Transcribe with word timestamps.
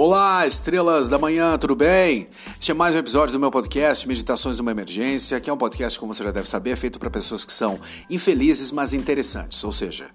Olá, 0.00 0.46
estrelas 0.46 1.08
da 1.08 1.18
manhã, 1.18 1.58
tudo 1.58 1.74
bem? 1.74 2.28
Este 2.56 2.70
é 2.70 2.74
mais 2.74 2.94
um 2.94 2.98
episódio 2.98 3.32
do 3.32 3.40
meu 3.40 3.50
podcast 3.50 4.06
Meditações 4.06 4.56
numa 4.56 4.70
Emergência, 4.70 5.40
que 5.40 5.50
é 5.50 5.52
um 5.52 5.56
podcast, 5.56 5.98
como 5.98 6.14
você 6.14 6.22
já 6.22 6.30
deve 6.30 6.48
saber, 6.48 6.76
feito 6.76 7.00
para 7.00 7.10
pessoas 7.10 7.44
que 7.44 7.52
são 7.52 7.80
infelizes, 8.08 8.70
mas 8.70 8.92
interessantes. 8.92 9.64
Ou 9.64 9.72
seja, 9.72 10.06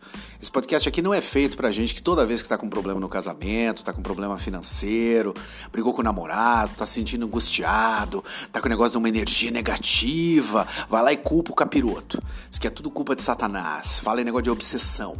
esse 0.41 0.49
podcast 0.49 0.87
aqui 0.87 1.01
não 1.01 1.13
é 1.13 1.19
feito 1.19 1.57
para 1.57 1.69
gente 1.69 1.93
que 1.93 2.01
toda 2.01 2.25
vez 2.25 2.39
que 2.39 2.45
está 2.45 2.57
com 2.57 2.69
problema 2.69 2.97
no 2.97 3.09
casamento, 3.09 3.79
está 3.79 3.91
com 3.91 4.01
problema 4.01 4.37
financeiro, 4.37 5.33
brigou 5.69 5.93
com 5.93 5.99
o 5.99 6.05
namorado, 6.05 6.71
está 6.71 6.85
se 6.85 6.93
sentindo 6.93 7.25
angustiado, 7.25 8.23
está 8.45 8.61
com 8.61 8.67
o 8.67 8.69
negócio 8.69 8.93
de 8.93 8.99
uma 8.99 9.09
energia 9.09 9.51
negativa, 9.51 10.65
vai 10.87 11.03
lá 11.03 11.11
e 11.11 11.17
culpa 11.17 11.51
o 11.51 11.55
capiroto. 11.55 12.23
Diz 12.49 12.57
que 12.57 12.67
é 12.67 12.69
tudo 12.69 12.89
culpa 12.89 13.17
de 13.17 13.21
Satanás, 13.21 13.99
fala 13.99 14.21
em 14.21 14.23
negócio 14.23 14.43
de 14.43 14.49
obsessão. 14.49 15.17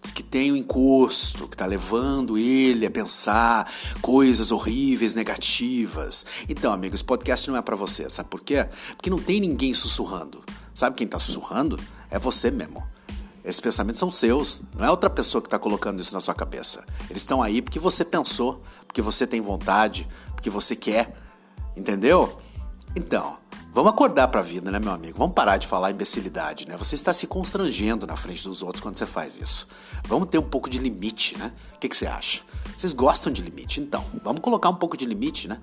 Diz 0.00 0.12
que 0.12 0.22
tem 0.22 0.52
um 0.52 0.56
encosto 0.56 1.48
que 1.48 1.54
está 1.54 1.66
levando 1.66 2.38
ele 2.38 2.86
a 2.86 2.90
pensar 2.90 3.70
coisas 4.00 4.50
horríveis, 4.50 5.14
negativas. 5.14 6.24
Então, 6.48 6.72
amigo, 6.72 6.94
esse 6.94 7.04
podcast 7.04 7.50
não 7.50 7.56
é 7.56 7.62
para 7.62 7.74
você, 7.74 8.08
sabe 8.08 8.28
por 8.28 8.40
quê? 8.40 8.68
Porque 8.96 9.10
não 9.10 9.18
tem 9.18 9.40
ninguém 9.40 9.74
sussurrando. 9.74 10.42
Sabe 10.72 10.96
quem 10.96 11.04
está 11.04 11.18
sussurrando? 11.18 11.78
É 12.10 12.18
você 12.18 12.50
mesmo. 12.50 12.86
Esses 13.44 13.60
pensamentos 13.60 13.98
são 13.98 14.10
seus, 14.10 14.62
não 14.74 14.84
é 14.84 14.90
outra 14.90 15.08
pessoa 15.08 15.40
que 15.40 15.46
está 15.46 15.58
colocando 15.58 16.00
isso 16.00 16.12
na 16.12 16.20
sua 16.20 16.34
cabeça. 16.34 16.84
Eles 17.08 17.22
estão 17.22 17.42
aí 17.42 17.62
porque 17.62 17.78
você 17.78 18.04
pensou, 18.04 18.62
porque 18.86 19.00
você 19.00 19.26
tem 19.26 19.40
vontade, 19.40 20.06
porque 20.34 20.50
você 20.50 20.76
quer. 20.76 21.16
Entendeu? 21.76 22.40
Então, 22.94 23.38
Vamos 23.78 23.92
acordar 23.92 24.26
para 24.26 24.40
a 24.40 24.42
vida, 24.42 24.72
né, 24.72 24.80
meu 24.80 24.90
amigo? 24.90 25.16
Vamos 25.16 25.34
parar 25.36 25.56
de 25.56 25.64
falar 25.64 25.92
imbecilidade, 25.92 26.66
né? 26.66 26.76
Você 26.76 26.96
está 26.96 27.12
se 27.12 27.28
constrangendo 27.28 28.08
na 28.08 28.16
frente 28.16 28.42
dos 28.42 28.60
outros 28.60 28.82
quando 28.82 28.96
você 28.96 29.06
faz 29.06 29.38
isso. 29.38 29.68
Vamos 30.02 30.28
ter 30.30 30.36
um 30.36 30.42
pouco 30.42 30.68
de 30.68 30.80
limite, 30.80 31.38
né? 31.38 31.52
O 31.76 31.78
que, 31.78 31.88
que 31.88 31.96
você 31.96 32.08
acha? 32.08 32.40
Vocês 32.76 32.92
gostam 32.92 33.32
de 33.32 33.40
limite? 33.40 33.80
Então, 33.80 34.04
vamos 34.24 34.40
colocar 34.40 34.68
um 34.68 34.74
pouco 34.74 34.96
de 34.96 35.06
limite, 35.06 35.46
né? 35.46 35.60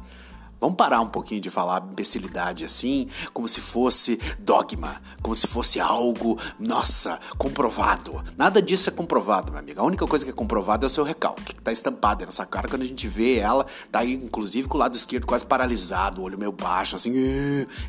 Vamos 0.60 0.78
parar 0.78 1.02
um 1.02 1.10
pouquinho 1.10 1.42
de 1.42 1.50
falar 1.50 1.84
imbecilidade 1.92 2.66
assim, 2.66 3.08
como 3.34 3.48
se 3.48 3.62
fosse 3.62 4.20
dogma, 4.40 5.02
como 5.22 5.36
se 5.36 5.48
fosse 5.48 5.80
algo, 5.80 6.40
nossa, 6.60 7.20
comprovado. 7.38 8.24
Nada 8.38 8.62
disso 8.62 8.90
é 8.90 8.92
comprovado, 8.92 9.52
meu 9.52 9.60
amigo. 9.60 9.80
A 9.80 9.84
única 9.84 10.08
coisa 10.08 10.24
que 10.24 10.32
é 10.32 10.34
comprovada 10.34 10.86
é 10.86 10.88
o 10.88 10.90
seu 10.90 11.04
recalque, 11.04 11.54
que 11.54 11.60
está 11.60 11.72
estampado 11.72 12.26
nessa 12.26 12.46
cara. 12.46 12.68
Quando 12.68 12.84
a 12.84 12.86
gente 12.86 13.08
vê 13.08 13.38
ela, 13.38 13.66
tá 13.92 14.00
aí, 14.00 14.14
inclusive, 14.14 14.68
com 14.68 14.78
o 14.78 14.80
lado 14.80 14.96
esquerdo 14.96 15.28
quase 15.28 15.46
paralisado, 15.46 16.22
o 16.22 16.24
olho 16.24 16.38
meio 16.38 16.52
baixo, 16.52 16.96
assim, 16.96 17.12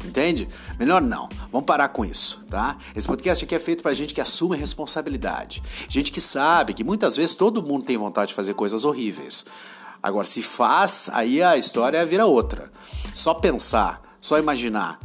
entende? 0.05 0.49
Melhor 0.79 1.01
não. 1.01 1.29
Vamos 1.53 1.67
parar 1.67 1.89
com 1.89 2.05
isso, 2.05 2.45
tá? 2.51 2.77
Esse 2.95 3.07
podcast 3.07 3.45
aqui 3.45 3.55
é 3.55 3.59
feito 3.59 3.83
pra 3.83 3.95
gente 3.95 4.13
que 4.13 4.21
assume 4.21 4.57
responsabilidade. 4.57 5.63
Gente 5.89 6.11
que 6.11 6.21
sabe 6.21 6.75
que 6.75 6.85
muitas 6.85 7.17
vezes 7.17 7.35
todo 7.35 7.63
mundo 7.63 7.85
tem 7.85 7.97
vontade 7.97 8.29
de 8.29 8.35
fazer 8.35 8.55
coisas 8.55 8.85
horríveis. 8.85 9.45
Agora, 10.07 10.25
se 10.25 10.41
faz, 10.41 11.11
aí 11.13 11.43
a 11.43 11.57
história 11.57 12.07
vira 12.07 12.27
outra. 12.27 12.71
Só 13.13 13.35
pensar, 13.35 14.01
só 14.23 14.39
imaginar, 14.39 15.01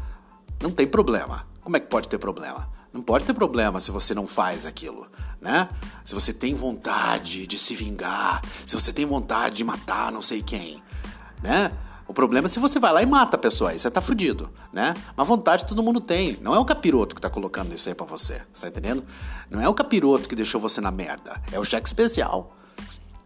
não 0.61 0.69
tem 0.69 0.85
problema. 0.85 1.47
Como 1.59 1.75
é 1.75 1.79
que 1.79 1.87
pode 1.87 2.07
ter 2.07 2.19
problema? 2.19 2.69
Não 2.93 3.01
pode 3.01 3.25
ter 3.25 3.33
problema 3.33 3.79
se 3.79 3.89
você 3.89 4.13
não 4.13 4.27
faz 4.27 4.63
aquilo, 4.63 5.07
né? 5.41 5.67
Se 6.05 6.13
você 6.13 6.31
tem 6.31 6.53
vontade 6.53 7.47
de 7.47 7.57
se 7.57 7.73
vingar, 7.73 8.43
se 8.63 8.75
você 8.75 8.93
tem 8.93 9.03
vontade 9.03 9.55
de 9.55 9.63
matar 9.63 10.11
não 10.11 10.21
sei 10.21 10.43
quem, 10.43 10.83
né? 11.41 11.71
O 12.07 12.13
problema 12.13 12.45
é 12.45 12.49
se 12.49 12.59
você 12.59 12.79
vai 12.79 12.93
lá 12.93 13.01
e 13.01 13.05
mata 13.07 13.37
a 13.37 13.39
pessoa, 13.39 13.71
aí 13.71 13.79
você 13.79 13.89
tá 13.89 14.01
fudido, 14.01 14.51
né? 14.71 14.93
Mas 15.17 15.27
vontade 15.27 15.65
todo 15.65 15.81
mundo 15.81 15.99
tem. 15.99 16.37
Não 16.43 16.53
é 16.53 16.59
o 16.59 16.65
capiroto 16.65 17.15
que 17.15 17.21
tá 17.21 17.29
colocando 17.29 17.73
isso 17.73 17.89
aí 17.89 17.95
pra 17.95 18.05
você, 18.05 18.43
você 18.53 18.61
tá 18.61 18.67
entendendo? 18.67 19.03
Não 19.49 19.59
é 19.59 19.67
o 19.67 19.73
capiroto 19.73 20.29
que 20.29 20.35
deixou 20.35 20.61
você 20.61 20.79
na 20.79 20.91
merda, 20.91 21.41
é 21.51 21.57
o 21.57 21.63
cheque 21.63 21.87
especial. 21.87 22.55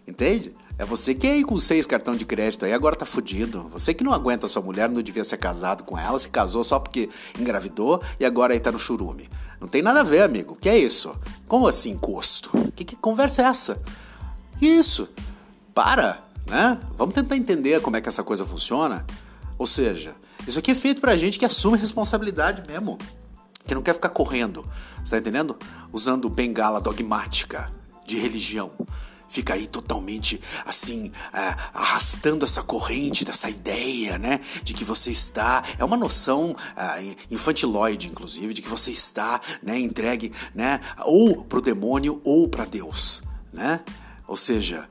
Entende? 0.07 0.55
É 0.77 0.83
você 0.83 1.15
que 1.15 1.25
aí 1.25 1.43
com 1.43 1.57
seis 1.57 1.87
cartão 1.87 2.15
de 2.15 2.25
crédito 2.25 2.65
aí 2.65 2.73
agora 2.73 2.95
tá 2.95 3.05
fudido. 3.05 3.69
Você 3.71 3.93
que 3.93 4.03
não 4.03 4.11
aguenta 4.11 4.47
sua 4.47 4.61
mulher, 4.61 4.89
não 4.89 5.01
devia 5.01 5.23
ser 5.23 5.37
casado 5.37 5.83
com 5.83 5.97
ela, 5.97 6.19
se 6.19 6.27
casou 6.27 6.63
só 6.63 6.79
porque 6.79 7.09
engravidou 7.39 8.01
e 8.19 8.25
agora 8.25 8.53
aí 8.53 8.59
tá 8.59 8.71
no 8.71 8.79
churume. 8.79 9.29
Não 9.59 9.69
tem 9.69 9.81
nada 9.81 10.01
a 10.01 10.03
ver, 10.03 10.23
amigo. 10.23 10.57
Que 10.59 10.67
é 10.67 10.77
isso? 10.77 11.15
Como 11.47 11.67
assim 11.67 11.91
encosto? 11.91 12.51
Que, 12.75 12.83
que 12.83 12.95
conversa 12.95 13.41
é 13.41 13.45
essa? 13.45 13.81
Isso. 14.61 15.07
Para, 15.73 16.21
né? 16.45 16.77
Vamos 16.97 17.15
tentar 17.15 17.37
entender 17.37 17.81
como 17.81 17.95
é 17.95 18.01
que 18.01 18.09
essa 18.09 18.23
coisa 18.23 18.45
funciona. 18.45 19.05
Ou 19.57 19.65
seja, 19.65 20.13
isso 20.45 20.59
aqui 20.59 20.71
é 20.71 20.75
feito 20.75 20.99
pra 20.99 21.15
gente 21.15 21.39
que 21.39 21.45
assume 21.45 21.77
responsabilidade 21.77 22.63
mesmo. 22.67 22.97
Que 23.65 23.73
não 23.73 23.81
quer 23.81 23.93
ficar 23.93 24.09
correndo, 24.09 24.65
você 25.03 25.11
tá 25.11 25.17
entendendo? 25.17 25.55
Usando 25.91 26.29
bengala 26.29 26.81
dogmática 26.81 27.71
de 28.05 28.17
religião 28.19 28.71
fica 29.27 29.53
aí 29.53 29.67
totalmente 29.67 30.41
assim, 30.65 31.11
é, 31.33 31.55
arrastando 31.73 32.45
essa 32.45 32.63
corrente 32.63 33.25
dessa 33.25 33.49
ideia, 33.49 34.17
né? 34.17 34.39
De 34.63 34.73
que 34.73 34.83
você 34.83 35.11
está. 35.11 35.63
É 35.77 35.83
uma 35.83 35.97
noção 35.97 36.55
é, 36.75 37.15
infantiloide, 37.29 38.07
inclusive, 38.07 38.53
de 38.53 38.61
que 38.61 38.69
você 38.69 38.91
está 38.91 39.41
né, 39.61 39.79
entregue 39.79 40.31
né, 40.53 40.79
ou 41.03 41.43
para 41.43 41.59
o 41.59 41.61
demônio 41.61 42.21
ou 42.23 42.47
para 42.47 42.65
Deus, 42.65 43.21
né? 43.51 43.81
Ou 44.27 44.37
seja, 44.37 44.87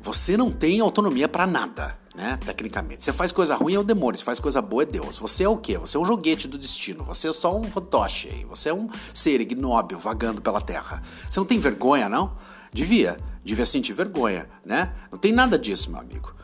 você 0.00 0.36
não 0.36 0.50
tem 0.50 0.80
autonomia 0.80 1.28
para 1.28 1.46
nada. 1.46 1.98
Né, 2.14 2.36
tecnicamente. 2.44 3.04
Você 3.04 3.12
faz 3.12 3.30
coisa 3.30 3.54
ruim 3.54 3.74
é 3.74 3.78
o 3.78 3.84
demônio, 3.84 4.18
você 4.18 4.24
faz 4.24 4.40
coisa 4.40 4.60
boa 4.60 4.82
é 4.82 4.86
Deus. 4.86 5.18
Você 5.18 5.44
é 5.44 5.48
o 5.48 5.56
quê? 5.56 5.78
Você 5.78 5.96
é 5.96 6.00
um 6.00 6.04
joguete 6.04 6.48
do 6.48 6.58
destino. 6.58 7.04
Você 7.04 7.28
é 7.28 7.32
só 7.32 7.56
um 7.56 7.62
fantoche 7.62 8.28
aí. 8.28 8.44
Você 8.46 8.70
é 8.70 8.74
um 8.74 8.90
ser 9.14 9.40
ignóbil 9.40 9.96
vagando 10.00 10.42
pela 10.42 10.60
terra. 10.60 11.00
Você 11.30 11.38
não 11.38 11.46
tem 11.46 11.60
vergonha, 11.60 12.08
não? 12.08 12.36
Devia, 12.72 13.18
devia 13.44 13.66
sentir 13.66 13.92
vergonha, 13.92 14.48
né? 14.64 14.92
Não 15.10 15.18
tem 15.18 15.32
nada 15.32 15.58
disso, 15.58 15.90
meu 15.90 16.00
amigo. 16.00 16.34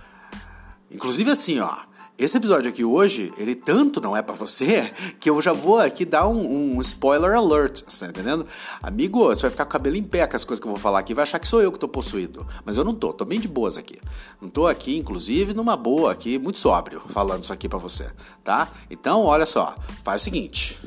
Inclusive 0.91 1.31
assim, 1.31 1.61
ó, 1.61 1.77
esse 2.17 2.37
episódio 2.37 2.71
aqui 2.71 2.85
hoje, 2.85 3.33
ele 3.37 3.57
tanto 3.57 4.01
não 4.01 4.17
é 4.17 4.23
para 4.23 4.37
você 4.37 4.93
que 5.19 5.29
eu 5.29 5.43
já 5.43 5.53
vou 5.53 5.81
aqui 5.81 6.05
dar 6.05 6.29
um, 6.29 6.77
um, 6.77 6.81
spoiler 6.81 7.37
alert, 7.37 7.83
você 7.85 8.05
tá 8.05 8.07
entendendo? 8.07 8.47
Amigo, 8.81 9.25
você 9.25 9.43
vai 9.43 9.51
ficar 9.51 9.65
com 9.65 9.71
o 9.71 9.73
cabelo 9.73 9.97
em 9.97 10.05
pé 10.05 10.25
com 10.25 10.37
as 10.37 10.45
coisas 10.45 10.61
que 10.61 10.67
eu 10.69 10.71
vou 10.71 10.81
falar 10.81 11.01
aqui, 11.01 11.13
vai 11.13 11.25
achar 11.25 11.41
que 11.41 11.49
sou 11.49 11.61
eu 11.61 11.73
que 11.73 11.79
tô 11.79 11.89
possuído. 11.89 12.47
Mas 12.65 12.77
eu 12.77 12.85
não 12.85 12.95
tô, 12.95 13.13
tô 13.13 13.25
bem 13.25 13.41
de 13.41 13.49
boas 13.49 13.77
aqui. 13.77 13.99
Não 14.41 14.49
tô 14.49 14.69
aqui, 14.69 14.97
inclusive, 14.97 15.53
numa 15.53 15.77
boa 15.77 16.13
aqui, 16.13 16.39
muito 16.39 16.61
sóbrio, 16.61 17.03
falando 17.09 17.43
isso 17.43 17.53
aqui 17.53 17.69
para 17.69 17.79
você, 17.81 18.13
tá? 18.45 18.69
Então, 18.89 19.25
olha 19.25 19.45
só, 19.45 19.75
faz 20.05 20.21
o 20.21 20.25
seguinte. 20.25 20.79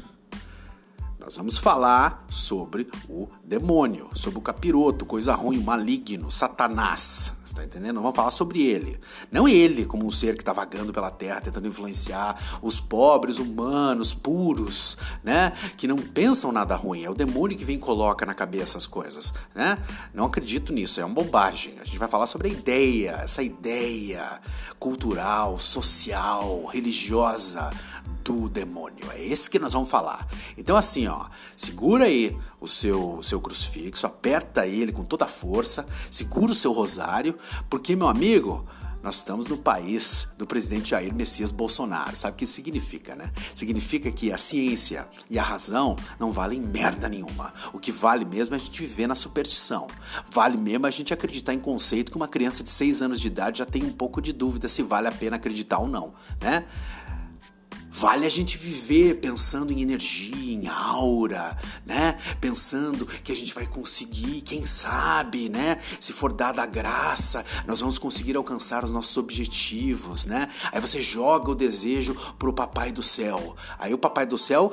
Nós 1.19 1.35
vamos 1.35 1.57
falar 1.57 2.25
sobre 2.29 2.87
o 3.09 3.27
demônio, 3.47 4.09
sobre 4.13 4.39
o 4.39 4.41
capiroto, 4.41 5.05
coisa 5.05 5.33
ruim, 5.33 5.63
maligno, 5.63 6.29
Satanás. 6.29 7.31
Você 7.45 7.55
tá 7.55 7.63
entendendo? 7.63 8.01
Vamos 8.01 8.13
falar 8.15 8.29
sobre 8.29 8.61
ele. 8.61 8.99
Não 9.31 9.47
ele 9.47 9.85
como 9.85 10.05
um 10.05 10.09
ser 10.09 10.35
que 10.35 10.41
está 10.41 10.51
vagando 10.51 10.91
pela 10.91 11.09
terra, 11.09 11.39
tentando 11.39 11.65
influenciar 11.65 12.59
os 12.61 12.77
pobres, 12.77 13.39
humanos, 13.39 14.13
puros, 14.13 14.97
né? 15.23 15.53
Que 15.77 15.87
não 15.87 15.95
pensam 15.95 16.51
nada 16.51 16.75
ruim. 16.75 17.05
É 17.05 17.09
o 17.09 17.13
demônio 17.13 17.57
que 17.57 17.63
vem 17.63 17.77
e 17.77 17.79
coloca 17.79 18.25
na 18.25 18.33
cabeça 18.33 18.77
as 18.77 18.85
coisas, 18.85 19.33
né? 19.55 19.77
Não 20.13 20.25
acredito 20.25 20.73
nisso, 20.73 20.99
é 20.99 21.05
uma 21.05 21.15
bobagem. 21.15 21.75
A 21.79 21.85
gente 21.85 21.97
vai 21.97 22.09
falar 22.09 22.27
sobre 22.27 22.49
a 22.49 22.51
ideia, 22.51 23.21
essa 23.23 23.41
ideia 23.41 24.41
cultural, 24.77 25.57
social, 25.57 26.65
religiosa 26.65 27.69
do 28.23 28.49
demônio. 28.49 29.09
É 29.11 29.23
esse 29.23 29.49
que 29.49 29.57
nós 29.57 29.71
vamos 29.71 29.89
falar. 29.89 30.27
Então, 30.57 30.75
assim, 30.75 31.07
ó, 31.07 31.27
segura 31.55 32.05
aí 32.05 32.37
o 32.59 32.67
seu, 32.67 33.21
seu 33.23 33.36
crucifixo, 33.41 34.05
aperta 34.05 34.65
ele 34.65 34.91
com 34.91 35.03
toda 35.03 35.25
a 35.25 35.27
força, 35.27 35.85
segura 36.11 36.51
o 36.51 36.55
seu 36.55 36.71
rosário, 36.71 37.37
porque, 37.69 37.95
meu 37.95 38.07
amigo, 38.07 38.65
nós 39.07 39.17
estamos 39.17 39.47
no 39.47 39.57
país 39.57 40.27
do 40.37 40.45
presidente 40.45 40.89
Jair 40.89 41.13
Messias 41.13 41.51
Bolsonaro. 41.51 42.15
Sabe 42.15 42.33
o 42.33 42.37
que 42.37 42.43
isso 42.43 42.53
significa, 42.53 43.15
né? 43.15 43.31
Significa 43.55 44.11
que 44.11 44.33
a 44.33 44.37
ciência 44.37 45.07
e 45.29 45.37
a 45.37 45.43
razão 45.43 45.95
não 46.19 46.31
valem 46.31 46.59
merda 46.59 47.07
nenhuma. 47.07 47.53
O 47.71 47.79
que 47.79 47.91
vale 47.91 48.25
mesmo 48.25 48.55
é 48.55 48.57
a 48.57 48.59
gente 48.59 48.81
viver 48.81 49.07
na 49.07 49.15
superstição. 49.15 49.87
Vale 50.29 50.57
mesmo 50.57 50.87
a 50.87 50.91
gente 50.91 51.13
acreditar 51.13 51.53
em 51.53 51.59
conceito 51.59 52.11
que 52.11 52.17
uma 52.17 52.27
criança 52.27 52.63
de 52.63 52.69
6 52.69 53.01
anos 53.01 53.21
de 53.21 53.27
idade 53.27 53.59
já 53.59 53.65
tem 53.65 53.83
um 53.83 53.93
pouco 53.93 54.21
de 54.21 54.33
dúvida 54.33 54.67
se 54.67 54.83
vale 54.83 55.07
a 55.07 55.11
pena 55.11 55.37
acreditar 55.37 55.79
ou 55.79 55.87
não, 55.87 56.13
né? 56.41 56.65
Vale 57.99 58.27
a 58.27 58.29
gente 58.29 58.59
viver 58.59 59.15
pensando 59.15 59.73
em 59.73 59.81
energia, 59.81 60.53
em 60.53 60.67
aura, 60.67 61.57
né? 61.83 62.19
Pensando 62.39 63.07
que 63.07 63.31
a 63.31 63.35
gente 63.35 63.55
vai 63.55 63.65
conseguir, 63.65 64.41
quem 64.41 64.63
sabe, 64.63 65.49
né? 65.49 65.79
Se 65.99 66.13
for 66.13 66.31
dada 66.31 66.61
a 66.61 66.67
graça, 66.67 67.43
nós 67.65 67.79
vamos 67.79 67.97
conseguir 67.97 68.35
alcançar 68.35 68.83
os 68.83 68.91
nossos 68.91 69.17
objetivos, 69.17 70.25
né? 70.25 70.47
Aí 70.71 70.79
você 70.79 71.01
joga 71.01 71.49
o 71.49 71.55
desejo 71.55 72.13
pro 72.37 72.53
papai 72.53 72.91
do 72.91 73.01
céu. 73.01 73.55
Aí 73.79 73.95
o 73.95 73.97
papai 73.97 74.27
do 74.27 74.37
céu, 74.37 74.71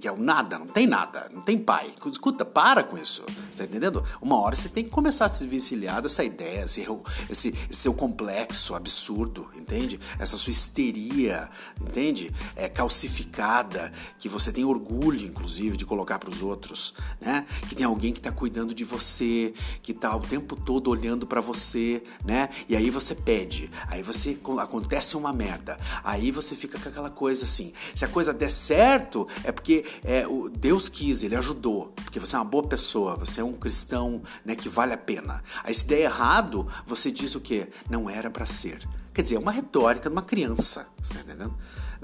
que 0.00 0.08
é 0.08 0.10
o 0.10 0.18
nada, 0.18 0.58
não 0.58 0.66
tem 0.66 0.88
nada, 0.88 1.30
não 1.32 1.42
tem 1.42 1.56
pai. 1.56 1.92
Escuta, 2.10 2.44
para 2.44 2.82
com 2.82 2.98
isso. 2.98 3.22
Tá 3.56 3.62
entendendo? 3.62 4.04
Uma 4.20 4.40
hora 4.40 4.56
você 4.56 4.68
tem 4.68 4.82
que 4.82 4.90
começar 4.90 5.26
a 5.26 5.28
se 5.28 5.44
desvencilhar 5.44 6.02
dessa 6.02 6.24
ideia, 6.24 6.64
esse, 6.64 6.84
esse, 7.30 7.54
seu 7.70 7.94
complexo 7.94 8.74
absurdo, 8.74 9.48
entende? 9.54 10.00
Essa 10.18 10.36
sua 10.36 10.50
histeria, 10.50 11.48
entende? 11.80 12.32
É 12.56 12.68
calcificada, 12.68 13.92
que 14.18 14.28
você 14.28 14.50
tem 14.50 14.64
orgulho, 14.64 15.24
inclusive, 15.24 15.76
de 15.76 15.84
colocar 15.84 16.18
para 16.18 16.30
os 16.30 16.42
outros, 16.42 16.94
né? 17.20 17.46
Que 17.68 17.74
tem 17.74 17.86
alguém 17.86 18.12
que 18.12 18.18
está 18.18 18.32
cuidando 18.32 18.74
de 18.74 18.82
você, 18.82 19.52
que 19.82 19.92
está 19.92 20.16
o 20.16 20.20
tempo 20.20 20.56
todo 20.56 20.88
olhando 20.88 21.26
para 21.26 21.40
você, 21.40 22.02
né? 22.24 22.48
E 22.68 22.74
aí 22.74 22.90
você 22.90 23.14
pede, 23.14 23.70
aí 23.88 24.02
você 24.02 24.38
acontece 24.60 25.16
uma 25.16 25.32
merda, 25.32 25.78
aí 26.02 26.30
você 26.30 26.56
fica 26.56 26.78
com 26.78 26.88
aquela 26.88 27.10
coisa 27.10 27.44
assim. 27.44 27.72
Se 27.94 28.04
a 28.04 28.08
coisa 28.08 28.32
der 28.32 28.50
certo, 28.50 29.28
é 29.44 29.52
porque 29.52 29.84
é, 30.02 30.26
o 30.26 30.48
Deus 30.48 30.88
quis, 30.88 31.22
Ele 31.22 31.36
ajudou, 31.36 31.92
porque 31.96 32.18
você 32.18 32.36
é 32.36 32.38
uma 32.38 32.44
boa 32.44 32.64
pessoa, 32.64 33.16
você 33.16 33.40
é 33.40 33.44
um 33.44 33.52
cristão 33.52 34.22
né, 34.44 34.54
que 34.56 34.68
vale 34.68 34.92
a 34.92 34.98
pena. 34.98 35.42
Aí 35.62 35.74
se 35.74 35.86
der 35.86 36.00
errado, 36.00 36.66
você 36.86 37.10
diz 37.10 37.34
o 37.34 37.40
quê? 37.40 37.68
Não 37.88 38.08
era 38.08 38.30
para 38.30 38.46
ser. 38.46 38.86
Quer 39.12 39.22
dizer, 39.22 39.36
é 39.36 39.38
uma 39.38 39.52
retórica 39.52 40.08
de 40.08 40.14
uma 40.14 40.22
criança, 40.22 40.86
você 41.00 41.14
tá 41.14 41.20
entendendo? 41.20 41.54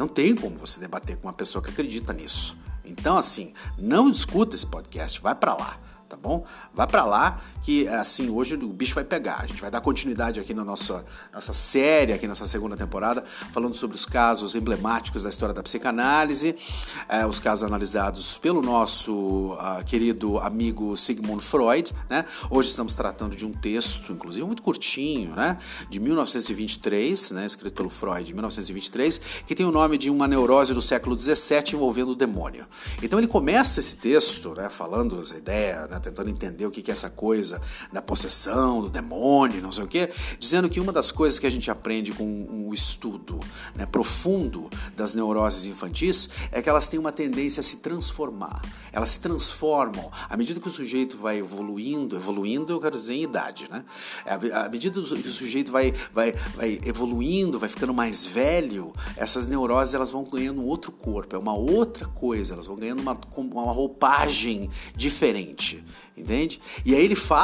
Não 0.03 0.09
tem 0.09 0.35
como 0.35 0.57
você 0.57 0.81
debater 0.81 1.17
com 1.17 1.29
uma 1.29 1.33
pessoa 1.33 1.63
que 1.63 1.71
acredita 1.71 2.13
nisso. 2.13 2.57
Então, 2.85 3.17
assim, 3.17 3.55
não 3.79 4.11
discuta 4.11 4.57
esse 4.57 4.67
podcast, 4.67 5.21
vai 5.21 5.33
para 5.33 5.55
lá 5.55 5.79
tá 6.13 6.17
bom? 6.17 6.45
Vai 6.75 6.87
para 6.87 7.05
lá 7.07 7.41
que 7.63 7.87
assim 7.89 8.29
hoje 8.29 8.57
o 8.57 8.69
bicho 8.69 8.95
vai 8.95 9.05
pegar. 9.05 9.41
A 9.41 9.47
gente 9.47 9.61
vai 9.61 9.71
dar 9.71 9.81
continuidade 9.81 10.41
aqui 10.41 10.53
na 10.53 10.65
nossa 10.65 11.05
nossa 11.33 11.53
série 11.53 12.13
aqui 12.13 12.27
nessa 12.27 12.47
segunda 12.47 12.77
temporada 12.77 13.25
falando 13.53 13.75
sobre 13.75 13.97
os 13.97 14.05
casos 14.05 14.55
emblemáticos 14.55 15.23
da 15.23 15.31
história 15.31 15.55
da 15.55 15.63
psicanálise, 15.63 16.57
é, 17.09 17.25
os 17.25 17.39
casos 17.39 17.63
analisados 17.63 18.37
pelo 18.37 18.61
nosso 18.61 19.53
uh, 19.53 19.85
querido 19.87 20.39
amigo 20.39 20.97
Sigmund 20.97 21.43
Freud, 21.43 21.93
né? 22.11 22.25
Hoje 22.51 22.71
estamos 22.71 22.95
tratando 22.95 23.37
de 23.37 23.47
um 23.47 23.53
texto, 23.53 24.13
inclusive 24.13 24.45
muito 24.45 24.63
curtinho, 24.63 25.35
né? 25.35 25.59
De 25.89 26.01
1923, 26.01 27.31
né? 27.31 27.47
Escrito 27.47 27.75
pelo 27.75 27.89
Freud, 27.89 28.25
de 28.25 28.33
1923, 28.33 29.21
que 29.47 29.55
tem 29.55 29.65
o 29.65 29.71
nome 29.71 29.97
de 29.97 30.11
uma 30.11 30.27
neurose 30.27 30.75
do 30.75 30.83
século 30.83 31.15
17 31.15 31.77
envolvendo 31.77 32.11
o 32.11 32.17
demônio. 32.17 32.67
Então 33.03 33.19
ele 33.19 33.29
começa 33.29 33.79
esse 33.79 33.97
texto, 33.97 34.55
né? 34.55 34.69
Falando 34.69 35.21
essa 35.21 35.37
ideia, 35.37 35.87
né? 35.87 36.01
tentando 36.01 36.29
entender 36.29 36.67
o 36.67 36.71
que 36.71 36.91
é 36.91 36.93
essa 36.93 37.09
coisa 37.09 37.52
da 37.93 38.01
possessão, 38.01 38.81
do 38.81 38.89
demônio, 38.89 39.61
não 39.61 39.73
sei 39.73 39.85
o 39.85 39.89
quê, 39.89 40.11
dizendo 40.39 40.69
que 40.69 40.81
uma 40.81 40.93
das 40.93 41.11
coisas 41.11 41.39
que 41.39 41.47
a 41.47 41.51
gente 41.51 41.71
aprende 41.71 42.13
com 42.13 42.67
o 42.69 42.75
estudo 42.75 43.41
né, 43.75 43.87
profundo 43.87 44.71
das 44.97 45.15
neuroses 45.15 45.67
infantis 45.67 46.29
é 46.51 46.63
que 46.63 46.69
elas 46.69 46.89
têm 46.89 46.99
uma 46.99 47.13
tendência 47.13 47.61
a 47.61 47.63
se 47.63 47.79
transformar. 47.79 48.63
Elas 48.93 49.11
se 49.11 49.21
transformam 49.21 50.11
à 50.29 50.37
medida 50.37 50.61
que 50.61 50.69
o 50.69 50.71
sujeito 50.71 51.17
vai 51.17 51.39
evoluindo, 51.39 52.17
evoluindo 52.17 52.73
eu 52.73 52.81
quero 52.81 52.97
dizer 52.97 53.15
em 53.15 53.23
idade, 53.23 53.67
né? 53.71 53.85
À 54.27 54.69
medida 54.69 55.01
que 55.01 55.29
o 55.29 55.33
sujeito 55.33 55.73
vai, 55.73 55.93
vai, 56.13 56.33
vai 56.55 56.81
evoluindo, 56.85 57.59
vai 57.59 57.69
ficando 57.69 57.95
mais 57.95 58.25
velho, 58.25 58.93
essas 59.17 59.47
neuroses 59.47 59.95
elas 59.95 60.11
vão 60.11 60.25
ganhando 60.25 60.65
outro 60.65 60.93
corpo, 60.93 61.35
é 61.35 61.39
uma 61.39 61.55
outra 61.55 62.07
coisa, 62.07 62.55
elas 62.55 62.67
vão 62.67 62.77
ganhando 62.77 63.01
uma, 63.01 63.19
uma 63.37 63.73
roupagem 63.73 64.71
diferente 64.95 65.85
entende? 66.17 66.61
E 66.85 66.95
aí 66.95 67.05
ele 67.05 67.15
fala 67.15 67.42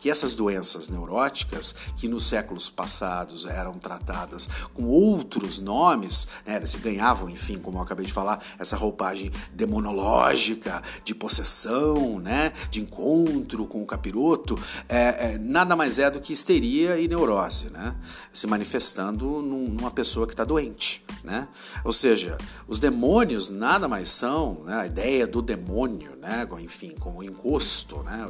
que 0.00 0.10
essas 0.10 0.34
doenças 0.34 0.88
neuróticas, 0.88 1.74
que 1.96 2.08
nos 2.08 2.26
séculos 2.26 2.70
passados 2.70 3.44
eram 3.44 3.74
tratadas 3.78 4.48
com 4.72 4.84
outros 4.84 5.58
nomes, 5.58 6.26
né, 6.46 6.56
elas 6.56 6.74
ganhavam, 6.76 7.28
enfim, 7.28 7.58
como 7.58 7.78
eu 7.78 7.82
acabei 7.82 8.06
de 8.06 8.12
falar, 8.12 8.42
essa 8.58 8.76
roupagem 8.76 9.30
demonológica, 9.52 10.82
de 11.04 11.14
possessão, 11.14 12.18
né, 12.18 12.52
de 12.70 12.80
encontro 12.80 13.66
com 13.66 13.82
o 13.82 13.86
capiroto, 13.86 14.58
é, 14.88 15.32
é, 15.32 15.38
nada 15.38 15.76
mais 15.76 15.98
é 15.98 16.10
do 16.10 16.20
que 16.20 16.32
histeria 16.32 16.98
e 16.98 17.06
neurose, 17.06 17.70
né, 17.70 17.94
se 18.32 18.46
manifestando 18.46 19.42
num, 19.42 19.68
numa 19.68 19.90
pessoa 19.90 20.26
que 20.26 20.32
está 20.32 20.44
doente, 20.44 21.04
né? 21.22 21.48
Ou 21.84 21.92
seja, 21.92 22.36
os 22.66 22.80
demônios 22.80 23.48
nada 23.48 23.86
mais 23.88 24.08
são, 24.08 24.62
né, 24.64 24.80
a 24.80 24.86
ideia 24.86 25.26
do 25.26 25.40
demônio, 25.40 26.16
né, 26.16 26.46
enfim, 26.60 26.94
como 26.98 27.22
encosto, 27.22 28.02
né? 28.02 28.26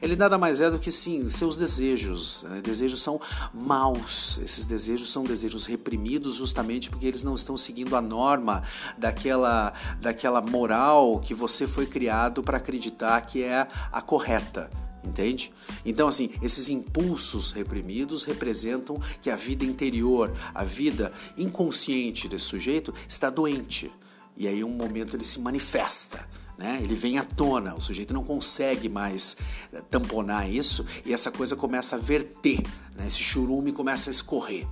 Ele 0.00 0.16
nada 0.16 0.38
mais 0.38 0.45
é 0.60 0.70
do 0.70 0.78
que 0.78 0.90
sim 0.90 1.28
seus 1.28 1.56
desejos. 1.56 2.44
Né? 2.44 2.60
Desejos 2.62 3.02
são 3.02 3.20
maus. 3.52 4.38
Esses 4.42 4.66
desejos 4.66 5.12
são 5.12 5.24
desejos 5.24 5.66
reprimidos 5.66 6.36
justamente 6.36 6.90
porque 6.90 7.06
eles 7.06 7.22
não 7.22 7.34
estão 7.34 7.56
seguindo 7.56 7.96
a 7.96 8.00
norma 8.00 8.62
daquela, 8.96 9.72
daquela 10.00 10.40
moral 10.40 11.20
que 11.20 11.34
você 11.34 11.66
foi 11.66 11.86
criado 11.86 12.42
para 12.42 12.56
acreditar 12.56 13.20
que 13.22 13.42
é 13.42 13.66
a 13.92 14.00
correta. 14.00 14.70
Entende? 15.04 15.52
Então, 15.84 16.08
assim, 16.08 16.30
esses 16.42 16.68
impulsos 16.68 17.52
reprimidos 17.52 18.24
representam 18.24 19.00
que 19.22 19.30
a 19.30 19.36
vida 19.36 19.64
interior, 19.64 20.34
a 20.52 20.64
vida 20.64 21.12
inconsciente 21.38 22.28
desse 22.28 22.46
sujeito 22.46 22.92
está 23.08 23.30
doente. 23.30 23.90
E 24.36 24.46
aí, 24.46 24.62
um 24.62 24.70
momento, 24.70 25.16
ele 25.16 25.24
se 25.24 25.40
manifesta 25.40 26.26
né? 26.56 26.80
Ele 26.82 26.94
vem 26.94 27.18
à 27.18 27.24
tona, 27.24 27.74
o 27.74 27.80
sujeito 27.80 28.14
não 28.14 28.24
consegue 28.24 28.88
mais 28.88 29.36
eh, 29.72 29.82
tamponar 29.90 30.50
isso 30.50 30.86
e 31.04 31.12
essa 31.12 31.30
coisa 31.30 31.54
começa 31.54 31.96
a 31.96 31.98
verter, 31.98 32.62
né? 32.94 33.06
esse 33.06 33.22
churume 33.22 33.72
começa 33.72 34.10
a 34.10 34.12
escorrer. 34.12 34.66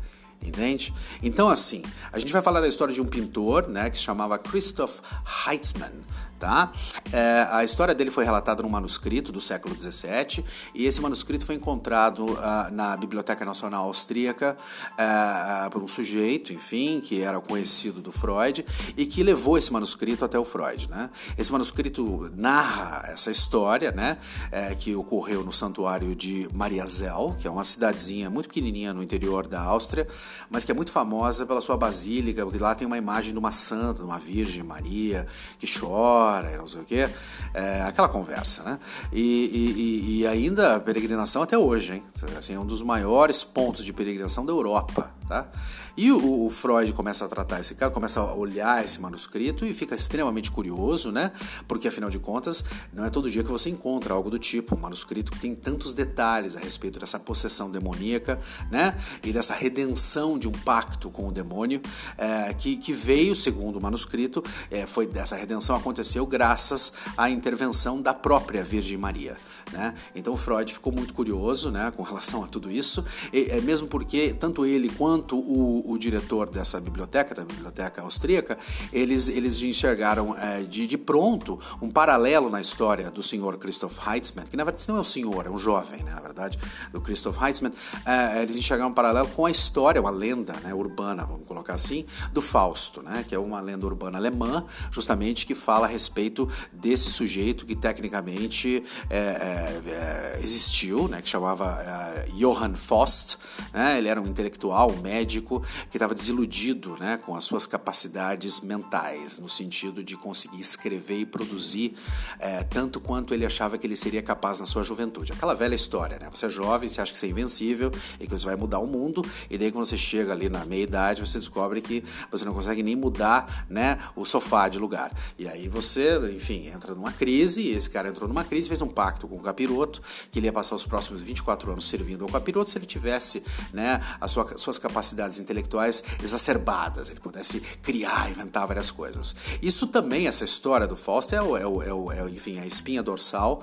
Entende? 0.45 0.93
Então, 1.23 1.49
assim, 1.49 1.83
a 2.13 2.19
gente 2.19 2.33
vai 2.33 2.43
falar 2.43 2.61
da 2.61 2.69
história 2.69 2.93
de 2.93 3.01
um 3.01 3.07
pintor 3.07 3.69
né, 3.69 3.89
que 3.89 3.97
se 3.97 4.05
chamava 4.05 4.39
Christoph 4.39 5.01
Heitzmann. 5.49 6.05
Tá? 6.39 6.73
É, 7.11 7.49
a 7.51 7.65
história 7.65 7.95
dele 7.95 8.11
foi 8.11 8.23
relatada 8.23 8.63
num 8.63 8.69
manuscrito 8.69 9.33
do 9.33 9.41
século 9.41 9.75
XVII 9.79 10.45
e 10.75 10.85
esse 10.85 11.01
manuscrito 11.01 11.47
foi 11.47 11.55
encontrado 11.55 12.27
uh, 12.27 12.71
na 12.71 12.97
Biblioteca 12.99 13.47
Nacional 13.47 13.87
Austríaca 13.87 14.55
uh, 14.93 15.71
por 15.71 15.83
um 15.83 15.89
sujeito, 15.89 16.53
enfim, 16.53 17.01
que 17.01 17.23
era 17.23 17.41
conhecido 17.41 18.03
do 18.03 18.13
Freud 18.13 18.63
e 18.95 19.07
que 19.07 19.23
levou 19.23 19.57
esse 19.57 19.73
manuscrito 19.73 20.23
até 20.23 20.39
o 20.39 20.45
Freud. 20.45 20.91
Né? 20.91 21.09
Esse 21.39 21.51
manuscrito 21.51 22.31
narra 22.37 23.09
essa 23.09 23.31
história 23.31 23.91
né, 23.93 24.19
é, 24.53 24.75
que 24.75 24.95
ocorreu 24.95 25.43
no 25.43 25.53
santuário 25.53 26.15
de 26.15 26.47
Mariazell, 26.53 27.35
que 27.41 27.47
é 27.47 27.51
uma 27.51 27.65
cidadezinha 27.65 28.29
muito 28.29 28.49
pequenininha 28.49 28.93
no 28.93 29.03
interior 29.03 29.47
da 29.47 29.63
Áustria, 29.63 30.07
mas 30.51 30.65
que 30.65 30.73
é 30.73 30.75
muito 30.75 30.91
famosa 30.91 31.47
pela 31.47 31.61
sua 31.61 31.77
basílica, 31.77 32.45
porque 32.45 32.59
lá 32.59 32.75
tem 32.75 32.87
uma 32.87 32.99
imagem 32.99 33.33
de 33.33 33.39
uma 33.39 33.53
santa, 33.53 33.95
de 33.95 34.03
uma 34.03 34.19
Virgem 34.19 34.63
Maria, 34.63 35.27
que 35.59 35.67
chora, 35.67 36.57
não 36.57 36.67
sei 36.67 36.83
o 36.83 36.85
quê. 36.85 37.09
É, 37.53 37.83
aquela 37.83 38.09
conversa, 38.09 38.63
né? 38.63 38.79
E, 39.13 39.21
e, 39.21 40.21
e, 40.21 40.27
ainda 40.27 40.77
a 40.77 40.81
peregrinação 40.81 41.43
até 41.43 41.57
hoje, 41.57 41.95
hein? 41.95 42.03
Assim, 42.39 42.55
é 42.55 42.59
um 42.59 42.67
dos 42.67 42.83
maiores 42.83 43.45
pontos 43.45 43.85
de 43.85 43.93
peregrinação 43.93 44.45
da 44.45 44.53
Europa, 44.53 45.13
tá? 45.27 45.49
E 45.97 46.11
o, 46.11 46.47
o, 46.47 46.51
Freud 46.51 46.93
começa 46.93 47.25
a 47.25 47.29
tratar 47.29 47.61
esse 47.61 47.75
caso, 47.75 47.93
começa 47.93 48.21
a 48.21 48.35
olhar 48.35 48.85
esse 48.85 49.01
manuscrito 49.01 49.65
e 49.65 49.73
fica 49.73 49.95
extremamente 49.95 50.51
curioso, 50.51 51.13
né? 51.13 51.31
Porque 51.69 51.89
afinal 51.89 52.11
de 52.11 52.19
contas, 52.19 52.65
não 52.93 53.05
é 53.05 53.11
todo 53.11 53.31
dia 53.31 53.45
que 53.45 53.51
você 53.51 53.71
encontra 53.71 54.15
algo 54.15 54.31
do 54.31 54.39
tipo, 54.39 54.75
um 54.75 54.79
manuscrito 54.79 55.31
que 55.31 55.39
tem 55.39 55.55
tantos 55.55 55.95
detalhes 55.95 56.57
a 56.57 56.59
respeito 56.59 56.99
dessa 56.99 57.19
possessão 57.19 57.71
demoníaca, 57.71 58.41
né? 58.71 58.97
E 59.23 59.33
dessa 59.33 59.55
redenção 59.55 60.39
de 60.39 60.49
um 60.49 60.53
pacto 60.53 61.11
com 61.11 61.29
o 61.29 61.33
demônio, 61.33 61.81
é, 62.19 62.53
que, 62.55 62.77
que 62.77 62.93
veio, 62.93 63.35
segundo 63.37 63.77
o 63.77 63.83
manuscrito, 63.83 64.43
é, 64.71 64.87
foi 64.87 65.07
dessa 65.07 65.37
redenção 65.37 65.77
aconteceu 65.77 66.27
graças 66.27 66.93
à 67.17 67.31
intervenção 67.31 68.01
da 68.01 68.13
própria 68.13 68.65
Virgem 68.65 68.99
Maria. 68.99 69.37
Né? 69.73 69.95
Então 70.15 70.37
Freud 70.37 70.73
ficou 70.73 70.93
muito 70.93 71.15
curioso 71.15 71.71
né, 71.71 71.93
com 71.97 72.03
relação 72.03 72.45
a 72.45 72.47
tudo 72.47 72.71
isso, 72.71 73.05
e, 73.33 73.51
é, 73.51 73.61
mesmo 73.61 73.89
porque 73.89 74.35
tanto 74.39 74.65
ele 74.67 74.89
quanto 74.89 75.37
o, 75.39 75.91
o, 75.91 75.99
diretor 75.99 76.49
dessa 76.51 76.81
biblioteca, 76.81 77.35
da 77.35 77.45
biblioteca 77.45 78.03
austríaca, 78.03 78.59
eles, 78.93 79.29
eles 79.29 79.61
enxergaram 79.63 80.37
é, 80.37 80.63
de, 80.63 80.87
de 80.87 80.99
pronto 80.99 81.61
um 81.81 81.91
paralelo 81.91 82.51
na 82.51 82.61
história 82.61 83.11
do 83.11 83.23
senhor 83.23 83.57
Christoph 83.57 83.99
Heitzmann, 84.07 84.47
que 84.47 84.57
na 84.57 84.65
verdade 84.65 84.87
não 84.89 84.97
é 84.99 85.01
um 85.01 85.05
senhor, 85.05 85.47
é 85.47 85.51
um 85.51 85.59
jovem, 85.59 86.03
né, 86.03 86.13
na 86.13 86.21
verdade, 86.21 86.59
do 86.93 87.01
Christoph 87.01 87.41
Heitzmann, 87.43 87.73
é, 88.05 88.43
eles 88.43 88.57
enxergaram 88.57 88.91
um 88.91 88.95
paralelo 88.95 89.29
com 89.29 89.47
a 89.47 89.51
história, 89.51 90.01
uma 90.01 90.11
lenda 90.11 90.53
né, 90.63 90.75
urbana, 90.75 91.25
vamos 91.25 91.47
colocar 91.47 91.75
assim, 91.75 92.05
do 92.33 92.43
Fausto, 92.43 93.03
né, 93.03 93.25
que 93.27 93.35
é 93.35 93.39
uma 93.39 93.61
lenda 93.61 93.87
urbana 93.87 94.19
alemã, 94.19 94.65
justamente 94.91 95.47
que 95.47 95.55
fala 95.55 95.87
a 95.87 95.89
respeito 95.89 96.49
desse 96.73 97.11
sujeito 97.11 97.67
que 97.67 97.75
tecnicamente 97.75 98.83
é, 99.09 99.19
é 99.55 99.75
é, 99.87 100.41
existiu, 100.43 101.09
né, 101.09 101.23
que 101.23 101.29
chamava 101.29 101.79
uh, 101.79 102.33
Johann 102.33 102.75
Faust. 102.75 103.39
Né, 103.73 103.99
ele 103.99 104.09
era 104.09 104.21
um 104.21 104.27
intelectual, 104.27 104.91
um 104.91 105.01
médico 105.01 105.65
que 105.91 105.97
estava 105.97 106.15
desiludido 106.15 106.97
né, 106.99 107.19
com 107.25 107.35
as 107.35 107.45
suas 107.45 107.67
capacidades 107.67 108.61
mentais, 108.61 109.39
no 109.39 109.49
sentido 109.49 110.03
de 110.03 110.17
conseguir 110.17 110.61
escrever 110.61 111.21
e 111.21 111.27
produzir 111.27 111.95
é, 112.39 112.63
tanto 112.65 113.01
quanto 113.01 113.33
ele 113.33 113.47
achava 113.47 113.79
que 113.79 113.87
ele 113.87 113.97
seria 113.97 114.23
capaz 114.23 114.59
na 114.59 114.67
sua 114.67 114.83
juventude. 114.83 115.33
Aquela 115.33 115.55
velha 115.55 115.75
história, 115.75 116.19
né? 116.19 116.29
Você 116.33 116.47
é 116.47 116.51
jovem, 116.51 116.89
você 116.89 117.01
acha 117.01 117.13
que 117.13 117.19
você 117.19 117.27
é 117.27 117.31
invencível 117.31 117.91
e 118.19 118.27
que 118.27 118.33
você 118.33 118.45
vai 118.45 118.57
mudar 118.57 118.81
o 118.81 118.87
mundo, 118.87 119.25
e 119.49 119.57
daí 119.57 119.71
quando 119.71 119.87
você 119.87 119.97
chega 119.97 120.33
ali 120.33 120.49
na 120.49 120.65
meia-idade, 120.65 121.21
você 121.21 121.39
descobre 121.39 121.81
que 121.81 122.03
você 122.31 122.45
não 122.45 122.53
consegue 122.53 122.83
nem 122.83 122.97
mudar 122.97 123.65
né, 123.69 123.99
o 124.17 124.25
sofá 124.25 124.69
de 124.69 124.79
lugar. 124.79 125.13
E 125.39 125.47
aí 125.49 125.69
você, 125.69 126.19
enfim, 126.35 126.67
entra 126.67 126.95
numa 126.95 127.13
crise, 127.13 127.69
esse 127.69 127.89
cara 127.89 128.09
entrou 128.09 128.29
numa 128.29 128.45
crise, 128.45 128.69
fez 128.69 128.83
um 128.83 128.89
pacto 128.89 129.29
com 129.29 129.44
capiroto, 129.45 130.03
que 130.31 130.39
ele 130.39 130.47
ia 130.47 130.53
passar 130.53 130.75
os 130.75 130.87
próximos 130.87 131.23
24 131.23 131.71
anos 131.71 131.89
servindo 131.89 132.25
ao 132.25 132.31
capiroto 132.31 132.71
se 132.71 132.79
ele 132.79 132.87
tivesse 132.87 133.43
né, 133.73 134.01
as 134.21 134.31
sua, 134.31 134.59
suas 134.59 134.79
capacidades 134.79 135.39
intelectuais 135.39 136.03
exacerbadas, 136.23 137.11
ele 137.11 137.21
pudesse 137.21 137.61
criar, 137.83 138.31
inventar 138.31 138.67
várias 138.67 138.91
coisas. 138.91 139.35
Isso 139.63 139.87
também, 139.87 140.27
essa 140.27 140.45
história 140.45 140.87
do 140.87 140.97
Fausto 140.97 141.35
é, 141.35 141.43
o, 141.43 141.57
é, 141.57 141.67
o, 141.67 141.83
é, 141.83 141.93
o, 141.93 142.13
é 142.13 142.31
enfim, 142.31 142.59
a 142.59 142.67
espinha 142.67 143.03
dorsal 143.03 143.63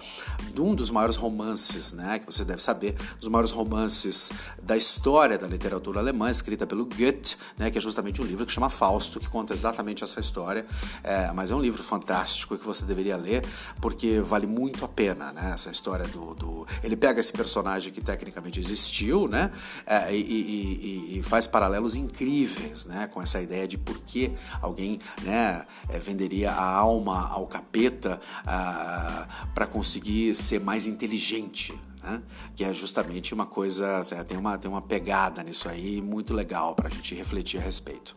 de 0.53 0.61
um 0.61 0.75
dos 0.75 0.89
maiores 0.89 1.15
romances, 1.15 1.93
né, 1.93 2.19
que 2.19 2.25
você 2.25 2.45
deve 2.45 2.61
saber, 2.61 2.95
dos 3.19 3.27
maiores 3.27 3.51
romances 3.51 4.31
da 4.61 4.77
história 4.77 5.37
da 5.37 5.47
literatura 5.47 5.99
alemã, 5.99 6.29
escrita 6.29 6.67
pelo 6.67 6.85
Goethe, 6.85 7.37
né, 7.57 7.71
que 7.71 7.77
é 7.77 7.81
justamente 7.81 8.21
um 8.21 8.25
livro 8.25 8.45
que 8.45 8.51
chama 8.51 8.69
Fausto, 8.69 9.19
que 9.19 9.27
conta 9.27 9.53
exatamente 9.53 10.03
essa 10.03 10.19
história, 10.19 10.65
é, 11.03 11.31
mas 11.31 11.51
é 11.51 11.55
um 11.55 11.61
livro 11.61 11.81
fantástico 11.81 12.57
que 12.57 12.65
você 12.65 12.85
deveria 12.85 13.17
ler, 13.17 13.43
porque 13.79 14.19
vale 14.19 14.47
muito 14.47 14.85
a 14.85 14.87
pena, 14.87 15.31
né, 15.31 15.51
essa 15.53 15.70
história 15.71 16.07
do, 16.07 16.33
do... 16.35 16.67
Ele 16.83 16.95
pega 16.95 17.19
esse 17.19 17.33
personagem 17.33 17.91
que 17.91 18.01
tecnicamente 18.01 18.59
existiu, 18.59 19.27
né, 19.27 19.51
é, 19.85 20.13
e, 20.13 20.21
e, 20.21 21.19
e, 21.19 21.23
faz 21.23 21.47
paralelos 21.47 21.95
incríveis, 21.95 22.85
né, 22.85 23.07
com 23.07 23.21
essa 23.21 23.41
ideia 23.41 23.67
de 23.67 23.77
por 23.77 23.97
que 23.99 24.31
alguém, 24.61 24.99
né, 25.21 25.65
é, 25.89 25.97
venderia 25.97 26.51
a 26.51 26.63
alma 26.63 27.29
ao 27.29 27.47
capeta 27.47 28.19
ah, 28.45 29.27
para 29.53 29.65
conseguir 29.65 30.35
ser 30.35 30.59
mais 30.59 30.85
inteligente, 30.85 31.73
né? 32.03 32.21
que 32.55 32.63
é 32.63 32.73
justamente 32.73 33.33
uma 33.33 33.45
coisa, 33.45 34.01
é, 34.11 34.23
tem 34.23 34.37
uma, 34.37 34.57
tem 34.57 34.69
uma 34.69 34.81
pegada 34.81 35.43
nisso 35.43 35.69
aí 35.69 36.01
muito 36.01 36.33
legal 36.33 36.75
para 36.75 36.87
a 36.87 36.91
gente 36.91 37.15
refletir 37.15 37.59
a 37.59 37.63
respeito. 37.63 38.15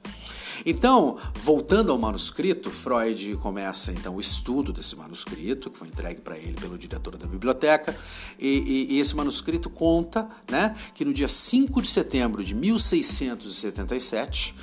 Então, 0.65 1.19
voltando 1.35 1.91
ao 1.91 1.99
manuscrito, 1.99 2.71
Freud 2.71 3.37
começa 3.37 3.91
então 3.93 4.17
o 4.17 4.21
estudo 4.21 4.73
desse 4.73 4.95
manuscrito, 4.97 5.71
que 5.71 5.79
foi 5.79 5.89
entregue 5.89 6.21
para 6.21 6.37
ele 6.37 6.55
pelo 6.55 6.77
diretor 6.79 7.17
da 7.17 7.27
biblioteca, 7.27 7.97
e, 8.39 8.49
e, 8.49 8.95
e, 8.95 9.01
esse 9.01 9.17
manuscrito 9.17 9.71
conta 9.71 10.29
né, 10.51 10.77
que 10.95 11.05
no 11.05 11.13
dia 11.13 11.29
5 11.29 11.83
de 11.83 11.89
setembro 11.89 12.45
de 12.45 12.55
1677, 12.55 14.55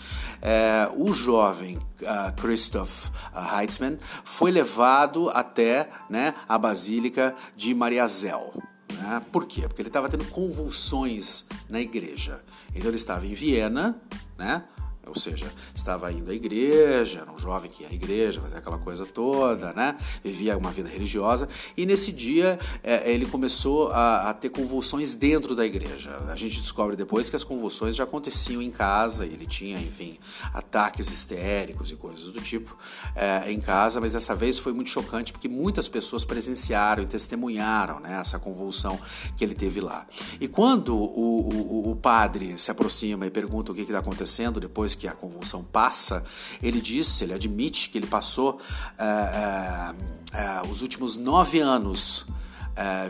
é, 0.42 0.90
o 0.96 1.12
jovem 1.14 1.78
uh, 1.78 2.42
Christoph 2.42 3.08
uh, 3.08 3.60
Heitzmann 3.60 3.98
foi 4.24 4.52
levado 4.52 5.30
até 5.30 5.90
né, 6.10 6.34
a 6.48 6.58
Basílica 6.58 7.36
de 7.56 7.76
Mariazel. 7.76 8.54
Né? 8.92 9.22
Por 9.32 9.46
quê? 9.46 9.62
Porque 9.68 9.82
ele 9.82 9.90
estava 9.90 10.10
tendo 10.10 10.26
convulsões 10.26 11.46
na 11.70 11.80
igreja. 11.80 12.42
Então 12.76 12.90
ele 12.90 12.98
estava 12.98 13.26
em 13.26 13.34
Viena, 13.34 13.96
né? 14.38 14.64
Ou 15.06 15.16
seja, 15.16 15.52
estava 15.74 16.12
indo 16.12 16.30
à 16.30 16.34
igreja, 16.34 17.22
era 17.22 17.32
um 17.32 17.38
jovem 17.38 17.70
que 17.70 17.84
ia 17.84 17.90
à 17.90 17.94
igreja, 17.94 18.40
fazia 18.40 18.60
aquela 18.60 18.78
coisa 18.78 19.06
toda, 19.06 19.74
né? 19.74 19.98
Vivia 20.24 20.58
uma 20.58 20.72
vida 20.72 20.90
religiosa 20.90 21.50
e 21.76 21.86
nesse 21.86 22.12
dia 22.12 22.60
é, 22.84 23.12
ele 23.12 23.26
começou 23.26 23.92
a, 23.92 24.30
a, 24.30 24.34
ter 24.34 24.50
convulsões 24.50 25.16
dentro 25.16 25.56
da 25.56 25.66
igreja. 25.66 26.18
A 26.30 26.36
gente 26.36 26.62
descobre 26.62 26.96
depois 26.96 27.30
que 27.30 27.36
as 27.36 27.44
convulsões 27.44 27.96
já 27.96 28.04
aconteciam 28.04 28.62
em 28.62 28.70
casa, 28.70 29.26
ele 29.26 29.46
tinha, 29.46 29.80
enfim, 29.80 30.20
ataques 30.54 31.12
histéricos 31.12 31.92
e 31.92 31.96
coisas 31.96 32.32
do 32.32 32.40
tipo 32.40 32.78
é, 33.16 33.52
em 33.52 33.60
casa, 33.60 34.00
mas 34.00 34.14
dessa 34.14 34.36
vez 34.36 34.60
foi 34.60 34.72
muito 34.72 34.90
chocante 34.92 35.34
porque 35.34 35.50
muitas 35.50 35.88
pessoas 35.88 36.24
presenciaram 36.24 37.02
e 37.02 37.06
testemunharam 37.08 38.00
né, 38.00 38.20
essa 38.22 38.38
convulsão 38.38 39.00
que 39.36 39.44
ele 39.44 39.56
teve 39.56 39.82
lá. 39.82 40.06
E 40.40 40.48
quando 40.48 40.96
o, 40.96 41.50
o, 41.50 41.92
o 41.92 41.96
padre 41.96 42.58
se 42.58 42.70
aproxima 42.70 43.26
e 43.26 43.32
pergunta 43.32 43.72
o 43.72 43.76
que 43.76 43.82
está 43.82 44.00
acontecendo 44.00 44.60
depois 44.60 44.91
que 44.96 45.02
que 45.02 45.08
a 45.08 45.14
convulsão 45.14 45.64
passa, 45.64 46.24
ele 46.62 46.80
diz, 46.80 47.22
ele 47.22 47.34
admite 47.34 47.90
que 47.90 47.98
ele 47.98 48.06
passou 48.06 48.60
é, 48.98 49.04
é, 49.04 50.38
é, 50.38 50.62
os 50.70 50.84
últimos 50.84 51.18
nove 51.18 51.60
anos 51.60 52.28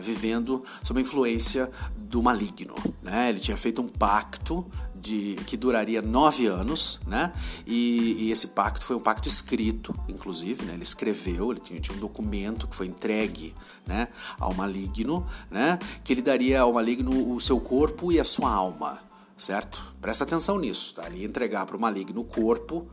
vivendo 0.02 0.64
sob 0.82 0.98
a 0.98 1.02
influência 1.02 1.70
do 1.96 2.22
maligno. 2.22 2.74
Né? 3.00 3.30
Ele 3.30 3.38
tinha 3.38 3.56
feito 3.56 3.80
um 3.80 3.88
pacto 3.88 4.66
de, 4.94 5.36
que 5.46 5.56
duraria 5.56 6.02
nove 6.02 6.46
anos, 6.46 7.00
né? 7.06 7.32
E, 7.66 8.26
e, 8.26 8.30
esse 8.30 8.48
pacto 8.48 8.84
foi 8.84 8.94
um 8.94 9.00
pacto 9.00 9.26
escrito, 9.26 9.94
inclusive, 10.08 10.64
né? 10.64 10.74
Ele 10.74 10.82
escreveu, 10.82 11.50
ele 11.50 11.60
tinha, 11.60 11.80
tinha, 11.80 11.96
um 11.96 12.00
documento 12.00 12.68
que 12.68 12.76
foi 12.76 12.86
entregue, 12.86 13.54
né? 13.86 14.08
Ao 14.38 14.52
maligno, 14.52 15.26
né? 15.50 15.78
Que 16.04 16.12
ele 16.12 16.22
daria 16.22 16.60
ao 16.60 16.72
maligno 16.72 17.34
o 17.34 17.40
seu 17.40 17.58
corpo 17.58 18.12
e 18.12 18.20
a 18.20 18.24
sua 18.24 18.50
alma 18.50 19.00
certo? 19.42 19.82
Presta 20.00 20.22
atenção 20.22 20.56
nisso, 20.56 20.94
tá? 20.94 21.06
Ele 21.08 21.24
entregar 21.24 21.66
para 21.66 21.76
o 21.76 21.80
maligno 21.80 22.20
o 22.20 22.24
corpo 22.24 22.88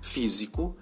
físico 0.00 0.76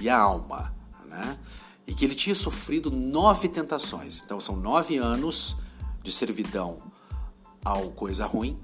e 0.00 0.08
a 0.08 0.18
alma, 0.18 0.74
né? 1.06 1.38
E 1.86 1.94
que 1.94 2.06
ele 2.06 2.14
tinha 2.14 2.34
sofrido 2.34 2.90
nove 2.90 3.48
tentações. 3.50 4.22
Então 4.24 4.40
são 4.40 4.56
nove 4.56 4.96
anos 4.96 5.56
de 6.02 6.10
servidão 6.10 6.80
ao 7.62 7.90
coisa 7.90 8.24
ruim 8.24 8.58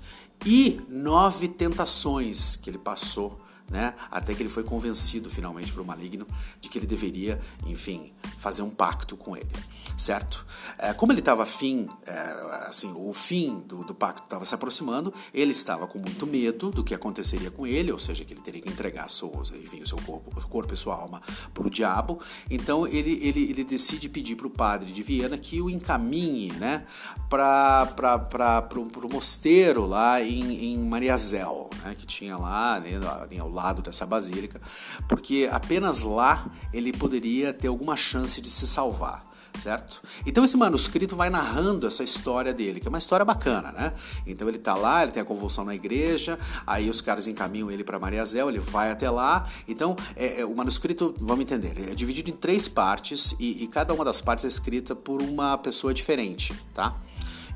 e 0.47 0.81
nove 0.89 1.47
tentações 1.47 2.57
que 2.57 2.71
ele 2.71 2.79
passou 2.79 3.39
né? 3.71 3.95
Até 4.11 4.35
que 4.35 4.43
ele 4.43 4.49
foi 4.49 4.63
convencido 4.63 5.29
finalmente 5.29 5.73
pelo 5.73 5.85
maligno 5.85 6.27
de 6.61 6.69
que 6.69 6.79
ele 6.79 6.87
deveria, 6.87 7.41
enfim, 7.67 8.13
fazer 8.39 8.63
um 8.63 8.71
pacto 8.71 9.17
com 9.17 9.37
ele, 9.37 9.51
certo? 9.97 10.47
É, 10.79 10.93
como 10.93 11.13
ele 11.13 11.19
estava 11.19 11.43
afim, 11.43 11.89
é, 12.07 12.67
assim, 12.69 12.93
o 12.95 13.13
fim 13.13 13.61
do, 13.67 13.85
do 13.85 13.95
pacto 13.95 14.23
estava 14.25 14.45
se 14.45 14.55
aproximando, 14.55 15.13
ele 15.35 15.51
estava 15.51 15.87
com 15.87 15.99
muito 15.99 16.27
medo 16.27 16.71
do 16.71 16.85
que 16.85 16.95
aconteceria 16.95 17.51
com 17.51 17.67
ele, 17.67 17.91
ou 17.91 17.99
seja, 17.99 18.25
que 18.25 18.33
ele 18.33 18.41
teria 18.41 18.61
que 18.61 18.69
entregar 18.69 19.09
Souza, 19.09 19.57
enfim, 19.57 19.83
o 19.83 19.87
seu 19.87 19.99
corpo, 19.99 20.31
corpo 20.49 20.73
e 20.73 20.77
sua 20.77 20.95
alma 20.95 21.21
para 21.53 21.67
o 21.67 21.71
diabo. 21.71 22.21
Então 22.49 22.87
ele, 22.87 23.19
ele, 23.23 23.51
ele 23.51 23.65
decide 23.65 24.09
pedir 24.09 24.37
para 24.37 24.47
o 24.47 24.51
padre 24.51 24.93
de 24.93 25.03
Viena 25.03 25.37
que 25.37 25.61
o 25.61 25.69
encaminhe, 25.69 26.53
né, 26.53 26.87
para 27.29 28.69
o 28.77 29.13
mosteiro 29.13 29.87
lá 29.87 30.23
em, 30.23 30.73
em 30.73 30.85
Mariazel, 30.85 31.71
né, 31.83 31.95
que 31.97 32.07
tinha 32.07 32.37
lá, 32.37 32.79
né, 32.81 32.91
ao 33.41 33.56
lado 33.57 33.83
dessa 33.83 34.07
basílica, 34.07 34.61
porque 35.09 35.49
apenas 35.51 36.03
lá 36.03 36.47
ele 36.73 36.93
poderia 36.93 37.53
ter 37.53 37.69
alguma 37.69 37.97
chance 37.97 38.41
de 38.41 38.49
se 38.49 38.67
salvar 38.67 39.25
certo? 39.57 40.03
Então 40.25 40.45
esse 40.45 40.57
manuscrito 40.57 41.17
vai 41.17 41.31
narrando 41.31 41.87
essa 41.87 42.05
história 42.05 42.53
dele, 42.53 42.81
que 42.81 42.87
é 42.87 42.91
uma 42.91 42.99
história 42.99 43.25
bacana, 43.25 43.73
né? 43.73 43.93
Então 44.27 44.49
ele 44.49 44.59
tá 44.59 44.75
lá, 44.75 45.03
ele 45.03 45.13
tem 45.13 45.23
a 45.23 45.25
convulsão 45.25 45.65
na 45.65 45.75
igreja, 45.75 46.39
aí 46.67 46.89
os 46.89 47.01
caras 47.01 47.27
encaminham 47.27 47.71
ele 47.71 47.83
para 47.83 47.99
Mariazel, 47.99 48.49
ele 48.49 48.59
vai 48.59 48.91
até 48.91 49.11
lá. 49.11 49.49
Então 49.67 49.97
é, 50.15 50.41
é, 50.41 50.45
o 50.45 50.55
manuscrito, 50.55 51.15
vamos 51.19 51.43
entender, 51.43 51.91
é 51.91 51.95
dividido 51.95 52.31
em 52.31 52.35
três 52.35 52.69
partes 52.69 53.35
e, 53.39 53.65
e 53.65 53.67
cada 53.67 53.93
uma 53.95 54.05
das 54.05 54.21
partes 54.21 54.45
é 54.45 54.49
escrita 54.49 54.95
por 54.95 55.23
uma 55.23 55.57
pessoa 55.59 55.93
diferente, 55.95 56.55
tá? 56.75 56.95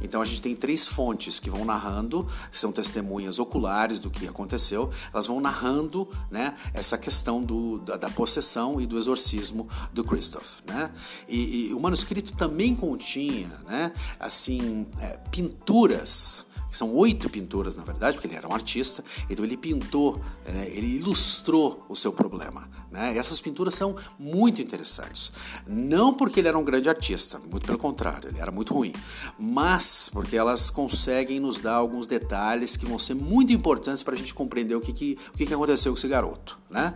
Então 0.00 0.22
a 0.22 0.24
gente 0.24 0.42
tem 0.42 0.54
três 0.54 0.86
fontes 0.86 1.38
que 1.38 1.50
vão 1.50 1.64
narrando, 1.64 2.26
são 2.52 2.72
testemunhas 2.72 3.38
oculares 3.38 3.98
do 3.98 4.10
que 4.10 4.26
aconteceu, 4.26 4.90
elas 5.12 5.26
vão 5.26 5.40
narrando 5.40 6.08
né, 6.30 6.56
essa 6.72 6.96
questão 6.96 7.42
do, 7.42 7.78
da, 7.78 7.96
da 7.96 8.10
possessão 8.10 8.80
e 8.80 8.86
do 8.86 8.96
exorcismo 8.98 9.68
do 9.92 10.04
Christoph. 10.04 10.60
Né? 10.66 10.90
E, 11.28 11.68
e 11.68 11.74
o 11.74 11.80
manuscrito 11.80 12.32
também 12.32 12.74
continha 12.74 13.48
né, 13.66 13.92
assim, 14.18 14.86
é, 14.98 15.18
pinturas 15.30 16.46
são 16.70 16.94
oito 16.94 17.28
pinturas 17.28 17.76
na 17.76 17.82
verdade, 17.82 18.16
porque 18.16 18.26
ele 18.26 18.36
era 18.36 18.48
um 18.48 18.52
artista, 18.52 19.04
então 19.28 19.44
ele 19.44 19.56
pintou, 19.56 20.20
né, 20.46 20.68
ele 20.68 20.98
ilustrou 20.98 21.84
o 21.88 21.96
seu 21.96 22.12
problema. 22.12 22.68
Né? 22.90 23.16
Essas 23.16 23.40
pinturas 23.40 23.74
são 23.74 23.96
muito 24.18 24.60
interessantes. 24.60 25.32
Não 25.66 26.12
porque 26.12 26.40
ele 26.40 26.48
era 26.48 26.58
um 26.58 26.64
grande 26.64 26.88
artista, 26.88 27.38
muito 27.38 27.66
pelo 27.66 27.78
contrário, 27.78 28.28
ele 28.28 28.40
era 28.40 28.50
muito 28.50 28.74
ruim, 28.74 28.92
mas 29.38 30.08
porque 30.12 30.36
elas 30.36 30.70
conseguem 30.70 31.38
nos 31.40 31.58
dar 31.58 31.74
alguns 31.74 32.06
detalhes 32.06 32.76
que 32.76 32.86
vão 32.86 32.98
ser 32.98 33.14
muito 33.14 33.52
importantes 33.52 34.02
para 34.02 34.14
a 34.14 34.16
gente 34.16 34.34
compreender 34.34 34.74
o 34.74 34.80
que, 34.80 34.92
que, 34.92 35.18
o 35.32 35.36
que, 35.36 35.46
que 35.46 35.54
aconteceu 35.54 35.92
com 35.92 35.98
esse 35.98 36.08
garoto. 36.08 36.58
Né? 36.68 36.94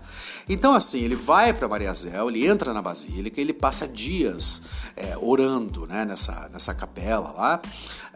Então, 0.49 0.73
assim, 0.73 1.00
ele 1.00 1.16
vai 1.16 1.52
para 1.52 1.66
Mariazel, 1.66 2.28
ele 2.28 2.47
entra 2.47 2.73
na 2.73 2.81
basílica, 2.81 3.40
ele 3.40 3.52
passa 3.52 3.88
dias 3.88 4.62
é, 4.97 5.16
orando 5.21 5.87
né, 5.87 6.04
nessa, 6.04 6.49
nessa 6.52 6.73
capela 6.73 7.33
lá, 7.33 7.62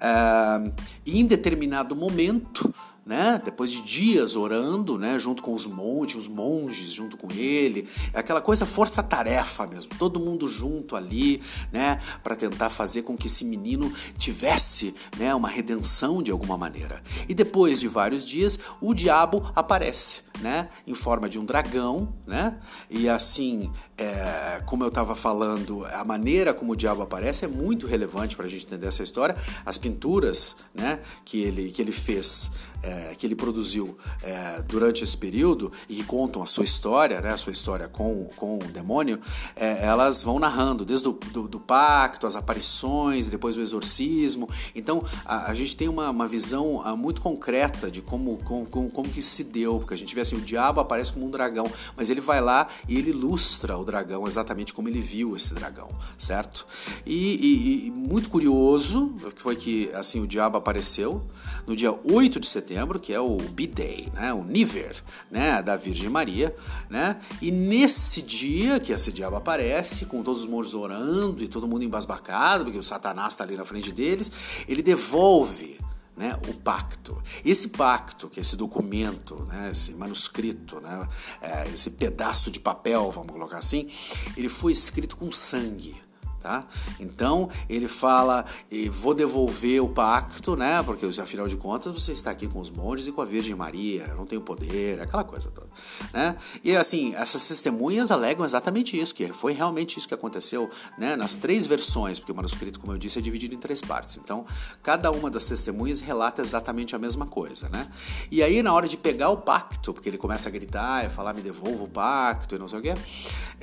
é, 0.01 0.73
em 1.05 1.27
determinado 1.49 1.97
momento 1.97 2.71
né? 3.09 3.41
Depois 3.43 3.73
de 3.73 3.81
dias 3.81 4.37
orando, 4.37 4.99
né? 4.99 5.19
Junto 5.19 5.43
com 5.43 5.55
os 5.55 5.65
montes, 5.65 6.15
os 6.15 6.29
monges 6.29 6.93
junto 6.93 7.17
com 7.17 7.33
ele, 7.33 7.89
é 8.13 8.19
aquela 8.21 8.43
coisa 8.43 8.67
força-tarefa 8.67 9.67
mesmo, 9.67 9.93
todo 9.99 10.21
mundo 10.21 10.47
junto 10.47 10.95
ali, 10.95 11.41
né? 11.73 12.03
Para 12.23 12.37
tentar 12.37 12.69
fazer 12.69 13.01
com 13.03 13.17
que 13.17 13.27
esse 13.27 13.47
menino 13.47 13.91
tivesse, 14.19 14.95
né? 15.17 15.35
Uma 15.35 15.49
redenção 15.49 16.23
de 16.23 16.31
alguma 16.31 16.59
maneira. 16.59 17.03
E 17.27 17.33
depois 17.33 17.81
de 17.81 17.89
vários 17.89 18.27
dias, 18.27 18.59
o 18.79 18.93
diabo 18.93 19.51
aparece 19.57 20.29
né, 20.41 20.69
em 20.87 20.95
forma 20.95 21.29
de 21.29 21.39
um 21.39 21.45
dragão, 21.45 22.13
né? 22.27 22.57
E 22.89 23.09
assim, 23.09 23.73
é, 23.97 24.63
como 24.67 24.85
eu 24.85 24.89
estava 24.89 25.15
falando, 25.15 25.85
a 25.87 26.05
maneira 26.05 26.55
como 26.55 26.73
o 26.73 26.77
diabo 26.77 27.03
aparece 27.03 27.45
é 27.45 27.49
muito 27.49 27.87
relevante 27.87 28.37
para 28.37 28.47
a 28.47 28.49
gente 28.49 28.65
entender 28.65 28.87
essa 28.87 29.03
história. 29.03 29.37
As 29.65 29.77
pinturas, 29.79 30.57
né, 30.75 31.01
que 31.25 31.41
ele 31.41 31.71
que 31.71 31.83
ele 31.83 31.93
fez 31.93 32.51
é, 32.83 33.15
que 33.17 33.27
ele 33.27 33.35
produziu 33.35 33.97
é, 34.23 34.63
durante 34.63 35.03
esse 35.03 35.17
período 35.17 35.73
e 35.89 35.97
que 35.97 36.05
contam 36.05 36.43
a 36.43 36.47
sua 36.47 36.65
história, 36.65 37.21
né, 37.21 37.33
a 37.33 37.37
sua 37.37 37.53
história 37.53 37.89
com, 37.89 38.29
com 38.37 38.57
o 38.57 38.65
demônio, 38.65 39.21
é, 39.57 39.85
elas 39.85 40.23
vão 40.23 40.39
narrando 40.39 40.85
desde 40.85 41.09
o 41.09 41.13
do, 41.13 41.49
do, 41.49 41.61
pacto, 41.61 42.27
as 42.27 42.37
aparições, 42.37 43.27
depois 43.27 43.57
o 43.57 43.61
exorcismo. 43.61 44.49
Então 44.75 45.05
a, 45.25 45.51
a 45.51 45.55
gente 45.55 45.77
tem 45.77 45.89
uma, 45.89 46.11
uma 46.11 46.27
visão 46.27 46.81
a, 46.83 46.91
ah, 46.91 46.97
muito 46.97 47.21
concreta 47.21 47.91
de 47.91 48.01
como, 48.01 48.39
como, 48.39 48.67
como, 48.67 48.91
como 48.91 49.09
que 49.09 49.21
se 49.21 49.45
deu, 49.45 49.79
porque 49.79 49.95
a 49.95 49.97
gente 49.97 50.15
vê 50.15 50.21
assim, 50.21 50.37
o 50.37 50.41
diabo 50.41 50.81
aparece 50.81 51.13
como 51.13 51.27
um 51.27 51.31
dragão, 51.31 51.71
mas 51.97 52.11
ele 52.11 52.21
vai 52.21 52.41
lá 52.41 52.69
e 52.89 52.97
ele 52.97 53.11
ilustra 53.11 53.77
o 53.77 53.85
dragão 53.85 54.27
exatamente 54.27 54.73
como 54.73 54.89
ele 54.89 55.01
viu 55.01 55.37
esse 55.37 55.55
dragão, 55.55 55.91
certo? 56.19 56.67
E, 57.05 57.35
e, 57.35 57.87
e 57.87 57.91
muito 57.91 58.31
curioso 58.31 59.15
foi 59.37 59.57
que 59.57 59.91
assim 59.95 60.21
o 60.21 60.27
diabo 60.27 60.57
apareceu 60.57 61.23
no 61.67 61.77
dia 61.77 61.93
8 61.93 62.41
de 62.41 62.47
setembro, 62.47 62.68
que 63.01 63.13
é 63.13 63.21
o 63.21 63.37
B-Day, 63.37 64.11
né, 64.15 64.33
o 64.33 64.45
Niver, 64.45 65.03
né, 65.31 65.63
da 65.63 65.77
Virgem 65.77 66.09
Maria, 66.09 66.55
né? 66.91 67.21
E 67.41 67.51
nesse 67.51 68.23
dia 68.23 68.81
que 68.81 68.93
esse 68.93 69.13
diabo 69.13 69.37
aparece, 69.37 70.07
com 70.07 70.23
todos 70.23 70.43
os 70.43 70.47
monges 70.49 70.75
orando 70.75 71.43
e 71.43 71.49
todo 71.49 71.69
mundo 71.69 71.85
embasbacado, 71.85 72.65
porque 72.65 72.79
o 72.79 72.83
Satanás 72.83 73.33
está 73.33 73.45
ali 73.45 73.57
na 73.57 73.65
frente 73.65 73.93
deles, 73.93 74.31
ele 74.67 74.83
devolve 74.83 75.79
né, 76.19 76.37
o 76.49 76.55
pacto. 76.55 77.23
Esse 77.45 77.69
pacto, 77.69 78.29
que 78.29 78.41
é 78.41 78.43
esse 78.43 78.57
documento, 78.57 79.47
né, 79.49 79.71
esse 79.71 79.95
manuscrito, 79.95 80.81
né, 80.81 81.09
é, 81.41 81.69
esse 81.73 81.93
pedaço 81.93 82.51
de 82.51 82.59
papel, 82.59 83.11
vamos 83.13 83.33
colocar 83.33 83.59
assim, 83.59 83.89
ele 84.37 84.49
foi 84.49 84.73
escrito 84.73 85.17
com 85.17 85.31
sangue. 85.31 85.97
Tá? 86.41 86.65
Então 87.01 87.49
ele 87.69 87.89
fala: 87.89 88.45
vou 88.91 89.13
devolver 89.13 89.83
o 89.83 89.89
pacto, 89.89 90.57
né? 90.57 90.83
Porque 90.83 91.05
afinal 91.21 91.49
de 91.49 91.57
contas 91.57 91.93
você 91.93 92.13
está 92.13 92.31
aqui 92.31 92.47
com 92.47 92.61
os 92.61 92.71
monges 92.71 93.09
e 93.09 93.13
com 93.13 93.21
a 93.21 93.25
Virgem 93.25 93.57
Maria, 93.57 94.15
não 94.17 94.25
tenho 94.25 94.41
poder, 94.41 95.01
aquela 95.01 95.25
coisa 95.25 95.51
toda, 95.51 95.69
né? 96.13 96.37
E 96.63 96.77
assim, 96.77 97.15
essas 97.17 97.47
testemunhas 97.49 98.11
alegam 98.11 98.45
exatamente 98.45 98.99
isso, 98.99 99.15
que 99.15 99.33
foi 99.33 99.53
realmente 99.53 99.99
isso 99.99 100.07
que 100.07 100.15
aconteceu, 100.15 100.71
né? 100.97 101.17
Nas 101.17 101.35
três 101.35 101.67
versões, 101.67 102.21
porque 102.21 102.31
o 102.31 102.37
manuscrito, 102.37 102.79
como 102.79 102.93
eu 102.93 102.99
disse, 102.99 103.19
é 103.19 103.23
dividido 103.23 103.55
em 103.55 103.59
três 103.59 103.81
partes. 103.81 104.17
Então, 104.17 104.47
cada 104.83 105.11
uma 105.11 105.29
das 105.29 105.47
testemunhas 105.47 106.01
relata 106.01 106.41
exatamente 106.41 106.95
a 106.95 106.99
mesma 106.99 107.27
coisa, 107.27 107.69
né? 107.69 107.89
E 108.31 108.43
aí, 108.43 108.63
na 108.63 108.73
hora 108.73 108.87
de 108.87 108.97
pegar 108.97 109.31
o 109.31 109.39
pacto, 109.39 109.93
porque 109.93 110.09
ele 110.09 110.19
começa 110.19 110.49
a 110.49 110.53
gritar 110.53 111.05
e 111.05 111.09
falar: 111.09 111.35
me 111.35 111.43
devolva 111.43 111.85
o 111.85 111.89
pacto 111.89 112.55
e 112.55 112.59
não 112.59 112.69
sei 112.69 112.79
o 112.79 112.83
quê, 112.83 112.95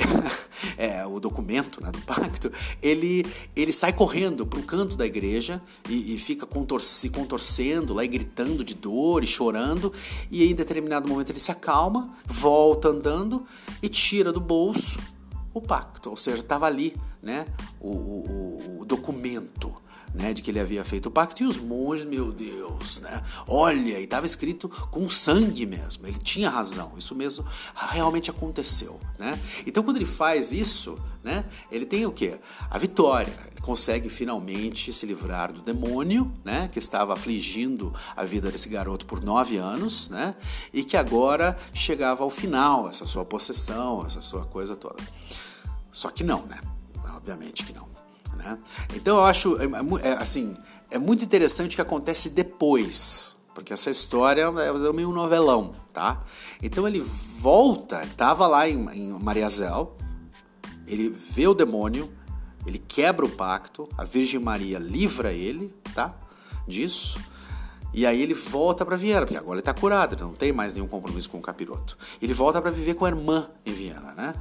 é, 0.78 1.06
o 1.06 1.20
documento 1.20 1.82
né, 1.82 1.92
do 1.92 2.02
pacto 2.02 2.52
ele, 2.82 3.26
ele 3.56 3.72
sai 3.72 3.94
correndo 3.94 4.46
para 4.46 4.60
o 4.60 4.64
canto 4.64 4.96
da 4.96 5.06
igreja 5.06 5.62
e, 5.90 6.14
e 6.14 6.18
fica 6.18 6.46
contor 6.46 6.82
se 6.82 7.10
contorcendo 7.10 7.94
lá 7.94 8.04
e 8.04 8.08
gritando 8.08 8.64
de 8.64 8.74
dor 8.74 9.24
e 9.24 9.28
chorando. 9.28 9.92
E 10.32 10.46
em 10.46 10.56
determinado 10.56 11.08
momento, 11.08 11.32
ele 11.32 11.40
se 11.40 11.52
acalma, 11.52 12.16
volta 12.26 12.90
andando 12.90 13.46
e 13.82 13.90
tira 13.90 14.32
do 14.32 14.40
bolso 14.40 15.00
o 15.54 15.62
pacto, 15.62 16.10
ou 16.10 16.18
seja, 16.18 16.40
estava 16.40 16.66
ali 16.66 16.94
né, 17.22 17.46
o, 17.80 17.90
o, 17.90 18.78
o 18.82 18.86
documento 18.86 19.74
né, 20.16 20.34
de 20.34 20.42
que 20.42 20.50
ele 20.50 20.60
havia 20.60 20.84
feito 20.84 21.08
o 21.08 21.12
pacto, 21.12 21.44
e 21.44 21.46
os 21.46 21.58
monges, 21.58 22.06
meu 22.06 22.32
Deus, 22.32 23.00
né, 23.00 23.22
olha, 23.48 24.00
e 24.00 24.04
estava 24.04 24.26
escrito 24.26 24.70
com 24.90 25.10
sangue 25.10 25.66
mesmo, 25.66 26.08
ele 26.08 26.18
tinha 26.18 26.50
razão, 26.50 26.94
isso 26.98 27.14
mesmo 27.14 27.46
realmente 27.76 28.30
aconteceu, 28.32 29.00
né? 29.20 29.40
Então 29.66 29.84
quando 29.84 29.98
ele 29.98 30.06
faz 30.06 30.52
isso, 30.52 30.98
né, 31.24 31.46
ele 31.72 31.86
tem 31.86 32.06
o 32.06 32.12
que? 32.12 32.40
A 32.70 32.78
vitória, 32.78 33.34
consegue 33.62 34.10
finalmente 34.10 34.94
se 34.94 35.08
livrar 35.08 35.52
do 35.52 35.62
demônio, 35.62 36.32
né, 36.44 36.70
que 36.72 36.78
estava 36.78 37.14
afligindo 37.14 37.92
a 38.16 38.24
vida 38.24 38.52
desse 38.52 38.70
garoto 38.70 39.08
por 39.08 39.22
nove 39.22 39.58
anos, 39.58 40.08
né, 40.10 40.36
e 40.72 40.84
que 40.84 40.96
agora 40.96 41.58
chegava 41.74 42.24
ao 42.24 42.30
final, 42.30 42.88
essa 42.88 43.08
sua 43.08 43.26
possessão, 43.26 44.06
essa 44.06 44.22
sua 44.22 44.46
coisa 44.46 44.76
toda. 44.76 45.04
Só 45.92 46.12
que 46.12 46.24
não, 46.24 46.46
né? 46.46 46.60
Obviamente 47.16 47.64
que 47.64 47.74
não. 47.74 47.95
Né? 48.36 48.58
Então 48.96 49.18
eu 49.18 49.26
acho 49.26 49.58
é, 49.58 49.66
é, 49.66 50.10
é, 50.10 50.14
assim 50.14 50.56
é 50.92 50.98
muito 50.98 51.26
interessante 51.26 51.74
o 51.74 51.76
que 51.76 51.82
acontece 51.82 52.30
depois, 52.30 53.36
porque 53.54 53.74
essa 53.74 53.90
história 53.90 54.44
é 54.44 54.94
meio 54.94 55.10
um 55.10 55.14
novelão, 55.14 55.76
tá? 55.92 56.24
Então 56.62 56.88
ele 56.88 57.00
volta, 57.00 58.04
estava 58.04 58.48
lá 58.48 58.70
em, 58.70 58.88
em 58.94 59.12
Mariazel, 59.14 59.98
ele 60.86 61.10
vê 61.10 61.48
o 61.48 61.54
demônio, 61.54 62.12
ele 62.66 62.78
quebra 62.78 63.26
o 63.26 63.30
pacto, 63.30 63.90
a 63.98 64.04
Virgem 64.04 64.40
Maria 64.40 64.78
livra 64.78 65.32
ele, 65.32 65.74
tá? 65.94 66.14
Disso. 66.68 67.20
E 67.94 68.06
aí 68.06 68.22
ele 68.22 68.34
volta 68.34 68.86
para 68.86 68.98
Viena, 68.98 69.22
porque 69.22 69.38
agora 69.38 69.54
ele 69.54 69.62
está 69.62 69.74
curado, 69.74 70.22
não 70.22 70.34
tem 70.34 70.52
mais 70.52 70.74
nenhum 70.74 70.88
compromisso 70.88 71.30
com 71.30 71.38
o 71.38 71.42
capiroto. 71.42 71.98
Ele 72.22 72.34
volta 72.34 72.62
para 72.62 72.70
viver 72.70 72.96
com 72.96 73.06
a 73.06 73.08
irmã 73.08 73.50
em 73.66 73.72
Viena, 73.72 74.14
né? 74.14 74.36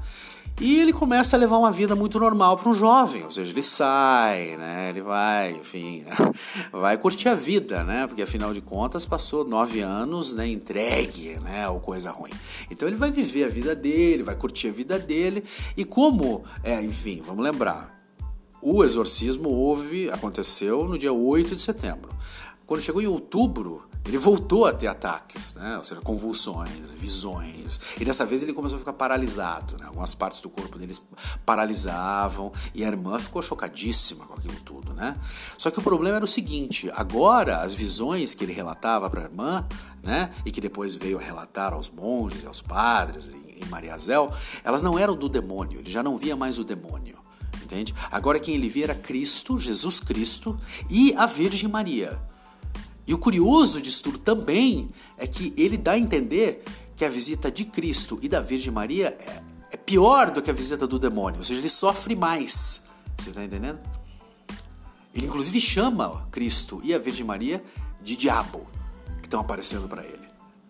E 0.60 0.78
ele 0.78 0.92
começa 0.92 1.36
a 1.36 1.38
levar 1.38 1.58
uma 1.58 1.72
vida 1.72 1.96
muito 1.96 2.18
normal 2.18 2.56
para 2.56 2.70
um 2.70 2.74
jovem, 2.74 3.24
ou 3.24 3.32
seja, 3.32 3.50
ele 3.50 3.62
sai, 3.62 4.56
né? 4.56 4.88
Ele 4.88 5.02
vai, 5.02 5.50
enfim, 5.50 6.04
né? 6.04 6.14
vai 6.70 6.96
curtir 6.96 7.28
a 7.28 7.34
vida, 7.34 7.82
né? 7.82 8.06
Porque 8.06 8.22
afinal 8.22 8.54
de 8.54 8.60
contas 8.60 9.04
passou 9.04 9.44
nove 9.44 9.80
anos, 9.80 10.32
né? 10.32 10.46
Entregue, 10.46 11.40
né? 11.40 11.68
Ou 11.68 11.80
coisa 11.80 12.12
ruim. 12.12 12.30
Então 12.70 12.86
ele 12.86 12.96
vai 12.96 13.10
viver 13.10 13.44
a 13.44 13.48
vida 13.48 13.74
dele, 13.74 14.22
vai 14.22 14.36
curtir 14.36 14.68
a 14.68 14.72
vida 14.72 14.96
dele 14.96 15.42
e 15.76 15.84
como, 15.84 16.44
é, 16.62 16.80
enfim, 16.80 17.20
vamos 17.26 17.42
lembrar, 17.42 17.92
o 18.62 18.84
exorcismo 18.84 19.48
houve, 19.48 20.08
aconteceu 20.10 20.88
no 20.88 20.96
dia 20.96 21.12
8 21.12 21.56
de 21.56 21.62
setembro. 21.62 22.10
Quando 22.64 22.80
chegou 22.80 23.02
em 23.02 23.06
outubro, 23.06 23.82
ele 24.04 24.18
voltou 24.18 24.66
a 24.66 24.72
ter 24.72 24.86
ataques, 24.86 25.54
né? 25.54 25.78
ou 25.78 25.84
seja, 25.84 26.00
convulsões, 26.02 26.92
visões. 26.92 27.80
E 27.98 28.04
dessa 28.04 28.26
vez 28.26 28.42
ele 28.42 28.52
começou 28.52 28.76
a 28.76 28.78
ficar 28.78 28.92
paralisado. 28.92 29.78
Né? 29.78 29.86
Algumas 29.86 30.14
partes 30.14 30.42
do 30.42 30.50
corpo 30.50 30.78
dele 30.78 30.94
paralisavam 31.46 32.52
e 32.74 32.84
a 32.84 32.86
irmã 32.86 33.18
ficou 33.18 33.40
chocadíssima 33.40 34.26
com 34.26 34.34
aquilo 34.34 34.60
tudo. 34.60 34.92
Né? 34.92 35.16
Só 35.56 35.70
que 35.70 35.78
o 35.78 35.82
problema 35.82 36.16
era 36.16 36.24
o 36.24 36.28
seguinte: 36.28 36.90
agora 36.94 37.62
as 37.62 37.72
visões 37.72 38.34
que 38.34 38.44
ele 38.44 38.52
relatava 38.52 39.08
para 39.08 39.22
a 39.22 39.24
irmã, 39.24 39.66
né? 40.02 40.30
e 40.44 40.50
que 40.50 40.60
depois 40.60 40.94
veio 40.94 41.18
a 41.18 41.22
relatar 41.22 41.72
aos 41.72 41.88
monges 41.88 42.44
aos 42.44 42.60
padres 42.60 43.30
em 43.56 43.64
Mariazel, 43.70 44.30
elas 44.62 44.82
não 44.82 44.98
eram 44.98 45.16
do 45.16 45.28
demônio, 45.28 45.78
ele 45.78 45.90
já 45.90 46.02
não 46.02 46.18
via 46.18 46.36
mais 46.36 46.58
o 46.58 46.64
demônio. 46.64 47.18
Entende? 47.62 47.94
Agora 48.10 48.38
quem 48.38 48.54
ele 48.54 48.68
via 48.68 48.84
era 48.84 48.94
Cristo, 48.94 49.58
Jesus 49.58 49.98
Cristo 49.98 50.58
e 50.90 51.14
a 51.16 51.24
Virgem 51.24 51.68
Maria. 51.70 52.20
E 53.06 53.12
o 53.12 53.18
curioso 53.18 53.80
disso 53.80 54.02
tudo 54.04 54.18
também 54.18 54.88
é 55.18 55.26
que 55.26 55.52
ele 55.56 55.76
dá 55.76 55.92
a 55.92 55.98
entender 55.98 56.64
que 56.96 57.04
a 57.04 57.08
visita 57.08 57.50
de 57.50 57.64
Cristo 57.64 58.18
e 58.22 58.28
da 58.28 58.40
Virgem 58.40 58.72
Maria 58.72 59.16
é, 59.18 59.42
é 59.72 59.76
pior 59.76 60.30
do 60.30 60.40
que 60.40 60.50
a 60.50 60.54
visita 60.54 60.86
do 60.86 60.98
demônio, 60.98 61.38
ou 61.38 61.44
seja, 61.44 61.60
ele 61.60 61.68
sofre 61.68 62.16
mais. 62.16 62.82
Você 63.18 63.30
está 63.30 63.44
entendendo? 63.44 63.78
Ele 65.14 65.26
inclusive 65.26 65.60
chama 65.60 66.26
Cristo 66.30 66.80
e 66.82 66.94
a 66.94 66.98
Virgem 66.98 67.24
Maria 67.24 67.62
de 68.02 68.16
diabo, 68.16 68.66
que 69.18 69.26
estão 69.26 69.40
aparecendo 69.40 69.88
para 69.88 70.02
ele. 70.04 70.23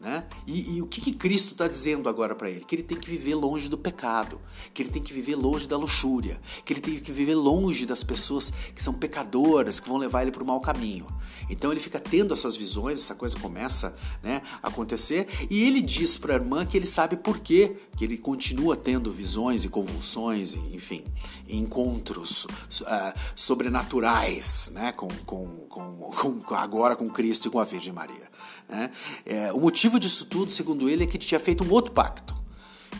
Né? 0.04 0.22
E, 0.46 0.76
e, 0.76 0.82
o 0.82 0.86
que, 0.86 1.00
que 1.00 1.14
Cristo 1.14 1.52
está 1.52 1.66
dizendo 1.66 2.10
agora 2.10 2.34
para 2.34 2.50
ele? 2.50 2.60
Que 2.60 2.74
ele 2.74 2.82
tem 2.82 2.98
que 2.98 3.08
viver 3.08 3.34
longe 3.34 3.70
do 3.70 3.78
pecado, 3.78 4.38
que 4.74 4.82
ele 4.82 4.90
tem 4.90 5.02
que 5.02 5.14
viver 5.14 5.34
longe 5.34 5.66
da 5.66 5.78
luxúria, 5.78 6.38
que 6.62 6.74
ele 6.74 6.80
tem 6.82 6.98
que 6.98 7.10
viver 7.10 7.34
longe 7.34 7.86
das 7.86 8.04
pessoas 8.04 8.52
que 8.74 8.82
são 8.82 8.92
pecadoras, 8.92 9.80
que 9.80 9.88
vão 9.88 9.96
levar 9.96 10.20
ele 10.20 10.30
para 10.30 10.42
o 10.42 10.46
mau 10.46 10.60
caminho. 10.60 11.06
Então 11.48 11.70
ele 11.70 11.80
fica 11.80 11.98
tendo 11.98 12.34
essas 12.34 12.54
visões, 12.54 12.98
essa 12.98 13.14
coisa 13.14 13.34
começa 13.38 13.96
né, 14.22 14.42
a 14.62 14.68
acontecer, 14.68 15.26
e 15.48 15.64
ele 15.66 15.80
diz 15.80 16.18
para 16.18 16.34
a 16.34 16.36
irmã 16.36 16.66
que 16.66 16.76
ele 16.76 16.86
sabe 16.86 17.16
por 17.16 17.38
quê, 17.38 17.74
que 17.96 18.04
ele 18.04 18.18
continua 18.18 18.76
tendo 18.76 19.10
visões 19.10 19.64
e 19.64 19.70
convulsões, 19.70 20.54
enfim, 20.54 21.02
encontros 21.48 22.44
uh, 22.44 23.18
sobrenaturais 23.34 24.70
né, 24.74 24.92
com, 24.92 25.08
com, 25.24 25.46
com, 25.68 26.38
com, 26.40 26.54
agora 26.54 26.94
com 26.94 27.08
Cristo 27.08 27.48
e 27.48 27.50
com 27.50 27.58
a 27.58 27.64
Virgem 27.64 27.92
Maria. 27.92 28.34
Né? 28.68 28.90
É, 29.26 29.52
o 29.52 29.60
motivo 29.60 29.93
disso 29.98 30.26
tudo, 30.26 30.50
segundo 30.50 30.88
ele, 30.88 31.04
é 31.04 31.06
que 31.06 31.16
ele 31.16 31.24
tinha 31.24 31.40
feito 31.40 31.64
um 31.64 31.70
outro 31.70 31.92
pacto. 31.92 32.34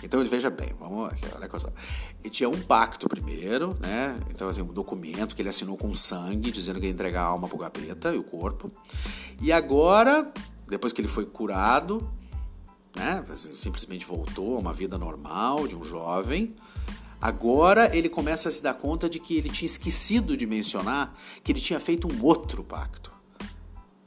Então 0.03 0.21
ele 0.21 0.29
veja 0.29 0.51
bem, 0.51 0.73
vamos 0.79 1.09
aqui, 1.09 1.25
olha 1.35 1.49
coisa. 1.49 1.73
Ele 2.21 2.31
tinha 2.31 2.49
um 2.49 2.61
pacto 2.61 3.09
primeiro, 3.09 3.77
né? 3.81 4.19
Então, 4.31 4.49
assim, 4.49 4.61
um 4.61 4.73
documento 4.73 5.35
que 5.35 5.43
ele 5.43 5.49
assinou 5.49 5.77
com 5.77 5.95
sangue, 5.95 6.51
dizendo 6.51 6.81
que 6.81 6.87
ia 6.87 6.93
entregar 6.93 7.23
a 7.23 7.27
alma 7.27 7.49
pro 7.49 7.59
capeta 7.59 8.15
e 8.15 8.19
o 8.19 8.23
corpo. 8.23 8.71
E 9.41 9.53
agora 9.53 10.33
depois 10.69 10.93
que 10.93 11.01
ele 11.01 11.09
foi 11.09 11.27
curado, 11.27 12.09
né? 12.95 13.25
Simplesmente 13.53 14.05
voltou 14.07 14.57
a 14.57 14.59
uma 14.59 14.73
vida 14.73 14.97
normal 14.97 15.67
de 15.67 15.77
um 15.77 15.85
jovem. 15.85 16.55
Agora 17.21 17.95
ele 17.97 18.09
começa 18.09 18.49
a 18.49 18.53
se 18.53 18.63
dar 18.63 18.75
conta 18.75 19.09
de 19.09 19.19
que 19.19 19.37
ele 19.37 19.51
tinha 19.51 19.67
esquecido 19.67 20.37
de 20.37 20.47
mencionar 20.47 21.17
que 21.43 21.53
ele 21.53 21.61
tinha 21.61 21.81
feito 21.81 22.09
um 22.11 22.23
outro 22.23 22.63
pacto. 22.63 23.14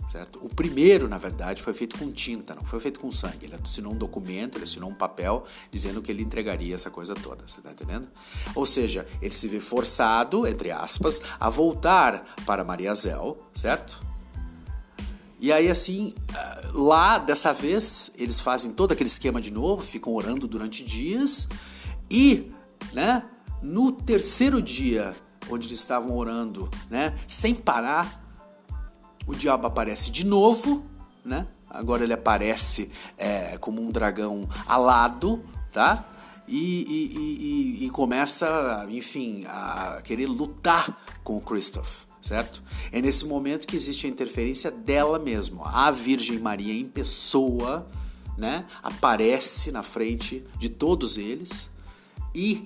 Certo? 0.07 0.39
O 0.41 0.47
primeiro, 0.47 1.09
na 1.09 1.17
verdade, 1.17 1.61
foi 1.61 1.73
feito 1.73 1.97
com 1.97 2.09
tinta, 2.11 2.55
não 2.55 2.63
foi 2.63 2.79
feito 2.79 2.97
com 2.97 3.11
sangue. 3.11 3.45
Ele 3.45 3.55
assinou 3.61 3.91
um 3.91 3.97
documento, 3.97 4.57
ele 4.57 4.63
assinou 4.63 4.89
um 4.89 4.93
papel 4.93 5.45
dizendo 5.69 6.01
que 6.01 6.09
ele 6.09 6.23
entregaria 6.23 6.73
essa 6.73 6.89
coisa 6.89 7.13
toda. 7.13 7.45
Você 7.45 7.59
está 7.59 7.71
entendendo? 7.71 8.07
Ou 8.55 8.65
seja, 8.65 9.05
ele 9.21 9.33
se 9.33 9.49
vê 9.49 9.59
forçado, 9.59 10.47
entre 10.47 10.71
aspas, 10.71 11.19
a 11.37 11.49
voltar 11.49 12.35
para 12.45 12.63
Mariazel, 12.63 13.37
certo? 13.53 14.01
E 15.39 15.51
aí, 15.51 15.69
assim, 15.69 16.13
ah, 16.33 16.61
lá, 16.73 17.17
dessa 17.17 17.53
vez, 17.53 18.11
eles 18.17 18.39
fazem 18.39 18.71
todo 18.71 18.93
aquele 18.93 19.09
esquema 19.09 19.41
de 19.41 19.51
novo, 19.51 19.83
ficam 19.83 20.13
orando 20.13 20.47
durante 20.47 20.83
dias. 20.85 21.47
E, 22.09 22.51
né, 22.93 23.23
no 23.61 23.91
terceiro 23.91 24.61
dia, 24.61 25.13
onde 25.49 25.67
eles 25.67 25.79
estavam 25.79 26.15
orando, 26.15 26.69
né, 26.89 27.17
sem 27.27 27.53
parar, 27.53 28.26
o 29.27 29.35
diabo 29.35 29.67
aparece 29.67 30.09
de 30.09 30.25
novo, 30.25 30.83
né? 31.23 31.45
Agora 31.69 32.03
ele 32.03 32.13
aparece 32.13 32.89
é, 33.17 33.57
como 33.57 33.81
um 33.81 33.91
dragão 33.91 34.49
alado, 34.65 35.43
tá? 35.71 36.05
E, 36.47 36.55
e, 36.57 37.17
e, 37.17 37.85
e, 37.85 37.89
começa, 37.89 38.87
enfim, 38.89 39.43
a 39.47 40.01
querer 40.01 40.27
lutar 40.27 40.97
com 41.21 41.35
o 41.35 41.41
Christoph, 41.41 42.05
certo? 42.21 42.63
É 42.89 43.01
nesse 43.01 43.25
momento 43.25 43.67
que 43.67 43.75
existe 43.75 44.07
a 44.07 44.09
interferência 44.09 44.71
dela 44.71 45.19
mesma. 45.19 45.69
A 45.73 45.91
Virgem 45.91 46.39
Maria 46.39 46.73
em 46.73 46.87
pessoa, 46.87 47.85
né? 48.37 48.65
Aparece 48.81 49.73
na 49.73 49.83
frente 49.83 50.45
de 50.57 50.69
todos 50.69 51.17
eles 51.17 51.69
e 52.33 52.65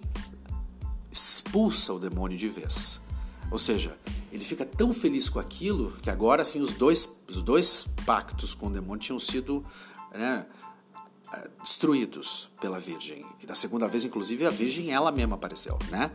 expulsa 1.11 1.91
o 1.91 1.99
demônio 1.99 2.37
de 2.37 2.47
vez. 2.47 3.00
Ou 3.51 3.57
seja, 3.57 3.97
ele 4.31 4.45
fica 4.45 4.65
tão 4.65 4.93
feliz 4.93 5.27
com 5.27 5.37
aquilo 5.37 5.91
que 6.01 6.09
agora 6.09 6.41
assim 6.41 6.61
os 6.61 6.71
dois, 6.71 7.13
os 7.27 7.43
dois 7.43 7.85
pactos 8.05 8.55
com 8.55 8.67
o 8.67 8.69
demônio 8.69 9.01
tinham 9.01 9.19
sido 9.19 9.63
né, 10.13 10.45
eh, 11.33 11.49
destruídos 11.61 12.49
pela 12.61 12.79
Virgem. 12.79 13.25
E 13.41 13.45
da 13.45 13.53
segunda 13.53 13.89
vez, 13.89 14.05
inclusive, 14.05 14.45
a 14.45 14.49
Virgem 14.49 14.91
ela 14.91 15.11
mesma 15.11 15.35
apareceu, 15.35 15.77
né? 15.89 16.09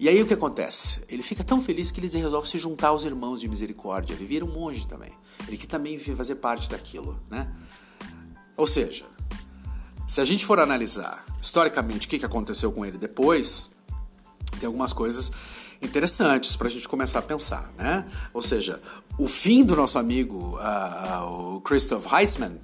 E 0.00 0.08
aí 0.08 0.20
o 0.20 0.26
que 0.26 0.34
acontece? 0.34 1.00
Ele 1.08 1.22
fica 1.22 1.42
tão 1.42 1.60
feliz 1.60 1.90
que 1.90 2.00
ele 2.00 2.08
resolve 2.08 2.48
se 2.48 2.58
juntar 2.58 2.88
aos 2.88 3.04
irmãos 3.04 3.40
de 3.40 3.48
misericórdia. 3.48 4.14
Ele 4.14 4.24
vira 4.24 4.44
um 4.44 4.52
monge 4.52 4.86
também. 4.86 5.12
Ele 5.46 5.56
que 5.56 5.66
também 5.66 5.98
fazer 5.98 6.36
parte 6.36 6.68
daquilo, 6.68 7.18
né? 7.28 7.52
Ou 8.56 8.66
seja, 8.66 9.06
se 10.06 10.20
a 10.20 10.24
gente 10.24 10.44
for 10.44 10.60
analisar 10.60 11.24
historicamente 11.40 12.06
o 12.06 12.10
que 12.10 12.24
aconteceu 12.24 12.70
com 12.70 12.84
ele 12.84 12.96
depois, 12.96 13.70
tem 14.58 14.66
algumas 14.66 14.92
coisas 14.92 15.32
interessantes 15.80 16.56
para 16.56 16.68
a 16.68 16.70
gente 16.70 16.88
começar 16.88 17.20
a 17.20 17.22
pensar, 17.22 17.72
né? 17.76 18.06
Ou 18.32 18.42
seja, 18.42 18.80
o 19.18 19.28
fim 19.28 19.64
do 19.64 19.76
nosso 19.76 19.98
amigo, 19.98 20.58
uh, 20.58 21.56
o 21.56 21.60
Christoph 21.60 22.06
Heitzmann, 22.12 22.58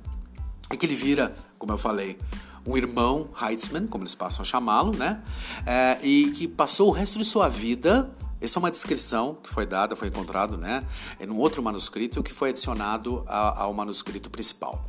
é 0.70 0.76
que 0.76 0.86
ele 0.86 0.94
vira, 0.94 1.34
como 1.58 1.72
eu 1.72 1.78
falei, 1.78 2.18
um 2.66 2.76
irmão 2.76 3.28
Heitzmann, 3.40 3.86
como 3.86 4.04
eles 4.04 4.14
passam 4.14 4.42
a 4.42 4.44
chamá-lo, 4.44 4.96
né? 4.96 5.22
É, 5.66 5.98
e 6.02 6.30
que 6.30 6.48
passou 6.48 6.88
o 6.88 6.90
resto 6.90 7.18
de 7.18 7.24
sua 7.24 7.48
vida. 7.48 8.10
Essa 8.40 8.58
é 8.58 8.60
uma 8.60 8.70
descrição 8.70 9.38
que 9.42 9.48
foi 9.48 9.64
dada, 9.64 9.94
foi 9.94 10.08
encontrado, 10.08 10.56
né? 10.56 10.82
Em 11.20 11.28
um 11.28 11.36
outro 11.36 11.62
manuscrito 11.62 12.22
que 12.22 12.32
foi 12.32 12.50
adicionado 12.50 13.24
ao 13.26 13.72
manuscrito 13.72 14.30
principal. 14.30 14.86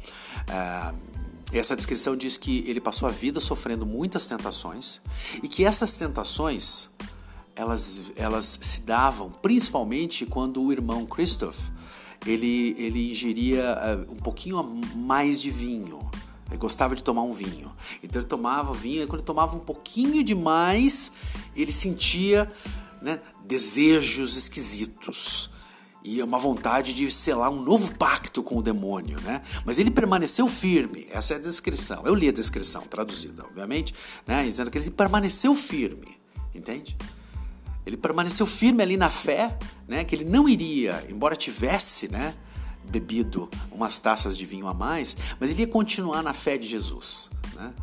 É, 0.47 0.93
essa 1.57 1.75
descrição 1.75 2.15
diz 2.15 2.37
que 2.37 2.63
ele 2.67 2.81
passou 2.81 3.07
a 3.07 3.11
vida 3.11 3.39
sofrendo 3.39 3.85
muitas 3.85 4.25
tentações 4.25 5.01
e 5.41 5.47
que 5.47 5.63
essas 5.63 5.95
tentações 5.95 6.89
elas, 7.55 8.11
elas 8.15 8.59
se 8.61 8.81
davam 8.81 9.29
principalmente 9.29 10.25
quando 10.25 10.61
o 10.61 10.71
irmão 10.71 11.05
Christoph 11.05 11.69
ele, 12.25 12.75
ele 12.77 13.11
ingeria 13.11 13.77
uh, 14.07 14.11
um 14.11 14.17
pouquinho 14.17 14.63
mais 14.95 15.39
de 15.39 15.49
vinho. 15.49 16.09
Ele 16.49 16.57
gostava 16.57 16.95
de 16.95 17.03
tomar 17.03 17.23
um 17.23 17.33
vinho. 17.33 17.71
Então 18.03 18.21
ele 18.21 18.27
tomava 18.27 18.73
vinho 18.73 19.03
e 19.03 19.07
quando 19.07 19.19
ele 19.19 19.25
tomava 19.25 19.55
um 19.55 19.59
pouquinho 19.59 20.23
demais, 20.23 21.11
ele 21.55 21.71
sentia 21.71 22.51
né, 23.01 23.19
desejos 23.45 24.35
esquisitos 24.35 25.49
e 26.03 26.21
uma 26.21 26.37
vontade 26.37 26.93
de 26.93 27.09
selar 27.09 27.49
um 27.49 27.61
novo 27.61 27.95
pacto 27.95 28.43
com 28.43 28.57
o 28.57 28.61
demônio, 28.61 29.19
né? 29.21 29.41
Mas 29.65 29.79
ele 29.79 29.89
permaneceu 29.89 30.47
firme. 30.47 31.07
Essa 31.09 31.33
é 31.33 31.37
a 31.37 31.39
descrição. 31.39 32.03
Eu 32.05 32.13
li 32.13 32.29
a 32.29 32.31
descrição 32.31 32.83
traduzida, 32.83 33.43
obviamente, 33.43 33.91
né? 34.25 34.43
Dizendo 34.43 34.69
que 34.69 34.77
ele 34.77 34.91
permaneceu 34.91 35.55
firme, 35.55 36.15
entende? 36.53 36.95
Ele 37.85 37.97
permaneceu 37.97 38.45
firme 38.45 38.81
ali 38.81 38.97
na 38.97 39.09
fé, 39.09 39.57
né, 39.87 40.03
que 40.03 40.15
ele 40.15 40.25
não 40.25 40.49
iria, 40.49 41.05
embora 41.09 41.35
tivesse, 41.35 42.07
né, 42.07 42.33
bebido 42.89 43.49
umas 43.71 43.99
taças 43.99 44.37
de 44.37 44.45
vinho 44.45 44.67
a 44.67 44.73
mais, 44.73 45.15
mas 45.39 45.51
ele 45.51 45.61
ia 45.61 45.67
continuar 45.67 46.23
na 46.23 46.33
fé 46.33 46.57
de 46.57 46.67
Jesus, 46.67 47.29
né? 47.53 47.73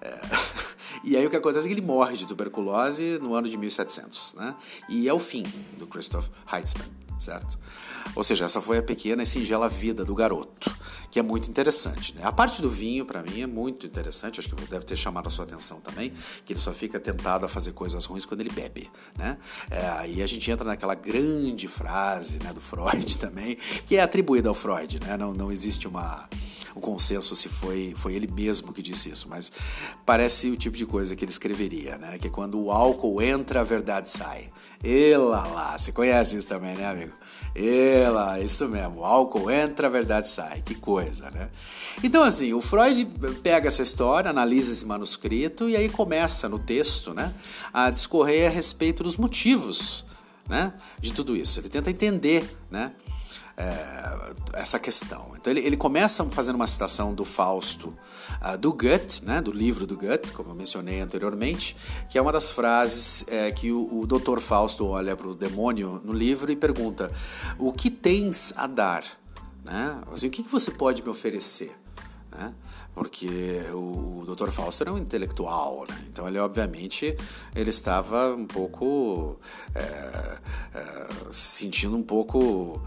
É... 0.00 0.20
E 1.02 1.16
aí 1.16 1.26
o 1.26 1.30
que 1.30 1.36
acontece 1.36 1.66
é 1.66 1.68
que 1.68 1.74
ele 1.74 1.84
morre 1.84 2.16
de 2.16 2.26
tuberculose 2.26 3.18
no 3.20 3.34
ano 3.34 3.48
de 3.48 3.56
1700, 3.56 4.34
né? 4.34 4.54
E 4.88 5.08
é 5.08 5.12
o 5.12 5.18
fim 5.18 5.42
do 5.76 5.86
Christoph 5.88 6.28
Heitzmann, 6.50 6.88
certo? 7.18 7.58
Ou 8.14 8.22
seja, 8.22 8.44
essa 8.44 8.60
foi 8.60 8.78
a 8.78 8.82
pequena 8.82 9.22
e 9.22 9.26
singela 9.26 9.68
vida 9.68 10.04
do 10.04 10.14
garoto, 10.14 10.74
que 11.10 11.18
é 11.18 11.22
muito 11.22 11.48
interessante. 11.48 12.14
Né? 12.14 12.22
A 12.24 12.32
parte 12.32 12.60
do 12.60 12.70
vinho, 12.70 13.04
para 13.04 13.22
mim, 13.22 13.42
é 13.42 13.46
muito 13.46 13.86
interessante, 13.86 14.40
acho 14.40 14.48
que 14.48 14.54
deve 14.66 14.84
ter 14.84 14.96
chamado 14.96 15.26
a 15.26 15.30
sua 15.30 15.44
atenção 15.44 15.80
também, 15.80 16.12
que 16.44 16.52
ele 16.52 16.60
só 16.60 16.72
fica 16.72 17.00
tentado 17.00 17.44
a 17.44 17.48
fazer 17.48 17.72
coisas 17.72 18.04
ruins 18.04 18.24
quando 18.24 18.40
ele 18.40 18.50
bebe. 18.50 18.90
Né? 19.16 19.38
É, 19.70 19.88
aí 19.88 20.22
a 20.22 20.26
gente 20.26 20.50
entra 20.50 20.64
naquela 20.64 20.94
grande 20.94 21.68
frase 21.68 22.38
né, 22.42 22.52
do 22.52 22.60
Freud 22.62 23.18
também, 23.18 23.56
que 23.86 23.96
é 23.96 24.02
atribuída 24.02 24.48
ao 24.48 24.54
Freud, 24.54 25.00
né? 25.00 25.16
não, 25.16 25.32
não 25.32 25.50
existe 25.50 25.88
uma 25.88 26.28
o 26.74 26.80
consenso 26.80 27.36
se 27.36 27.48
foi, 27.48 27.94
foi 27.96 28.14
ele 28.14 28.26
mesmo 28.26 28.72
que 28.72 28.82
disse 28.82 29.10
isso, 29.10 29.28
mas 29.28 29.52
parece 30.04 30.50
o 30.50 30.56
tipo 30.56 30.76
de 30.76 30.84
coisa 30.84 31.14
que 31.14 31.24
ele 31.24 31.30
escreveria, 31.30 31.96
né? 31.96 32.18
Que 32.18 32.28
quando 32.28 32.60
o 32.60 32.70
álcool 32.72 33.22
entra, 33.22 33.60
a 33.60 33.64
verdade 33.64 34.10
sai. 34.10 34.50
E 34.82 35.16
lá 35.16 35.46
lá, 35.46 35.78
você 35.78 35.92
conhece 35.92 36.36
isso 36.36 36.48
também, 36.48 36.76
né, 36.76 36.86
amigo? 36.86 37.12
Ela, 37.54 38.40
isso 38.40 38.68
mesmo, 38.68 39.00
o 39.00 39.04
álcool 39.04 39.48
entra, 39.48 39.86
a 39.86 39.90
verdade 39.90 40.28
sai, 40.28 40.60
que 40.62 40.74
coisa, 40.74 41.30
né? 41.30 41.50
Então, 42.02 42.22
assim, 42.24 42.52
o 42.52 42.60
Freud 42.60 43.06
pega 43.44 43.68
essa 43.68 43.82
história, 43.82 44.30
analisa 44.30 44.72
esse 44.72 44.84
manuscrito 44.84 45.68
e 45.68 45.76
aí 45.76 45.88
começa 45.88 46.48
no 46.48 46.58
texto, 46.58 47.14
né, 47.14 47.32
a 47.72 47.90
discorrer 47.90 48.48
a 48.48 48.52
respeito 48.52 49.04
dos 49.04 49.16
motivos, 49.16 50.04
né, 50.48 50.72
de 50.98 51.12
tudo 51.12 51.36
isso. 51.36 51.60
Ele 51.60 51.68
tenta 51.68 51.90
entender, 51.90 52.44
né, 52.68 52.92
é, 53.56 54.34
essa 54.54 54.78
questão. 54.78 55.32
Então 55.36 55.52
ele, 55.52 55.60
ele, 55.60 55.76
começa 55.76 56.24
fazendo 56.26 56.56
uma 56.56 56.66
citação 56.66 57.14
do 57.14 57.24
Fausto, 57.24 57.96
uh, 58.42 58.58
do 58.58 58.72
Goethe, 58.72 59.24
né, 59.24 59.40
do 59.40 59.52
livro 59.52 59.86
do 59.86 59.96
Goethe, 59.96 60.32
como 60.32 60.50
eu 60.50 60.54
mencionei 60.54 61.00
anteriormente, 61.00 61.76
que 62.10 62.18
é 62.18 62.22
uma 62.22 62.32
das 62.32 62.50
frases 62.50 63.24
é, 63.28 63.50
que 63.50 63.70
o, 63.70 64.00
o 64.00 64.06
Dr. 64.06 64.40
Fausto 64.40 64.86
olha 64.86 65.16
para 65.16 65.28
o 65.28 65.34
demônio 65.34 66.00
no 66.04 66.12
livro 66.12 66.50
e 66.50 66.56
pergunta: 66.56 67.12
O 67.58 67.72
que 67.72 67.90
tens 67.90 68.52
a 68.56 68.66
dar? 68.66 69.04
Né? 69.64 70.00
Assim, 70.12 70.26
o 70.26 70.30
que, 70.30 70.42
que 70.42 70.50
você 70.50 70.70
pode 70.70 71.02
me 71.02 71.08
oferecer? 71.08 71.76
Né? 72.30 72.52
porque 72.94 73.60
o, 73.72 74.20
o 74.20 74.24
Dr. 74.24 74.50
Fausto 74.50 74.84
era 74.84 74.92
um 74.92 74.98
intelectual, 74.98 75.84
né? 75.88 76.04
então 76.08 76.28
ele 76.28 76.38
obviamente 76.38 77.16
ele 77.54 77.70
estava 77.70 78.34
um 78.34 78.46
pouco 78.46 79.36
é, 79.74 80.38
é, 80.74 81.08
sentindo 81.32 81.96
um 81.96 82.02
pouco 82.02 82.80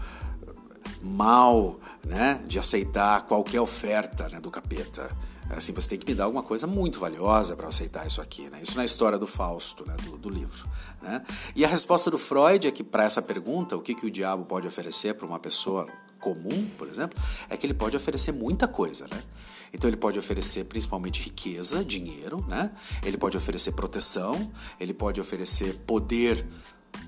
mal, 1.02 1.78
né, 2.04 2.40
de 2.46 2.58
aceitar 2.58 3.22
qualquer 3.26 3.60
oferta, 3.60 4.28
né, 4.28 4.40
do 4.40 4.50
capeta. 4.50 5.10
Assim, 5.50 5.72
você 5.72 5.88
tem 5.88 5.98
que 5.98 6.06
me 6.06 6.14
dar 6.14 6.24
alguma 6.24 6.42
coisa 6.42 6.66
muito 6.66 6.98
valiosa 6.98 7.56
para 7.56 7.68
aceitar 7.68 8.06
isso 8.06 8.20
aqui, 8.20 8.50
né? 8.50 8.60
Isso 8.62 8.76
na 8.76 8.84
história 8.84 9.18
do 9.18 9.26
Fausto, 9.26 9.86
né, 9.86 9.96
do, 10.04 10.18
do 10.18 10.28
livro, 10.28 10.68
né? 11.00 11.22
E 11.56 11.64
a 11.64 11.68
resposta 11.68 12.10
do 12.10 12.18
Freud 12.18 12.66
é 12.66 12.70
que 12.70 12.84
para 12.84 13.04
essa 13.04 13.22
pergunta, 13.22 13.74
o 13.74 13.80
que, 13.80 13.94
que 13.94 14.04
o 14.04 14.10
diabo 14.10 14.44
pode 14.44 14.66
oferecer 14.66 15.14
para 15.14 15.26
uma 15.26 15.38
pessoa 15.38 15.88
comum, 16.20 16.68
por 16.76 16.88
exemplo, 16.88 17.18
é 17.48 17.56
que 17.56 17.64
ele 17.64 17.74
pode 17.74 17.96
oferecer 17.96 18.32
muita 18.32 18.68
coisa, 18.68 19.06
né? 19.08 19.22
Então 19.72 19.88
ele 19.88 19.96
pode 19.96 20.18
oferecer 20.18 20.64
principalmente 20.64 21.22
riqueza, 21.22 21.84
dinheiro, 21.84 22.44
né? 22.46 22.70
Ele 23.02 23.16
pode 23.16 23.36
oferecer 23.36 23.72
proteção, 23.72 24.50
ele 24.78 24.92
pode 24.92 25.20
oferecer 25.20 25.78
poder 25.86 26.46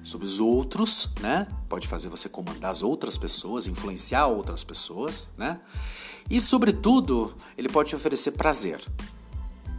sobre 0.03 0.27
os 0.27 0.41
outros, 0.41 1.11
né? 1.21 1.47
Pode 1.69 1.87
fazer 1.87 2.09
você 2.09 2.29
comandar 2.29 2.71
as 2.71 2.83
outras 2.83 3.17
pessoas, 3.17 3.67
influenciar 3.67 4.27
outras 4.27 4.65
pessoas, 4.65 5.31
né? 5.37 5.61
E 6.29 6.41
sobretudo, 6.41 7.35
ele 7.57 7.69
pode 7.69 7.91
te 7.91 7.97
oferecer 7.97 8.33
prazer. 8.33 8.81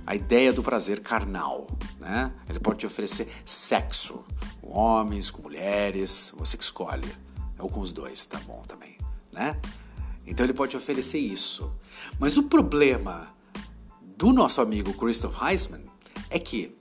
A 0.05 0.15
ideia 0.15 0.51
do 0.51 0.61
prazer 0.63 0.99
carnal, 0.99 1.67
né? 1.99 2.31
Ele 2.49 2.59
pode 2.59 2.79
te 2.79 2.85
oferecer 2.85 3.31
sexo, 3.45 4.23
com 4.61 4.71
homens, 4.77 5.29
com 5.31 5.41
mulheres, 5.41 6.33
você 6.35 6.57
que 6.57 6.63
escolhe, 6.63 7.07
ou 7.57 7.69
com 7.69 7.79
os 7.79 7.93
dois, 7.93 8.25
tá 8.25 8.39
bom 8.39 8.61
também, 8.67 8.97
né? 9.31 9.59
Então 10.25 10.45
ele 10.45 10.53
pode 10.53 10.75
oferecer 10.75 11.19
isso. 11.19 11.71
Mas 12.19 12.37
o 12.37 12.43
problema 12.43 13.29
do 14.17 14.33
nosso 14.33 14.61
amigo 14.61 14.93
Christoph 14.93 15.41
Heisman 15.41 15.83
é 16.29 16.39
que, 16.39 16.77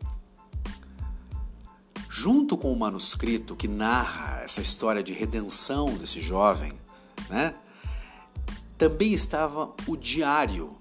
junto 2.13 2.59
com 2.59 2.73
o 2.73 2.77
manuscrito 2.77 3.55
que 3.55 3.69
narra 3.69 4.41
essa 4.43 4.61
história 4.61 5.01
de 5.01 5.13
redenção 5.13 5.95
desse 5.97 6.21
jovem, 6.21 6.73
né, 7.29 7.55
também 8.77 9.13
estava 9.13 9.73
o 9.87 9.97
diário 9.97 10.77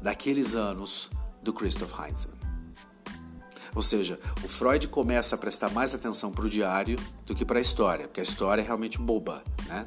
daqueles 0.00 0.54
anos 0.54 1.10
do 1.42 1.52
Christoph 1.52 1.92
Heisman. 2.00 2.34
Ou 3.74 3.82
seja, 3.82 4.18
o 4.42 4.48
Freud 4.48 4.88
começa 4.88 5.34
a 5.34 5.38
prestar 5.38 5.70
mais 5.70 5.92
atenção 5.92 6.32
para 6.32 6.46
o 6.46 6.48
diário 6.48 6.98
do 7.26 7.34
que 7.34 7.44
para 7.44 7.58
a 7.58 7.60
história, 7.60 8.08
porque 8.08 8.20
a 8.20 8.22
história 8.22 8.62
é 8.62 8.64
realmente 8.64 8.96
boba, 8.98 9.44
né? 9.66 9.86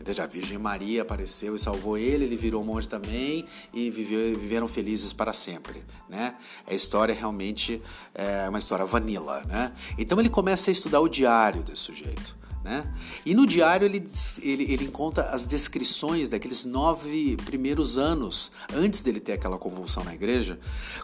Então, 0.00 0.24
a 0.24 0.26
Virgem 0.26 0.58
Maria 0.58 1.02
apareceu 1.02 1.54
e 1.54 1.58
salvou 1.58 1.98
ele, 1.98 2.24
ele 2.24 2.36
virou 2.36 2.64
monge 2.64 2.88
também 2.88 3.44
e 3.72 3.90
viveu, 3.90 4.38
viveram 4.38 4.66
felizes 4.66 5.12
para 5.12 5.32
sempre, 5.32 5.84
né? 6.08 6.34
A 6.66 6.74
história 6.74 7.14
realmente 7.14 7.82
é 8.14 8.48
uma 8.48 8.58
história 8.58 8.84
vanilla, 8.84 9.44
né? 9.44 9.72
Então 9.98 10.18
ele 10.18 10.30
começa 10.30 10.70
a 10.70 10.72
estudar 10.72 11.00
o 11.00 11.08
diário 11.08 11.62
desse 11.62 11.82
sujeito. 11.82 12.39
Né? 12.62 12.84
E 13.24 13.34
no 13.34 13.46
diário 13.46 13.86
ele, 13.86 14.06
ele, 14.42 14.64
ele 14.70 14.84
encontra 14.84 15.30
as 15.30 15.46
descrições 15.46 16.28
daqueles 16.28 16.64
nove 16.64 17.36
primeiros 17.46 17.96
anos, 17.96 18.52
antes 18.74 19.00
dele 19.00 19.18
ter 19.18 19.32
aquela 19.32 19.56
convulsão 19.56 20.04
na 20.04 20.14
igreja, 20.14 20.60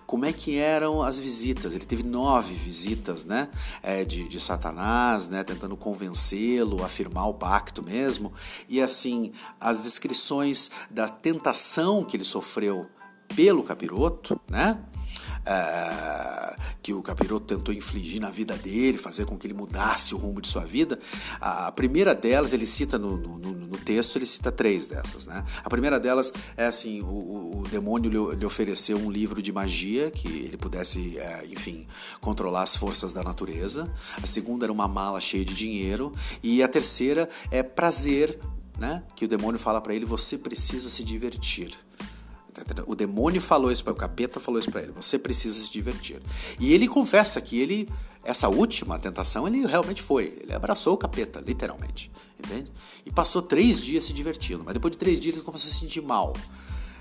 como 0.07 0.27
é 0.27 0.33
que 0.35 0.59
eram 0.59 1.03
as 1.03 1.19
visitas. 1.19 1.75
Ele 1.75 1.87
teve 1.87 2.03
nove 2.03 2.55
visitas 2.55 3.25
né? 3.25 3.49
É, 3.83 4.05
de, 4.05 4.29
de 4.29 4.39
Satanás, 4.39 5.29
né? 5.29 5.43
tentando 5.43 5.77
convencê-lo 5.77 6.85
a 6.85 6.89
firmar 6.89 7.29
o 7.29 7.35
pacto 7.35 7.83
mesmo. 7.83 8.33
E 8.69 8.83
assim, 8.83 9.33
as 9.59 9.79
descrições 9.79 10.71
da 10.91 11.09
tentação 11.09 12.05
que 12.05 12.17
ele 12.17 12.25
sofreu 12.25 12.87
pelo 13.35 13.63
capiroto, 13.63 14.39
né? 14.49 14.79
Uh, 15.47 16.61
que 16.83 16.93
o 16.93 17.03
Capiroto 17.03 17.47
tentou 17.47 17.75
infligir 17.75 18.21
na 18.21 18.31
vida 18.31 18.57
dele, 18.57 18.99
fazer 18.99 19.25
com 19.25 19.37
que 19.37 19.47
ele 19.47 19.55
mudasse 19.55 20.15
o 20.15 20.19
rumo 20.19 20.41
de 20.41 20.49
sua 20.49 20.65
vida. 20.65 20.99
A 21.41 21.71
primeira 21.73 22.15
delas, 22.15 22.53
ele 22.53 22.67
cita 22.67 22.99
no, 22.99 23.17
no, 23.17 23.39
no 23.39 23.79
texto, 23.79 24.17
ele 24.17 24.27
cita 24.27 24.51
três 24.53 24.87
dessas. 24.87 25.27
Né? 25.27 25.45
A 25.65 25.71
primeira 25.71 25.99
delas 25.99 26.33
é 26.57 26.67
assim: 26.67 27.01
o, 27.03 27.61
o 27.61 27.65
demônio 27.71 28.35
lhe, 28.35 28.45
ofereceu 28.45 28.99
um 28.99 29.11
livro 29.11 29.41
de 29.41 29.53
magia 29.53 30.11
que 30.11 30.29
ele 30.29 30.57
pudesse, 30.57 31.19
uh, 31.19 31.47
enfim, 31.53 31.87
controlar 32.21 32.63
as 32.63 32.77
forças 32.77 33.13
da 33.13 33.23
natureza. 33.23 33.93
A 34.23 34.27
segunda 34.27 34.67
era 34.67 34.73
uma 34.73 34.89
mala 34.89 35.21
cheia 35.21 35.45
de 35.45 35.55
dinheiro. 35.55 36.13
E 36.43 36.63
a 36.63 36.69
terceira 36.69 37.29
é 37.51 37.63
prazer 37.63 38.39
né? 38.79 39.03
Que 39.15 39.25
o 39.25 39.29
demônio 39.29 39.59
fala 39.59 39.81
para 39.81 39.95
ele: 39.95 40.05
você 40.05 40.37
precisa 40.37 40.89
se 40.89 41.03
divertir. 41.03 41.71
O 42.87 42.95
demônio 42.95 43.41
falou 43.41 43.71
isso 43.71 43.85
para 43.85 43.93
o 43.93 43.97
capeta, 43.97 44.41
falou 44.41 44.59
isso 44.59 44.71
para 44.71 44.83
ele. 44.83 44.93
Você 44.93 45.19
precisa 45.19 45.61
se 45.61 45.71
divertir. 45.71 46.21
E 46.59 46.73
ele 46.73 46.89
confessa 46.89 47.41
que 47.41 47.59
ele, 47.59 47.89
essa 48.25 48.49
última 48.49 48.99
tentação, 48.99 49.47
ele 49.47 49.67
realmente 49.67 50.03
foi. 50.03 50.39
Ele 50.43 50.53
abraçou 50.55 50.95
o 50.95 50.97
capeta, 50.97 51.43
literalmente, 51.45 52.11
entende? 52.39 52.71
E 53.05 53.11
passou 53.11 53.43
três 53.43 53.81
dias 53.81 54.05
se 54.05 54.13
divertindo. 54.13 54.63
Mas 54.65 54.75
depois 54.75 54.93
de 54.93 54.99
três 54.99 55.21
dias 55.21 55.37
ele 55.37 55.45
começou 55.45 55.69
a 55.69 55.73
se 55.73 55.79
sentir 55.79 56.01
mal. 56.01 56.33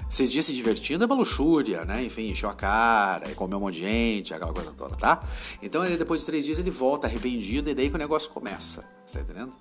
Seis 0.09 0.31
dias 0.31 0.45
se 0.45 0.53
divertindo 0.53 1.03
é 1.03 1.07
uma 1.07 1.15
luxúria, 1.15 1.83
né? 1.83 2.03
Enfim, 2.03 2.29
encheu 2.29 2.49
a 2.49 2.53
cara, 2.53 3.27
comeu 3.33 3.57
um 3.57 3.61
monte 3.61 3.75
de 3.75 3.79
gente, 3.81 4.33
aquela 4.33 4.53
coisa 4.53 4.71
toda, 4.71 4.95
tá? 4.95 5.23
Então, 5.61 5.83
ele, 5.83 5.97
depois 5.97 6.19
de 6.19 6.25
três 6.25 6.45
dias, 6.45 6.59
ele 6.59 6.69
volta 6.69 7.07
arrependido 7.07 7.69
e 7.69 7.73
daí 7.73 7.89
que 7.89 7.95
o 7.95 7.97
negócio 7.97 8.29
começa, 8.29 8.87
tá 9.11 9.19
entendendo? 9.19 9.51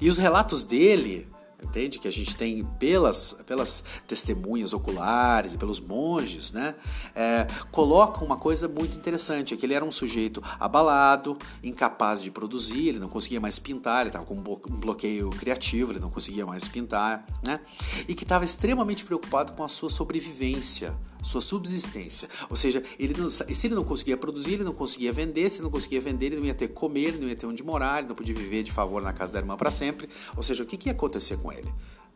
E 0.00 0.08
os 0.08 0.18
relatos 0.18 0.64
dele 0.64 1.28
entende? 1.64 1.98
Que 1.98 2.08
a 2.08 2.12
gente 2.12 2.36
tem 2.36 2.64
pelas, 2.78 3.34
pelas 3.46 3.84
testemunhas 4.06 4.72
oculares 4.72 5.54
e 5.54 5.58
pelos 5.58 5.80
monges, 5.80 6.52
né? 6.52 6.74
É, 7.14 7.46
colocam 7.70 8.24
uma 8.24 8.36
coisa 8.36 8.68
muito 8.68 8.96
interessante, 8.96 9.54
é 9.54 9.56
que 9.56 9.66
ele 9.66 9.74
era 9.74 9.84
um 9.84 9.90
sujeito 9.90 10.42
abalado, 10.58 11.36
incapaz 11.62 12.22
de 12.22 12.30
produzir, 12.30 12.88
ele 12.88 12.98
não 12.98 13.08
conseguia 13.08 13.40
mais 13.40 13.58
pintar, 13.58 14.00
ele 14.00 14.10
estava 14.10 14.24
com 14.24 14.34
um 14.34 14.42
bloqueio 14.76 15.30
criativo, 15.30 15.92
ele 15.92 16.00
não 16.00 16.10
conseguia 16.10 16.46
mais 16.46 16.68
pintar, 16.68 17.24
né? 17.46 17.60
E 18.06 18.14
que 18.14 18.24
estava 18.24 18.44
extremamente 18.44 19.04
preocupado 19.04 19.52
com 19.52 19.64
a 19.64 19.68
sua 19.68 19.88
sobrevivência, 19.88 20.94
sua 21.24 21.40
subsistência. 21.40 22.28
Ou 22.48 22.54
seja, 22.56 22.82
ele 22.98 23.14
não, 23.18 23.28
se 23.28 23.66
ele 23.66 23.74
não 23.74 23.82
conseguia 23.82 24.16
produzir, 24.16 24.54
ele 24.54 24.64
não 24.64 24.74
conseguia 24.74 25.12
vender, 25.12 25.50
se 25.50 25.56
ele 25.56 25.64
não 25.64 25.70
conseguia 25.70 26.00
vender, 26.00 26.26
ele 26.26 26.36
não 26.36 26.44
ia 26.44 26.54
ter 26.54 26.68
comer, 26.68 27.18
não 27.18 27.28
ia 27.28 27.34
ter 27.34 27.46
onde 27.46 27.62
morar, 27.62 27.98
ele 27.98 28.08
não 28.08 28.14
podia 28.14 28.34
viver 28.34 28.62
de 28.62 28.70
favor 28.70 29.02
na 29.02 29.12
casa 29.12 29.32
da 29.32 29.38
irmã 29.38 29.56
para 29.56 29.70
sempre. 29.70 30.08
Ou 30.36 30.42
seja, 30.42 30.62
o 30.62 30.66
que, 30.66 30.76
que 30.76 30.88
ia 30.88 30.92
acontecer 30.92 31.38
com 31.38 31.50
ele? 31.50 31.72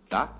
Tá? 0.09 0.37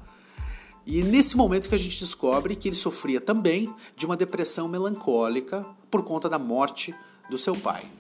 E 0.87 1.03
nesse 1.03 1.37
momento 1.37 1.69
que 1.69 1.75
a 1.75 1.79
gente 1.79 1.99
descobre 1.99 2.57
que 2.57 2.69
ele 2.69 2.77
sofria 2.77 3.21
também 3.21 3.75
de 3.97 4.07
uma 4.07 4.17
depressão 4.17 4.69
melancólica 4.69 5.67
por 5.91 6.03
conta 6.03 6.29
da 6.29 6.39
morte 6.39 6.95
do 7.29 7.37
seu 7.37 7.55
pai. 7.55 7.91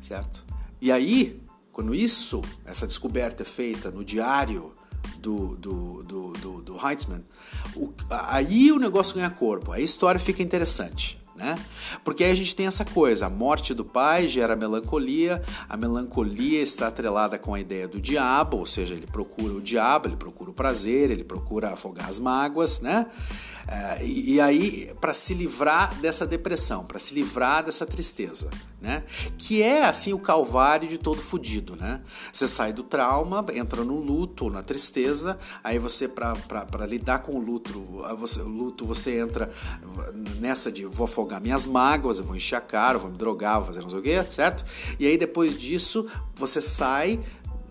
Certo? 0.00 0.44
E 0.80 0.90
aí, 0.90 1.40
quando 1.72 1.94
isso, 1.94 2.42
essa 2.64 2.86
descoberta 2.86 3.42
é 3.42 3.46
feita 3.46 3.90
no 3.90 4.04
diário 4.04 4.72
do, 5.18 5.56
do, 5.56 6.02
do, 6.02 6.32
do, 6.32 6.62
do 6.62 6.88
Heitzman, 6.88 7.24
o, 7.74 7.92
aí 8.10 8.72
o 8.72 8.78
negócio 8.78 9.14
ganha 9.14 9.30
corpo, 9.30 9.72
aí 9.72 9.82
a 9.82 9.84
história 9.84 10.20
fica 10.20 10.42
interessante. 10.42 11.18
Né? 11.36 11.54
Porque 12.02 12.24
aí 12.24 12.30
a 12.30 12.34
gente 12.34 12.56
tem 12.56 12.66
essa 12.66 12.82
coisa, 12.82 13.26
a 13.26 13.30
morte 13.30 13.74
do 13.74 13.84
pai 13.84 14.26
gera 14.26 14.56
melancolia, 14.56 15.42
a 15.68 15.76
melancolia 15.76 16.62
está 16.62 16.88
atrelada 16.88 17.38
com 17.38 17.52
a 17.52 17.60
ideia 17.60 17.86
do 17.86 18.00
diabo, 18.00 18.56
ou 18.56 18.64
seja, 18.64 18.94
ele 18.94 19.06
procura 19.06 19.52
o 19.52 19.60
diabo, 19.60 20.08
ele 20.08 20.16
procura 20.16 20.50
o 20.50 20.54
prazer, 20.54 21.10
ele 21.10 21.22
procura 21.22 21.74
afogar 21.74 22.08
as 22.08 22.18
mágoas, 22.18 22.80
né? 22.80 23.04
É, 23.68 24.04
e, 24.04 24.34
e, 24.34 24.40
aí, 24.40 24.94
para 25.00 25.12
se 25.12 25.34
livrar 25.34 25.94
dessa 26.00 26.24
depressão, 26.24 26.84
para 26.84 27.00
se 27.00 27.12
livrar 27.12 27.64
dessa 27.64 27.84
tristeza, 27.84 28.48
né? 28.80 29.02
Que 29.36 29.60
é, 29.60 29.84
assim, 29.84 30.12
o 30.12 30.18
calvário 30.20 30.88
de 30.88 30.98
todo 30.98 31.20
fudido, 31.20 31.74
né? 31.74 32.00
Você 32.32 32.46
sai 32.46 32.72
do 32.72 32.84
trauma, 32.84 33.44
entra 33.52 33.82
no 33.82 33.98
luto, 34.00 34.48
na 34.50 34.62
tristeza, 34.62 35.36
aí 35.64 35.80
você, 35.80 36.06
para 36.06 36.86
lidar 36.86 37.20
com 37.20 37.32
o 37.32 37.40
luto, 37.40 38.04
você, 38.16 38.40
o 38.40 38.48
luto, 38.48 38.84
você 38.84 39.18
entra 39.18 39.50
nessa 40.38 40.70
de 40.70 40.84
vou 40.84 41.06
afogar 41.06 41.40
minhas 41.40 41.66
mágoas, 41.66 42.18
eu 42.18 42.24
vou 42.24 42.36
encher 42.36 42.56
a 42.56 42.60
cara, 42.60 42.98
vou 42.98 43.10
me 43.10 43.18
drogar, 43.18 43.56
vou 43.56 43.66
fazer 43.66 43.82
não 43.82 43.90
sei 43.90 43.98
o 43.98 44.02
quê, 44.02 44.22
certo? 44.30 44.64
E 44.98 45.06
aí, 45.06 45.18
depois 45.18 45.58
disso, 45.58 46.06
você 46.36 46.60
sai 46.60 47.20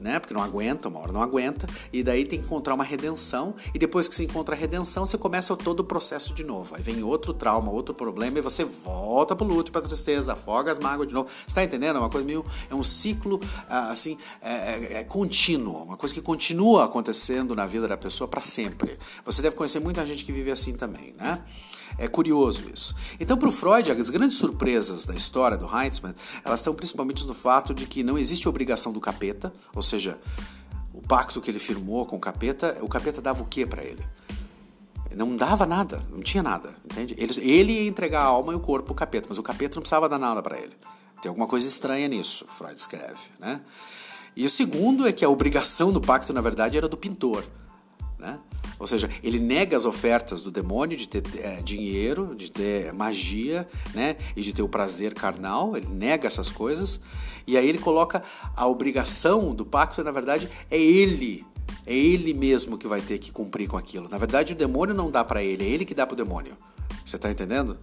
né? 0.06 0.20
Porque 0.20 0.36
não 0.36 0.44
aguenta, 0.44 0.88
uma 0.88 1.00
hora 1.00 1.12
não 1.12 1.22
aguenta, 1.22 1.68
e 1.92 2.04
daí 2.04 2.24
tem 2.24 2.40
que 2.40 2.46
encontrar 2.46 2.76
uma 2.76 2.84
redenção, 2.84 3.56
e 3.74 3.80
depois 3.80 4.08
que 4.08 4.14
se 4.14 4.24
encontra 4.24 4.56
a 4.56 4.58
redenção, 4.58 5.06
você 5.06 5.18
começa 5.18 5.56
todo 5.58 5.80
o 5.80 5.84
processo 5.84 6.32
de 6.34 6.44
novo. 6.44 6.76
Aí 6.76 6.82
vem 6.84 7.02
outro 7.04 7.34
trauma, 7.34 7.72
outro 7.72 7.94
problema, 7.94 8.38
e 8.38 8.42
você 8.42 8.64
volta 8.64 9.36
pro 9.36 9.46
luto, 9.48 9.72
pra 9.72 9.82
tristeza, 9.82 10.34
afoga 10.34 10.72
as 10.72 10.78
mágoas 10.78 11.08
de 11.08 11.14
novo. 11.16 11.28
Você 11.48 11.56
tá 11.56 11.64
entendendo? 11.64 11.96
É 11.96 12.00
uma 12.00 12.10
coisa 12.10 12.26
meio. 12.26 12.46
É 12.70 12.76
um 12.76 12.84
ciclo, 12.84 13.42
ah, 13.68 13.90
assim, 13.90 14.18
é, 14.42 14.54
é, 14.54 14.94
é 15.00 15.04
contínuo, 15.04 15.84
uma 15.84 15.98
coisa 15.98 16.14
que 16.14 16.22
continua 16.22 16.86
acontecendo 16.86 17.56
na 17.56 17.66
vida 17.66 17.88
da 17.88 17.98
pessoa 17.98 18.28
para 18.28 18.42
sempre. 18.42 19.00
Você 19.26 19.42
deve 19.42 19.56
conhecer 19.56 19.80
muita 19.80 20.06
gente 20.06 20.24
que 20.24 20.32
vive 20.32 20.52
assim 20.52 20.74
também, 20.74 21.16
né? 21.18 21.42
É 21.98 22.08
curioso 22.08 22.66
isso. 22.74 22.96
Então, 23.20 23.38
para 23.38 23.48
o 23.48 23.52
Freud, 23.52 23.90
as 23.92 24.10
grandes 24.10 24.38
surpresas 24.38 25.06
da 25.06 25.16
história 25.16 25.58
do 25.58 25.66
Heitzman, 25.66 26.14
elas 26.44 26.60
estão 26.60 26.74
principalmente 26.74 27.26
no 27.26 27.34
fato 27.34 27.74
de 27.74 27.86
que 27.86 28.04
não 28.04 28.18
existe 28.18 28.50
obrigação 28.50 28.92
do 28.92 29.00
capeta, 29.00 29.54
ou 29.74 29.82
seja, 29.82 30.20
o 30.94 31.02
pacto 31.02 31.40
que 31.40 31.50
ele 31.50 31.60
firmou 31.60 32.06
com 32.06 32.18
o 32.18 32.20
capeta, 32.20 32.78
o 32.82 32.88
capeta 32.88 33.22
dava 33.22 33.44
o 33.44 33.46
que 33.46 33.66
para 33.66 33.84
ele? 33.84 34.04
Não 35.16 35.38
dava 35.38 35.66
nada, 35.66 36.06
não 36.12 36.22
tinha 36.22 36.44
nada, 36.44 36.76
entende? 36.84 37.16
Ele, 37.18 37.34
ele 37.40 37.72
ia 37.72 37.88
entregar 37.88 38.22
a 38.22 38.26
alma 38.26 38.52
e 38.52 38.56
o 38.56 38.60
corpo 38.60 38.88
pro 38.88 38.96
capeta, 38.96 39.28
mas 39.30 39.38
o 39.38 39.44
capeta 39.44 39.76
não 39.76 39.82
precisava 39.82 40.10
dar 40.10 40.20
nada 40.20 40.42
para 40.42 40.58
ele. 40.58 40.74
Tem 41.22 41.30
alguma 41.30 41.48
coisa 41.48 41.66
estranha 41.66 42.08
nisso, 42.10 42.46
Freud 42.50 42.76
escreve, 42.78 43.30
né? 43.40 43.62
E 44.36 44.46
o 44.46 44.50
segundo 44.50 45.08
é 45.08 45.14
que 45.14 45.24
a 45.24 45.30
obrigação 45.30 45.94
do 45.94 46.02
pacto, 46.02 46.34
na 46.34 46.42
verdade, 46.42 46.78
era 46.78 46.90
do 46.90 46.98
pintor, 46.98 47.46
né? 48.26 48.40
Ou 48.80 48.88
seja, 48.88 49.10
ele 49.24 49.40
nega 49.40 49.78
as 49.78 49.86
ofertas 49.86 50.42
do 50.42 50.52
demônio 50.52 50.98
de 50.98 51.08
ter 51.08 51.24
é, 51.38 51.62
dinheiro, 51.62 52.36
de 52.36 52.52
ter 52.52 52.92
magia, 52.92 53.68
né? 53.94 54.18
E 54.36 54.42
de 54.42 54.52
ter 54.54 54.64
o 54.64 54.68
prazer 54.68 55.14
carnal. 55.14 55.78
Ele 55.78 55.88
nega 55.88 56.28
essas 56.28 56.50
coisas. 56.50 57.00
E 57.48 57.58
aí 57.58 57.70
ele 57.70 57.78
coloca 57.78 58.24
a 58.56 58.68
obrigação 58.68 59.54
do 59.54 59.66
pacto, 59.66 60.04
na 60.04 60.12
verdade, 60.12 60.50
é 60.70 60.80
ele. 60.80 61.46
É 61.86 61.96
ele 61.96 62.34
mesmo 62.34 62.78
que 62.78 62.88
vai 62.88 63.00
ter 63.00 63.20
que 63.20 63.32
cumprir 63.32 63.68
com 63.68 63.78
aquilo. 63.78 64.10
Na 64.10 64.18
verdade, 64.18 64.54
o 64.54 64.56
demônio 64.56 64.96
não 64.96 65.12
dá 65.12 65.24
para 65.24 65.44
ele, 65.44 65.64
é 65.64 65.68
ele 65.68 65.86
que 65.86 65.94
dá 65.94 66.06
para 66.06 66.14
o 66.14 66.18
demônio. 66.18 66.58
Você 67.04 67.16
está 67.16 67.30
entendendo? 67.30 67.78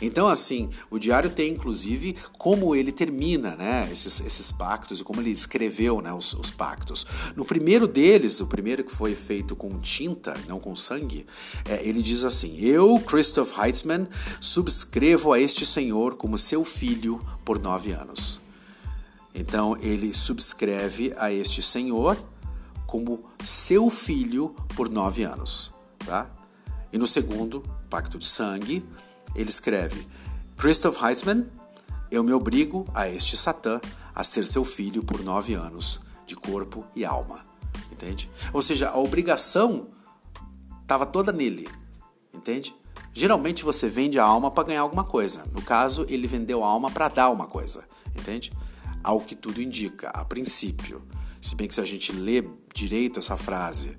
Então, 0.00 0.26
assim, 0.26 0.70
o 0.90 0.98
diário 0.98 1.30
tem 1.30 1.52
inclusive 1.52 2.16
como 2.38 2.74
ele 2.74 2.92
termina 2.92 3.56
né, 3.56 3.88
esses, 3.90 4.20
esses 4.20 4.52
pactos 4.52 5.00
e 5.00 5.04
como 5.04 5.20
ele 5.20 5.30
escreveu 5.30 6.00
né, 6.00 6.12
os, 6.12 6.34
os, 6.34 6.50
pactos. 6.50 7.06
No 7.34 7.44
primeiro 7.44 7.88
deles, 7.88 8.40
o 8.40 8.46
primeiro 8.46 8.84
que 8.84 8.92
foi 8.92 9.14
feito 9.14 9.56
com 9.56 9.78
tinta, 9.78 10.34
não 10.46 10.60
com 10.60 10.74
sangue, 10.74 11.26
é, 11.64 11.86
ele 11.86 12.02
diz 12.02 12.24
assim: 12.24 12.58
Eu, 12.60 12.98
Christoph 13.00 13.58
Heitzmann, 13.58 14.06
subscrevo 14.40 15.32
a 15.32 15.40
este 15.40 15.64
senhor 15.64 16.16
como 16.16 16.36
seu 16.36 16.64
filho 16.64 17.20
por 17.44 17.58
nove 17.58 17.92
anos. 17.92 18.40
Então, 19.34 19.76
ele 19.80 20.14
subscreve 20.14 21.12
a 21.16 21.30
este 21.30 21.62
senhor 21.62 22.16
como 22.86 23.24
seu 23.44 23.90
filho 23.90 24.54
por 24.74 24.88
nove 24.88 25.24
anos. 25.24 25.74
Tá? 25.98 26.30
E 26.92 26.96
no 26.96 27.06
segundo, 27.06 27.62
Pacto 27.90 28.18
de 28.18 28.24
Sangue, 28.24 28.82
ele 29.36 29.50
escreve: 29.50 30.06
Christoph 30.56 31.02
Heitzmann, 31.02 31.46
eu 32.10 32.24
me 32.24 32.32
obrigo 32.32 32.86
a 32.94 33.08
este 33.08 33.36
Satã 33.36 33.80
a 34.14 34.24
ser 34.24 34.46
seu 34.46 34.64
filho 34.64 35.04
por 35.04 35.22
nove 35.22 35.54
anos, 35.54 36.00
de 36.26 36.34
corpo 36.34 36.84
e 36.94 37.04
alma. 37.04 37.44
Entende? 37.92 38.30
Ou 38.52 38.62
seja, 38.62 38.88
a 38.88 38.98
obrigação 38.98 39.88
estava 40.82 41.04
toda 41.04 41.32
nele. 41.32 41.68
Entende? 42.32 42.74
Geralmente 43.12 43.64
você 43.64 43.88
vende 43.88 44.18
a 44.18 44.24
alma 44.24 44.50
para 44.50 44.68
ganhar 44.68 44.82
alguma 44.82 45.04
coisa. 45.04 45.44
No 45.52 45.62
caso, 45.62 46.04
ele 46.08 46.26
vendeu 46.26 46.62
a 46.62 46.66
alma 46.66 46.90
para 46.90 47.08
dar 47.08 47.30
uma 47.30 47.46
coisa. 47.46 47.84
Entende? 48.14 48.52
Ao 49.02 49.20
que 49.20 49.34
tudo 49.34 49.60
indica, 49.60 50.08
a 50.10 50.24
princípio. 50.24 51.02
Se 51.40 51.54
bem 51.54 51.68
que 51.68 51.74
se 51.74 51.80
a 51.80 51.84
gente 51.84 52.12
lê 52.12 52.44
direito 52.74 53.18
essa 53.18 53.36
frase, 53.36 53.96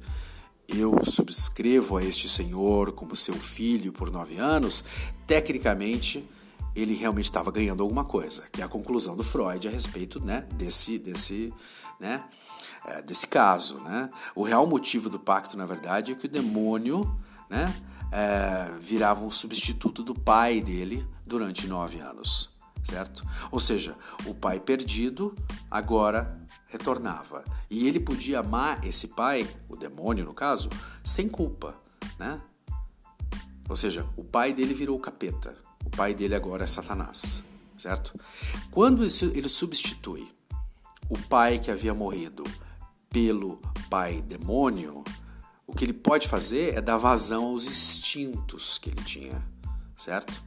eu 0.67 0.93
subscrevo 1.05 1.97
a 1.97 2.03
este 2.03 2.27
senhor 2.27 2.91
como 2.91 3.15
seu 3.15 3.35
filho 3.35 3.93
por 3.93 4.11
nove 4.11 4.37
anos, 4.37 4.83
tecnicamente 5.25 6.27
ele 6.75 6.93
realmente 6.93 7.25
estava 7.25 7.51
ganhando 7.51 7.81
alguma 7.81 8.05
coisa, 8.05 8.43
que 8.51 8.61
é 8.61 8.63
a 8.63 8.67
conclusão 8.67 9.15
do 9.15 9.23
Freud 9.23 9.67
a 9.67 9.71
respeito 9.71 10.19
né, 10.19 10.45
desse, 10.53 10.99
desse, 10.99 11.53
né, 11.99 12.23
é, 12.85 13.01
desse 13.01 13.25
caso. 13.27 13.79
Né? 13.79 14.09
O 14.35 14.43
real 14.43 14.67
motivo 14.67 15.09
do 15.09 15.19
pacto, 15.19 15.57
na 15.57 15.65
verdade, 15.65 16.11
é 16.11 16.15
que 16.15 16.25
o 16.25 16.29
demônio 16.29 17.19
né, 17.49 17.73
é, 18.11 18.71
virava 18.79 19.23
um 19.23 19.31
substituto 19.31 20.03
do 20.03 20.13
pai 20.13 20.61
dele 20.61 21.07
durante 21.25 21.67
nove 21.67 21.99
anos, 21.99 22.51
certo? 22.89 23.25
Ou 23.51 23.59
seja, 23.59 23.95
o 24.25 24.33
pai 24.33 24.59
perdido 24.59 25.35
agora 25.69 26.39
retornava. 26.67 27.43
E 27.69 27.87
ele 27.87 27.99
podia 27.99 28.39
amar 28.39 28.83
esse 28.85 29.09
pai, 29.09 29.47
o 29.69 29.75
demônio 29.75 30.25
no 30.25 30.33
caso, 30.33 30.69
sem 31.03 31.27
culpa, 31.27 31.75
né? 32.17 32.41
Ou 33.69 33.75
seja, 33.75 34.07
o 34.15 34.23
pai 34.23 34.53
dele 34.53 34.73
virou 34.73 34.97
capeta. 34.99 35.55
O 35.85 35.89
pai 35.89 36.13
dele 36.13 36.35
agora 36.35 36.63
é 36.63 36.67
Satanás, 36.67 37.43
certo? 37.77 38.17
Quando 38.71 39.03
ele 39.03 39.49
substitui 39.49 40.27
o 41.09 41.17
pai 41.17 41.59
que 41.59 41.71
havia 41.71 41.93
morrido 41.93 42.43
pelo 43.09 43.61
pai 43.89 44.21
demônio, 44.21 45.03
o 45.65 45.73
que 45.73 45.85
ele 45.85 45.93
pode 45.93 46.27
fazer 46.27 46.75
é 46.75 46.81
dar 46.81 46.97
vazão 46.97 47.45
aos 47.45 47.65
instintos 47.65 48.77
que 48.77 48.89
ele 48.89 49.03
tinha, 49.03 49.45
certo? 49.95 50.43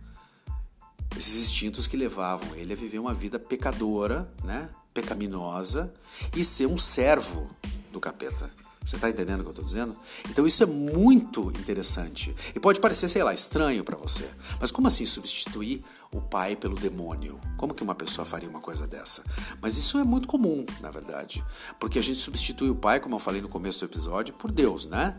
Esses 1.16 1.46
instintos 1.46 1.86
que 1.86 1.96
levavam 1.96 2.54
ele 2.54 2.72
a 2.72 2.76
viver 2.76 2.98
uma 2.98 3.12
vida 3.12 3.38
pecadora, 3.38 4.32
né? 4.42 4.70
pecaminosa 4.92 5.92
e 6.36 6.44
ser 6.44 6.66
um 6.66 6.78
servo 6.78 7.48
do 7.92 8.00
capeta. 8.00 8.50
Você 8.84 8.96
está 8.96 9.10
entendendo 9.10 9.40
o 9.40 9.42
que 9.42 9.48
eu 9.48 9.52
estou 9.52 9.64
dizendo? 9.64 9.94
Então 10.28 10.46
isso 10.46 10.62
é 10.62 10.66
muito 10.66 11.50
interessante. 11.50 12.34
E 12.54 12.58
pode 12.58 12.80
parecer, 12.80 13.08
sei 13.08 13.22
lá, 13.22 13.32
estranho 13.32 13.84
para 13.84 13.96
você. 13.96 14.28
Mas 14.58 14.70
como 14.70 14.88
assim 14.88 15.04
substituir 15.04 15.84
o 16.10 16.20
pai 16.20 16.56
pelo 16.56 16.74
demônio? 16.74 17.38
Como 17.58 17.74
que 17.74 17.82
uma 17.82 17.94
pessoa 17.94 18.24
faria 18.24 18.48
uma 18.48 18.60
coisa 18.60 18.86
dessa? 18.86 19.22
Mas 19.60 19.76
isso 19.76 19.98
é 19.98 20.04
muito 20.04 20.26
comum, 20.26 20.64
na 20.80 20.90
verdade. 20.90 21.44
Porque 21.78 21.98
a 21.98 22.02
gente 22.02 22.18
substitui 22.18 22.70
o 22.70 22.74
pai, 22.74 23.00
como 23.00 23.14
eu 23.14 23.20
falei 23.20 23.42
no 23.42 23.48
começo 23.48 23.78
do 23.80 23.84
episódio, 23.84 24.34
por 24.34 24.50
Deus, 24.50 24.86
né? 24.86 25.16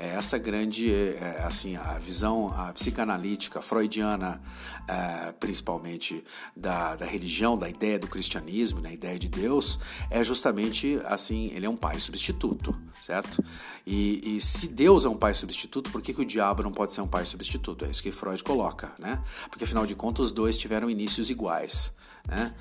É 0.00 0.14
essa 0.16 0.38
grande, 0.38 0.90
é, 0.90 1.42
assim, 1.44 1.76
a 1.76 1.98
visão 1.98 2.48
a 2.56 2.72
psicanalítica 2.72 3.60
freudiana, 3.60 4.40
é, 4.88 5.32
principalmente 5.32 6.24
da, 6.56 6.96
da 6.96 7.04
religião, 7.04 7.56
da 7.56 7.68
ideia 7.68 7.98
do 7.98 8.06
cristianismo, 8.06 8.80
da 8.80 8.88
né, 8.88 8.94
ideia 8.94 9.18
de 9.18 9.28
Deus, 9.28 9.78
é 10.10 10.24
justamente 10.24 10.98
assim, 11.04 11.50
ele 11.54 11.66
é 11.66 11.68
um 11.68 11.76
pai 11.76 12.00
substituto, 12.00 12.74
certo? 13.02 13.44
E, 13.86 14.36
e 14.36 14.40
se 14.40 14.68
Deus 14.68 15.04
é 15.04 15.08
um 15.08 15.16
pai 15.16 15.34
substituto, 15.34 15.90
por 15.90 16.00
que, 16.00 16.14
que 16.14 16.22
o 16.22 16.24
diabo 16.24 16.62
não 16.62 16.72
pode 16.72 16.92
ser 16.92 17.02
um 17.02 17.08
pai 17.08 17.26
substituto? 17.26 17.84
É 17.84 17.90
isso 17.90 18.02
que 18.02 18.10
Freud 18.10 18.42
coloca, 18.42 18.92
né? 18.98 19.22
Porque 19.50 19.64
afinal 19.64 19.84
de 19.84 19.94
contas 19.94 20.26
os 20.26 20.32
dois 20.32 20.56
tiveram 20.56 20.88
inícios 20.88 21.28
iguais, 21.28 21.92
né? 22.26 22.54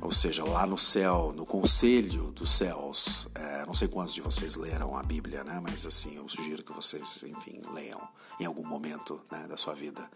Ou 0.00 0.12
seja, 0.12 0.44
lá 0.44 0.66
no 0.66 0.78
céu, 0.78 1.32
no 1.34 1.44
conselho 1.44 2.30
dos 2.30 2.50
céus. 2.50 3.28
É, 3.34 3.66
não 3.66 3.74
sei 3.74 3.88
quantos 3.88 4.14
de 4.14 4.20
vocês 4.20 4.56
leram 4.56 4.96
a 4.96 5.02
Bíblia, 5.02 5.42
né? 5.42 5.60
Mas 5.62 5.84
assim, 5.84 6.16
eu 6.16 6.28
sugiro 6.28 6.62
que 6.62 6.72
vocês, 6.72 7.22
enfim, 7.24 7.60
leiam 7.72 8.00
em 8.38 8.44
algum 8.44 8.64
momento 8.64 9.20
né, 9.30 9.46
da 9.48 9.56
sua 9.56 9.74
vida. 9.74 10.08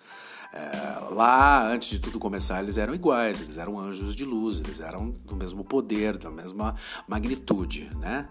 É, 0.52 1.14
lá, 1.14 1.66
antes 1.66 1.88
de 1.88 1.98
tudo 1.98 2.18
começar, 2.18 2.62
eles 2.62 2.76
eram 2.76 2.94
iguais, 2.94 3.40
eles 3.40 3.56
eram 3.56 3.78
anjos 3.78 4.14
de 4.14 4.22
luz, 4.22 4.60
eles 4.60 4.80
eram 4.80 5.10
do 5.24 5.34
mesmo 5.34 5.64
poder, 5.64 6.18
da 6.18 6.30
mesma 6.30 6.74
magnitude, 7.08 7.90
né? 7.96 8.28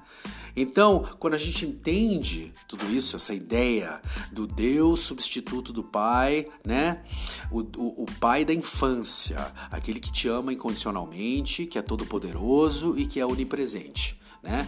Então, 0.55 1.07
quando 1.17 1.33
a 1.33 1.37
gente 1.37 1.65
entende 1.65 2.53
tudo 2.67 2.85
isso, 2.93 3.15
essa 3.15 3.33
ideia 3.33 3.99
do 4.31 4.45
Deus 4.45 4.99
substituto 4.99 5.73
do 5.73 5.83
Pai, 5.83 6.45
né? 6.63 7.01
O, 7.49 7.61
o, 7.61 8.03
o 8.03 8.05
Pai 8.19 8.45
da 8.45 8.53
infância, 8.53 9.51
aquele 9.71 9.99
que 9.99 10.11
te 10.11 10.27
ama 10.27 10.53
incondicionalmente, 10.53 11.65
que 11.65 11.79
é 11.79 11.81
todo 11.81 12.05
poderoso 12.05 12.93
e 12.97 13.07
que 13.07 13.19
é 13.19 13.25
onipresente, 13.25 14.19
né? 14.43 14.67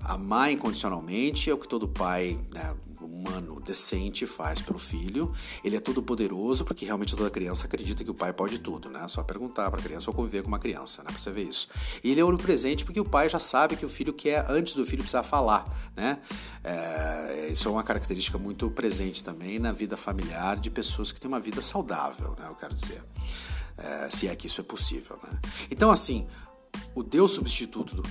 Amar 0.00 0.52
incondicionalmente 0.52 1.50
é 1.50 1.54
o 1.54 1.58
que 1.58 1.66
todo 1.66 1.88
pai 1.88 2.38
né, 2.54 2.76
humano 3.04 3.60
decente 3.60 4.26
faz 4.26 4.60
pelo 4.60 4.78
filho. 4.78 5.32
Ele 5.62 5.76
é 5.76 5.80
todo 5.80 6.02
poderoso 6.02 6.64
porque 6.64 6.84
realmente 6.84 7.14
toda 7.14 7.28
criança 7.30 7.66
acredita 7.66 8.04
que 8.04 8.10
o 8.10 8.14
pai 8.14 8.32
pode 8.32 8.58
tudo, 8.58 8.88
né? 8.88 9.06
Só 9.08 9.22
perguntar 9.22 9.70
para 9.70 9.80
a 9.80 9.82
criança 9.82 10.10
ou 10.10 10.14
conviver 10.14 10.42
com 10.42 10.48
uma 10.48 10.58
criança, 10.58 11.02
né? 11.02 11.10
Para 11.10 11.18
você 11.18 11.30
ver 11.30 11.44
isso. 11.44 11.68
E 12.02 12.10
ele 12.10 12.20
é 12.20 12.24
onipresente 12.24 12.84
porque 12.84 13.00
o 13.00 13.04
pai 13.04 13.28
já 13.28 13.38
sabe 13.38 13.76
que 13.76 13.84
o 13.84 13.88
filho 13.88 14.12
quer 14.12 14.44
antes 14.48 14.74
do 14.74 14.84
filho 14.86 15.02
precisar 15.02 15.22
falar, 15.22 15.66
né? 15.96 16.18
É, 16.64 17.48
isso 17.50 17.68
é 17.68 17.70
uma 17.70 17.82
característica 17.82 18.38
muito 18.38 18.70
presente 18.70 19.22
também 19.22 19.58
na 19.58 19.72
vida 19.72 19.96
familiar 19.96 20.56
de 20.56 20.70
pessoas 20.70 21.12
que 21.12 21.20
têm 21.20 21.28
uma 21.28 21.40
vida 21.40 21.62
saudável, 21.62 22.34
né? 22.38 22.46
Eu 22.48 22.54
quero 22.54 22.74
dizer. 22.74 23.02
É, 23.78 24.08
se 24.08 24.26
é 24.26 24.34
que 24.34 24.46
isso 24.46 24.60
é 24.60 24.64
possível, 24.64 25.18
né? 25.22 25.38
Então, 25.70 25.90
assim, 25.90 26.26
o 26.94 27.02
Deus 27.02 27.32
substituto 27.32 27.96
do, 27.96 28.02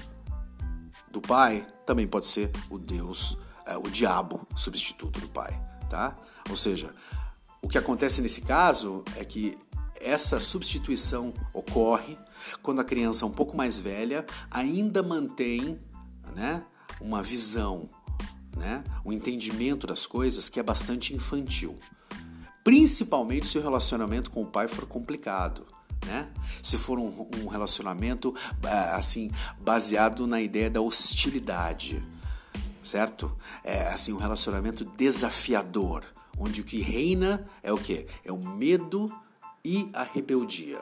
do 1.12 1.22
pai 1.22 1.66
também 1.86 2.08
pode 2.08 2.28
ser 2.28 2.52
o 2.70 2.78
Deus, 2.78 3.38
é, 3.66 3.78
o 3.78 3.90
diabo 3.90 4.48
substituto 4.56 5.20
do 5.20 5.28
pai, 5.28 5.60
tá? 5.90 6.16
Ou 6.50 6.58
seja, 6.58 6.94
o 7.62 7.68
que 7.68 7.78
acontece 7.78 8.22
nesse 8.22 8.42
caso 8.42 9.04
é 9.16 9.26
que 9.26 9.58
essa 10.00 10.40
substituição 10.40 11.34
ocorre 11.54 12.18
quando 12.62 12.82
a 12.82 12.84
criança 12.84 13.26
um 13.26 13.32
pouco 13.32 13.58
mais 13.58 13.80
velha 13.80 14.26
ainda 14.52 15.02
mantém 15.02 15.80
né, 16.36 16.64
uma 17.02 17.24
visão, 17.24 17.90
né, 18.56 18.84
um 19.04 19.12
entendimento 19.12 19.88
das 19.88 20.06
coisas 20.06 20.48
que 20.50 20.60
é 20.60 20.64
bastante 20.64 21.16
infantil. 21.16 21.76
Principalmente 22.64 23.48
se 23.48 23.58
o 23.58 23.62
relacionamento 23.62 24.30
com 24.30 24.44
o 24.44 24.48
pai 24.48 24.68
for 24.68 24.86
complicado 24.86 25.66
né? 26.06 26.28
Se 26.62 26.78
for 26.78 27.00
um, 27.00 27.28
um 27.44 27.48
relacionamento 27.48 28.34
ah, 28.64 28.96
assim 28.96 29.32
baseado 29.60 30.28
na 30.28 30.40
ideia 30.40 30.70
da 30.70 30.82
hostilidade, 30.82 32.06
certo? 32.86 33.36
É 33.64 33.88
assim 33.88 34.14
um 34.14 34.18
relacionamento 34.18 34.86
desafiador, 34.86 36.04
onde 36.38 36.62
o 36.62 36.64
que 36.64 36.80
reina 36.80 37.46
é 37.64 37.74
o 37.74 37.78
que? 37.78 38.06
É 38.24 38.32
o 38.32 38.38
medo 38.38 39.12
e 39.64 39.90
a 39.94 40.04
rebeldia. 40.04 40.80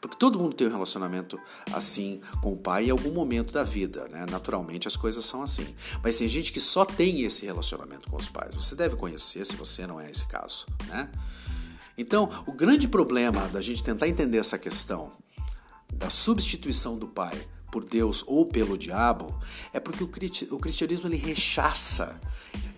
Porque 0.00 0.18
todo 0.18 0.38
mundo 0.38 0.54
tem 0.54 0.66
um 0.66 0.70
relacionamento 0.70 1.40
assim 1.72 2.20
com 2.42 2.52
o 2.52 2.56
pai 2.56 2.88
em 2.88 2.90
algum 2.90 3.10
momento 3.10 3.54
da 3.54 3.62
vida, 3.62 4.06
né? 4.08 4.26
Naturalmente 4.30 4.86
as 4.86 4.96
coisas 4.96 5.24
são 5.24 5.42
assim. 5.42 5.74
Mas 6.02 6.18
tem 6.18 6.28
gente 6.28 6.52
que 6.52 6.60
só 6.60 6.84
tem 6.84 7.22
esse 7.22 7.46
relacionamento 7.46 8.10
com 8.10 8.16
os 8.18 8.28
pais. 8.28 8.54
Você 8.54 8.74
deve 8.74 8.96
conhecer 8.96 9.46
se 9.46 9.56
você 9.56 9.86
não 9.86 9.98
é 9.98 10.10
esse 10.10 10.26
caso, 10.26 10.66
né? 10.88 11.10
Então, 11.96 12.28
o 12.44 12.52
grande 12.52 12.86
problema 12.86 13.48
da 13.48 13.62
gente 13.62 13.82
tentar 13.82 14.06
entender 14.06 14.36
essa 14.36 14.58
questão 14.58 15.12
da 15.90 16.10
substituição 16.10 16.98
do 16.98 17.06
pai 17.06 17.40
por 17.74 17.84
Deus 17.84 18.22
ou 18.28 18.46
pelo 18.46 18.78
diabo 18.78 19.36
é 19.72 19.80
porque 19.80 20.04
o 20.04 20.58
cristianismo 20.60 21.08
ele 21.08 21.16
rechaça, 21.16 22.20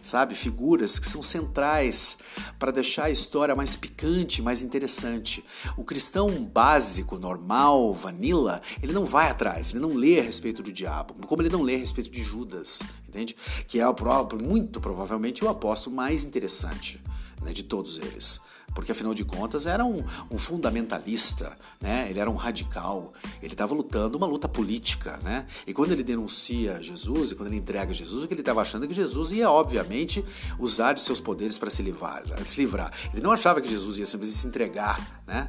sabe, 0.01 0.35
figuras 0.35 0.99
que 0.99 1.07
são 1.07 1.23
centrais 1.23 2.17
para 2.59 2.73
deixar 2.73 3.05
a 3.05 3.11
história 3.11 3.55
mais 3.55 3.77
picante, 3.77 4.41
mais 4.41 4.63
interessante. 4.63 5.45
O 5.77 5.85
cristão 5.85 6.43
básico, 6.43 7.19
normal, 7.19 7.93
vanilla, 7.93 8.63
ele 8.83 8.95
não 8.95 9.05
vai 9.05 9.29
atrás, 9.29 9.73
ele 9.73 9.81
não 9.81 9.93
lê 9.93 10.19
a 10.19 10.23
respeito 10.23 10.63
do 10.63 10.73
diabo, 10.73 11.13
como 11.27 11.43
ele 11.43 11.51
não 11.51 11.61
lê 11.61 11.75
a 11.75 11.79
respeito 11.79 12.09
de 12.09 12.25
Judas, 12.25 12.81
entende? 13.07 13.37
Que 13.69 13.79
é 13.79 13.87
o 13.87 13.93
próprio, 13.93 14.43
muito 14.43 14.81
provavelmente 14.81 15.45
o 15.45 15.49
apóstolo 15.51 15.95
mais 15.95 16.25
interessante 16.25 16.99
né, 17.47 17.53
de 17.53 17.63
todos 17.63 17.99
eles 17.99 18.41
porque 18.77 18.93
afinal 18.93 19.15
de 19.15 19.25
contas 19.25 19.67
era 19.67 19.87
um, 19.87 20.05
um 20.31 20.37
fundamentalista, 20.37 21.57
né? 21.81 22.09
ele 22.11 22.21
era 22.21 22.31
um 22.31 22.35
radical, 22.35 23.15
ele 23.43 23.55
estava 23.55 23.75
lutando 23.75 24.19
uma 24.19 24.27
luta 24.27 24.47
política. 24.47 25.19
Né? 25.23 25.47
E 25.67 25.73
quando 25.73 25.93
ele 25.93 26.03
denuncia 26.03 26.83
Jesus, 26.83 27.31
e 27.31 27.35
quando 27.35 27.47
ele 27.49 27.57
entrega 27.57 27.95
Jesus, 27.95 28.23
o 28.23 28.29
que 28.29 28.35
ele 28.35 28.43
estava 28.43 28.61
achando 28.61 28.85
é 28.85 28.89
que 28.89 28.93
Jesus 28.93 29.33
ia, 29.33 29.51
obviamente, 29.51 30.23
usar 30.59 30.93
de 30.93 31.01
seus 31.01 31.21
poderes 31.21 31.59
para 31.59 31.71
se 31.71 31.83
livrar, 31.83 32.23
se 32.45 32.61
livrar. 32.61 32.93
Ele 33.15 33.23
não 33.23 33.33
achava 33.33 33.63
que 33.63 33.69
Jesus 33.69 33.97
ia 33.97 34.05
simplesmente 34.05 34.41
se 34.41 34.47
entregar. 34.47 35.23
Né? 35.27 35.49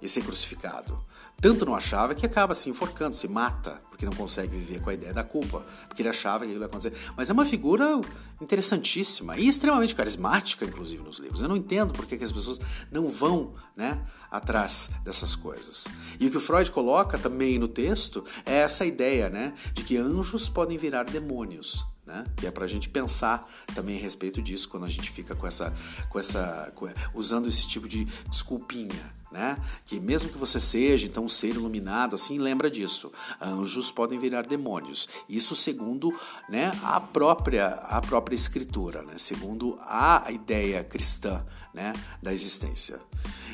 e 0.00 0.08
ser 0.08 0.22
crucificado. 0.22 1.04
Tanto 1.40 1.64
não 1.64 1.74
achava 1.74 2.16
que 2.16 2.26
acaba 2.26 2.52
se 2.52 2.68
enforcando, 2.68 3.14
se 3.14 3.28
mata, 3.28 3.80
porque 3.88 4.04
não 4.04 4.12
consegue 4.12 4.56
viver 4.56 4.80
com 4.80 4.90
a 4.90 4.94
ideia 4.94 5.14
da 5.14 5.22
culpa, 5.22 5.64
porque 5.86 6.02
ele 6.02 6.08
achava 6.08 6.40
que 6.40 6.50
aquilo 6.50 6.64
ia 6.64 6.66
acontecer. 6.66 6.92
Mas 7.16 7.30
é 7.30 7.32
uma 7.32 7.44
figura 7.44 8.00
interessantíssima 8.40 9.38
e 9.38 9.46
extremamente 9.46 9.94
carismática, 9.94 10.64
inclusive, 10.64 11.00
nos 11.00 11.20
livros. 11.20 11.40
Eu 11.40 11.48
não 11.48 11.56
entendo 11.56 11.92
por 11.92 12.06
que 12.06 12.16
as 12.16 12.32
pessoas 12.32 12.60
não 12.90 13.06
vão 13.06 13.54
né, 13.76 14.04
atrás 14.28 14.90
dessas 15.04 15.36
coisas. 15.36 15.86
E 16.18 16.26
o 16.26 16.30
que 16.30 16.36
o 16.36 16.40
Freud 16.40 16.72
coloca 16.72 17.16
também 17.16 17.56
no 17.56 17.68
texto 17.68 18.24
é 18.44 18.56
essa 18.56 18.84
ideia 18.84 19.30
né, 19.30 19.54
de 19.72 19.84
que 19.84 19.96
anjos 19.96 20.48
podem 20.48 20.76
virar 20.76 21.04
demônios. 21.04 21.86
Né? 22.04 22.24
E 22.42 22.46
é 22.46 22.50
para 22.50 22.64
a 22.64 22.68
gente 22.68 22.88
pensar 22.88 23.46
também 23.74 23.98
a 23.98 24.00
respeito 24.00 24.40
disso 24.40 24.68
quando 24.68 24.86
a 24.86 24.88
gente 24.88 25.10
fica 25.10 25.36
com 25.36 25.46
essa, 25.46 25.72
com 26.08 26.18
essa, 26.18 26.72
usando 27.14 27.46
esse 27.46 27.68
tipo 27.68 27.86
de 27.86 28.06
desculpinha, 28.28 29.17
né? 29.30 29.58
Que 29.84 30.00
mesmo 30.00 30.30
que 30.30 30.38
você 30.38 30.60
seja 30.60 31.06
então 31.06 31.24
um 31.24 31.28
ser 31.28 31.48
iluminado, 31.48 32.14
assim 32.14 32.38
lembra 32.38 32.70
disso. 32.70 33.12
Anjos 33.40 33.90
podem 33.90 34.18
virar 34.18 34.46
demônios. 34.46 35.08
Isso 35.28 35.54
segundo, 35.54 36.12
né, 36.48 36.72
a 36.82 37.00
própria 37.00 37.66
a 37.66 38.00
própria 38.00 38.34
escritura, 38.34 39.02
né? 39.02 39.14
Segundo 39.18 39.78
a 39.80 40.26
ideia 40.30 40.82
cristã, 40.82 41.44
né, 41.72 41.92
da 42.22 42.32
existência. 42.32 43.00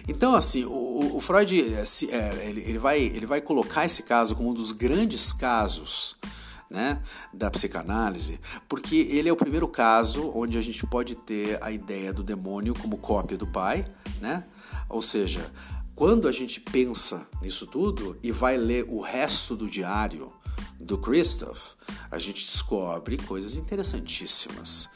Então 0.06 0.34
assim, 0.34 0.64
o, 0.64 1.16
o 1.16 1.20
Freud 1.20 1.60
é, 1.60 2.48
ele, 2.48 2.60
ele 2.60 2.78
vai 2.78 3.00
ele 3.00 3.26
vai 3.26 3.40
colocar 3.40 3.84
esse 3.84 4.02
caso 4.02 4.36
como 4.36 4.50
um 4.50 4.54
dos 4.54 4.72
grandes 4.72 5.32
casos 5.32 6.16
né, 6.70 7.00
da 7.32 7.50
psicanálise, 7.50 8.40
porque 8.68 8.96
ele 8.96 9.28
é 9.28 9.32
o 9.32 9.36
primeiro 9.36 9.68
caso 9.68 10.30
onde 10.34 10.58
a 10.58 10.60
gente 10.60 10.84
pode 10.86 11.14
ter 11.14 11.62
a 11.62 11.70
ideia 11.70 12.12
do 12.12 12.22
demônio 12.22 12.74
como 12.74 12.98
cópia 12.98 13.36
do 13.36 13.46
pai, 13.46 13.84
né? 14.20 14.44
Ou 14.88 15.02
seja, 15.02 15.52
quando 15.94 16.26
a 16.26 16.32
gente 16.32 16.60
pensa 16.60 17.26
nisso 17.40 17.66
tudo 17.66 18.18
e 18.22 18.32
vai 18.32 18.56
ler 18.56 18.84
o 18.88 19.00
resto 19.00 19.54
do 19.54 19.68
diário 19.68 20.32
do 20.78 20.98
Christoph, 20.98 21.74
a 22.10 22.18
gente 22.18 22.44
descobre 22.44 23.16
coisas 23.16 23.56
interessantíssimas. 23.56 24.88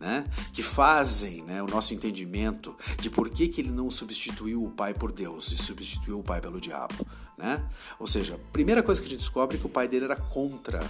Né, 0.00 0.28
que 0.52 0.64
fazem 0.64 1.44
né, 1.44 1.62
o 1.62 1.66
nosso 1.68 1.94
entendimento 1.94 2.76
de 2.98 3.08
por 3.08 3.30
que, 3.30 3.46
que 3.46 3.60
ele 3.60 3.70
não 3.70 3.88
substituiu 3.88 4.64
o 4.64 4.68
pai 4.68 4.92
por 4.92 5.12
Deus 5.12 5.52
e 5.52 5.56
substituiu 5.56 6.18
o 6.18 6.24
pai 6.24 6.40
pelo 6.40 6.60
diabo. 6.60 7.06
Né? 7.38 7.64
Ou 8.00 8.08
seja, 8.08 8.34
a 8.34 8.52
primeira 8.52 8.82
coisa 8.82 9.00
que 9.00 9.06
a 9.06 9.10
gente 9.10 9.20
descobre 9.20 9.56
é 9.56 9.60
que 9.60 9.66
o 9.66 9.68
pai 9.68 9.86
dele 9.86 10.06
era 10.06 10.16
contra 10.16 10.84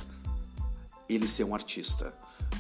ele 1.07 1.27
ser 1.27 1.45
um 1.45 1.55
artista. 1.55 2.15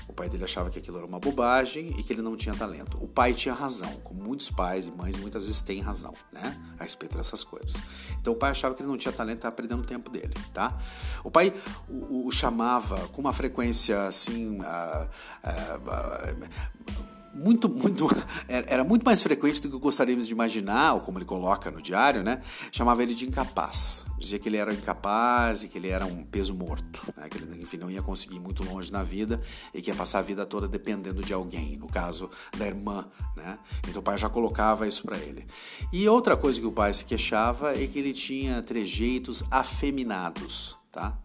O 0.09 0.12
pai 0.12 0.28
dele 0.28 0.45
achava 0.45 0.70
que 0.70 0.78
aquilo 0.78 0.99
era 0.99 1.07
uma 1.07 1.18
bobagem 1.18 1.95
e 1.99 2.03
que 2.03 2.12
ele 2.12 2.22
não 2.22 2.36
tinha 2.36 2.55
talento. 2.55 2.99
O 3.03 3.09
pai 3.09 3.32
tinha 3.32 3.55
razão, 3.55 3.93
como 4.05 4.22
muitos 4.22 4.51
pais 4.51 4.86
e 4.86 4.90
mães 4.90 5.16
muitas 5.16 5.45
vezes 5.45 5.62
têm 5.62 5.80
razão, 5.80 6.14
né? 6.32 6.57
A 6.78 6.82
respeito 6.82 7.16
dessas 7.16 7.45
coisas. 7.45 7.74
Então 8.20 8.32
o 8.32 8.36
pai 8.36 8.51
achava 8.51 8.74
que 8.74 8.82
ele 8.82 8.88
não 8.88 8.97
tinha 8.97 9.12
talento, 9.12 9.38
estava 9.38 9.55
perdendo 9.55 9.82
o 9.82 9.86
tempo 9.86 10.11
dele, 10.11 10.34
tá? 10.53 10.78
O 11.24 11.30
pai 11.30 11.53
o, 11.88 12.26
o 12.26 12.30
chamava 12.30 13.09
com 13.09 13.20
uma 13.20 13.32
frequência 13.32 14.07
assim. 14.07 14.59
Uh, 14.61 15.09
uh, 15.45 15.78
uh, 15.88 17.11
muito, 17.35 17.68
muito, 17.68 18.07
era 18.49 18.85
muito 18.85 19.05
mais 19.05 19.22
frequente 19.22 19.61
do 19.61 19.70
que 19.70 19.78
gostaríamos 19.78 20.26
de 20.26 20.33
imaginar, 20.33 20.95
ou 20.95 21.01
como 21.01 21.18
ele 21.18 21.24
coloca 21.24 21.70
no 21.70 21.80
diário, 21.80 22.22
né? 22.22 22.41
Chamava 22.70 23.03
ele 23.03 23.14
de 23.14 23.26
incapaz. 23.26 24.05
Dizia 24.18 24.39
que 24.39 24.49
ele 24.49 24.57
era 24.57 24.72
incapaz 24.72 25.64
e 25.64 25.68
que 25.68 25.78
ele 25.78 25.89
era 25.89 26.07
um 26.07 26.22
peso 26.24 26.55
morto, 26.55 27.03
né? 27.16 27.28
que 27.28 27.39
ele, 27.39 27.62
enfim, 27.62 27.76
não 27.76 27.91
ia 27.91 28.03
conseguir 28.03 28.37
ir 28.37 28.41
muito 28.41 28.64
longe 28.64 28.93
na 28.93 29.03
vida 29.03 29.41
e 29.74 29.83
que 29.83 29.91
ia 29.91 29.97
passar 29.97 30.20
a 30.20 30.22
vida 30.22 30.47
toda 30.47 30.68
dependendo 30.68 31.22
de 31.22 31.33
alguém, 31.33 31.76
no 31.76 31.89
caso 31.89 32.30
da 32.57 32.66
irmã, 32.66 33.05
né? 33.37 33.59
Então 33.89 34.01
o 34.01 34.05
pai 34.05 34.16
já 34.16 34.28
colocava 34.28 34.87
isso 34.87 35.03
para 35.03 35.16
ele. 35.18 35.47
E 35.93 36.09
outra 36.09 36.37
coisa 36.37 36.61
que 36.61 36.66
o 36.66 36.72
pai 36.72 36.95
se 36.95 37.05
queixava 37.05 37.74
é 37.76 37.87
que 37.87 37.99
ele 37.99 38.12
tinha 38.12 38.62
trejeitos 38.62 39.43
afeminados, 39.51 40.76
tá? 40.93 41.18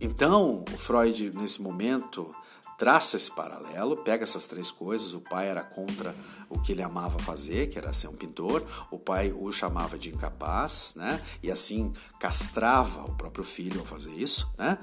Então, 0.00 0.64
o 0.74 0.78
Freud, 0.78 1.30
nesse 1.36 1.62
momento, 1.62 2.34
traça 2.82 3.16
esse 3.16 3.30
paralelo, 3.30 3.96
pega 3.98 4.24
essas 4.24 4.48
três 4.48 4.72
coisas. 4.72 5.14
O 5.14 5.20
pai 5.20 5.46
era 5.46 5.62
contra 5.62 6.16
o 6.50 6.58
que 6.58 6.72
ele 6.72 6.82
amava 6.82 7.16
fazer, 7.20 7.68
que 7.68 7.78
era 7.78 7.92
ser 7.92 8.08
um 8.08 8.12
pintor. 8.12 8.66
O 8.90 8.98
pai 8.98 9.32
o 9.32 9.52
chamava 9.52 9.96
de 9.96 10.08
incapaz, 10.08 10.92
né? 10.96 11.22
E 11.40 11.48
assim 11.48 11.92
castrava 12.18 13.04
o 13.04 13.14
próprio 13.14 13.44
filho 13.44 13.78
ao 13.78 13.86
fazer 13.86 14.10
isso, 14.10 14.52
né? 14.58 14.78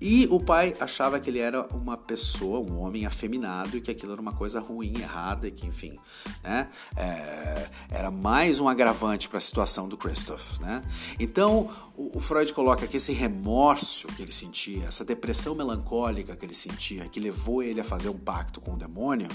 E 0.00 0.26
o 0.32 0.40
pai 0.40 0.76
achava 0.80 1.20
que 1.20 1.30
ele 1.30 1.38
era 1.38 1.62
uma 1.68 1.96
pessoa, 1.96 2.58
um 2.58 2.80
homem 2.80 3.06
afeminado 3.06 3.76
e 3.76 3.80
que 3.80 3.90
aquilo 3.90 4.12
era 4.12 4.20
uma 4.20 4.32
coisa 4.32 4.58
ruim, 4.58 4.94
errada 4.98 5.46
e 5.46 5.52
que, 5.52 5.64
enfim, 5.64 5.96
né? 6.42 6.68
É, 6.96 7.70
era 7.88 8.10
mais 8.10 8.58
um 8.58 8.68
agravante 8.68 9.28
para 9.28 9.38
a 9.38 9.40
situação 9.40 9.88
do 9.88 9.96
Christoph, 9.96 10.58
né? 10.58 10.82
Então, 11.20 11.70
o, 11.96 12.18
o 12.18 12.20
Freud 12.20 12.52
coloca 12.52 12.86
que 12.86 12.96
esse 12.96 13.12
remorso 13.12 14.08
que 14.08 14.22
ele 14.22 14.32
sentia, 14.32 14.86
essa 14.86 15.04
depressão 15.04 15.54
melancólica 15.54 16.36
que 16.36 16.44
ele 16.44 16.54
sentia, 16.54 17.08
que 17.08 17.20
levou 17.20 17.62
ele 17.62 17.80
a 17.80 17.84
fazer 17.84 18.08
um 18.08 18.18
pacto 18.18 18.60
com 18.60 18.74
o 18.74 18.76
demônio, 18.76 19.28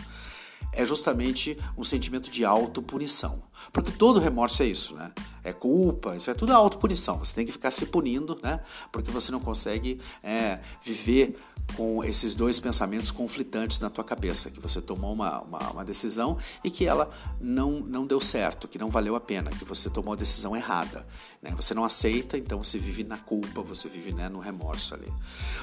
é 0.73 0.85
justamente 0.85 1.57
um 1.77 1.83
sentimento 1.83 2.29
de 2.29 2.45
autopunição. 2.45 3.41
Porque 3.71 3.91
todo 3.91 4.19
remorso 4.19 4.63
é 4.63 4.65
isso, 4.65 4.95
né? 4.95 5.11
É 5.43 5.53
culpa, 5.53 6.15
isso 6.15 6.29
é 6.29 6.33
tudo 6.33 6.51
autopunição. 6.51 7.17
Você 7.19 7.33
tem 7.33 7.45
que 7.45 7.51
ficar 7.51 7.71
se 7.71 7.85
punindo, 7.85 8.37
né? 8.43 8.59
Porque 8.91 9.09
você 9.09 9.31
não 9.31 9.39
consegue 9.39 9.99
é, 10.23 10.59
viver 10.83 11.37
com 11.75 12.03
esses 12.03 12.33
dois 12.35 12.59
pensamentos 12.59 13.11
conflitantes 13.11 13.79
na 13.79 13.89
tua 13.89 14.03
cabeça, 14.03 14.49
que 14.49 14.59
você 14.59 14.81
tomou 14.81 15.13
uma, 15.13 15.41
uma, 15.41 15.71
uma, 15.71 15.85
decisão 15.85 16.37
e 16.63 16.71
que 16.71 16.85
ela 16.85 17.09
não, 17.39 17.79
não 17.79 18.05
deu 18.05 18.19
certo, 18.19 18.67
que 18.67 18.77
não 18.77 18.89
valeu 18.89 19.15
a 19.15 19.19
pena, 19.19 19.51
que 19.51 19.63
você 19.63 19.89
tomou 19.89 20.13
a 20.13 20.15
decisão 20.15 20.55
errada. 20.55 21.05
Né? 21.41 21.53
Você 21.55 21.73
não 21.73 21.83
aceita, 21.83 22.37
então 22.37 22.61
você 22.61 22.77
vive 22.77 23.03
na 23.03 23.17
culpa, 23.17 23.61
você 23.61 23.87
vive 23.87 24.11
né, 24.11 24.27
no 24.29 24.39
remorso 24.39 24.93
ali. 24.93 25.11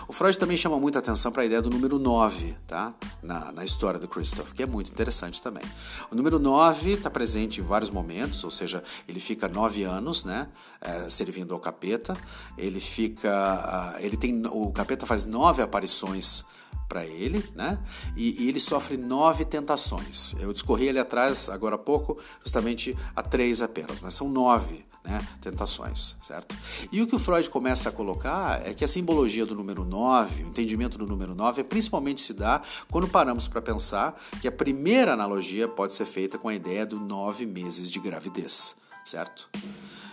O 0.09 0.13
Freud 0.13 0.39
também 0.39 0.57
chama 0.57 0.79
muita 0.79 0.99
atenção 0.99 1.31
para 1.33 1.43
a 1.43 1.47
ideia 1.47 1.61
do 1.61 1.71
número 1.71 1.99
9, 1.99 2.55
tá? 2.67 2.95
Na, 3.23 3.53
na 3.53 3.65
história 3.65 3.99
do 3.99 4.09
Christoph, 4.09 4.53
que 4.53 4.63
é 4.63 4.67
muito 4.67 4.91
interessante 4.91 5.43
também. 5.43 5.65
O 6.11 6.15
número 6.15 6.39
9 6.39 6.93
está 6.93 7.11
presente 7.11 7.61
em 7.61 7.65
vários 7.65 7.86
momentos, 7.91 8.43
ou 8.45 8.51
seja, 8.51 8.83
ele 9.09 9.21
fica 9.21 9.49
nove 9.49 9.85
anos, 9.85 10.25
né? 10.25 10.49
É, 10.81 11.09
servindo 11.11 11.55
ao 11.55 11.61
capeta. 11.61 12.17
Ele 12.57 12.81
fica. 12.81 13.97
Uh, 13.97 14.05
ele 14.05 14.17
tem. 14.17 14.43
O 14.47 14.73
capeta 14.73 15.07
faz 15.07 15.25
nove 15.25 15.63
aparições 15.63 16.45
para 16.89 17.05
ele, 17.05 17.45
né? 17.55 17.79
E, 18.17 18.45
e, 18.45 18.49
ele 18.49 18.61
sofre 18.61 18.97
nove 18.97 19.45
tentações. 19.45 20.35
Eu 20.41 20.53
discorri 20.53 20.89
ali 20.89 20.99
atrás, 20.99 21.49
agora 21.49 21.75
há 21.75 21.79
pouco, 21.79 22.19
justamente 22.43 22.97
a 23.15 23.23
três 23.23 23.61
apenas, 23.61 24.01
mas 24.01 24.15
são 24.15 24.29
nove 24.29 24.85
né, 25.05 25.27
tentações, 25.41 26.17
certo? 26.23 26.57
E 26.91 27.01
o 27.01 27.07
que 27.07 27.15
o 27.15 27.19
Freud 27.19 27.49
começa 27.49 27.89
a 27.89 27.93
colocar 27.93 28.67
é 28.67 28.75
que 28.75 28.85
a 28.85 28.89
simbologia 28.89 29.47
do 29.47 29.55
número 29.55 29.85
nove, 29.85 30.43
o 30.43 30.49
entendimento 30.49 30.99
do 30.99 31.07
número 31.07 31.35
nove, 31.35 31.61
é 31.61 31.65
principalmente 31.65 32.21
se 32.21 32.35
dá 32.35 32.61
quando 32.91 33.07
paramos 33.07 33.47
para 33.47 33.63
pensar 33.63 34.21
que 34.41 34.49
a 34.49 34.53
primeira 34.53 35.13
analogia 35.13 35.69
pode 35.69 35.93
ser 35.93 36.07
feita 36.07 36.39
com 36.39 36.49
a 36.49 36.55
ideia 36.55 36.85
do 36.85 36.99
nove 36.99 37.47
meses 37.47 37.91
de 37.91 38.01
gravidez, 38.01 38.77
certo? 39.05 39.49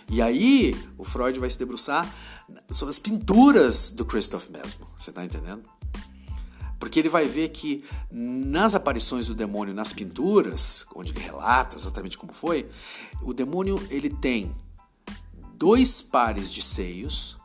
E 0.08 0.22
aí 0.22 0.76
o 0.96 1.04
Freud 1.04 1.38
vai 1.40 1.50
se 1.50 1.58
debruçar 1.58 2.08
sobre 2.70 2.90
as 2.90 2.98
pinturas 2.98 3.90
do 3.90 4.04
Christoph 4.04 4.48
mesmo, 4.48 4.86
você 4.96 5.10
está 5.10 5.24
entendendo? 5.24 5.68
Porque 6.84 6.98
ele 6.98 7.08
vai 7.08 7.26
ver 7.26 7.48
que 7.48 7.82
nas 8.12 8.74
aparições 8.74 9.26
do 9.26 9.34
demônio 9.34 9.72
nas 9.72 9.90
pinturas, 9.90 10.84
onde 10.94 11.12
ele 11.12 11.20
relata 11.20 11.76
exatamente 11.76 12.18
como 12.18 12.30
foi, 12.30 12.68
o 13.22 13.32
demônio 13.32 13.82
ele 13.88 14.10
tem 14.10 14.54
dois 15.56 16.02
pares 16.02 16.52
de 16.52 16.60
seios 16.60 17.38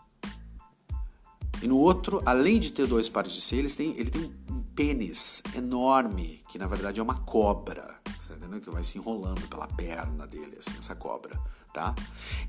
e 1.62 1.70
no 1.70 1.78
outro, 1.78 2.22
além 2.26 2.60
de 2.60 2.74
ter 2.74 2.86
dois 2.86 3.08
pares 3.08 3.32
de 3.32 3.40
seios, 3.40 3.80
ele 3.80 3.94
tem, 3.94 4.02
ele 4.02 4.10
tem 4.10 4.36
um 4.50 4.62
pênis 4.76 5.42
enorme, 5.56 6.42
que 6.50 6.58
na 6.58 6.68
verdade 6.68 7.00
é 7.00 7.04
uma 7.04 7.20
cobra, 7.22 7.98
você 8.20 8.34
tá 8.34 8.40
entendeu? 8.40 8.60
Que 8.60 8.70
vai 8.70 8.84
se 8.84 8.98
enrolando 8.98 9.48
pela 9.48 9.68
perna 9.70 10.28
dele, 10.28 10.58
assim, 10.60 10.78
essa 10.78 10.96
cobra 10.96 11.40
tá? 11.80 11.96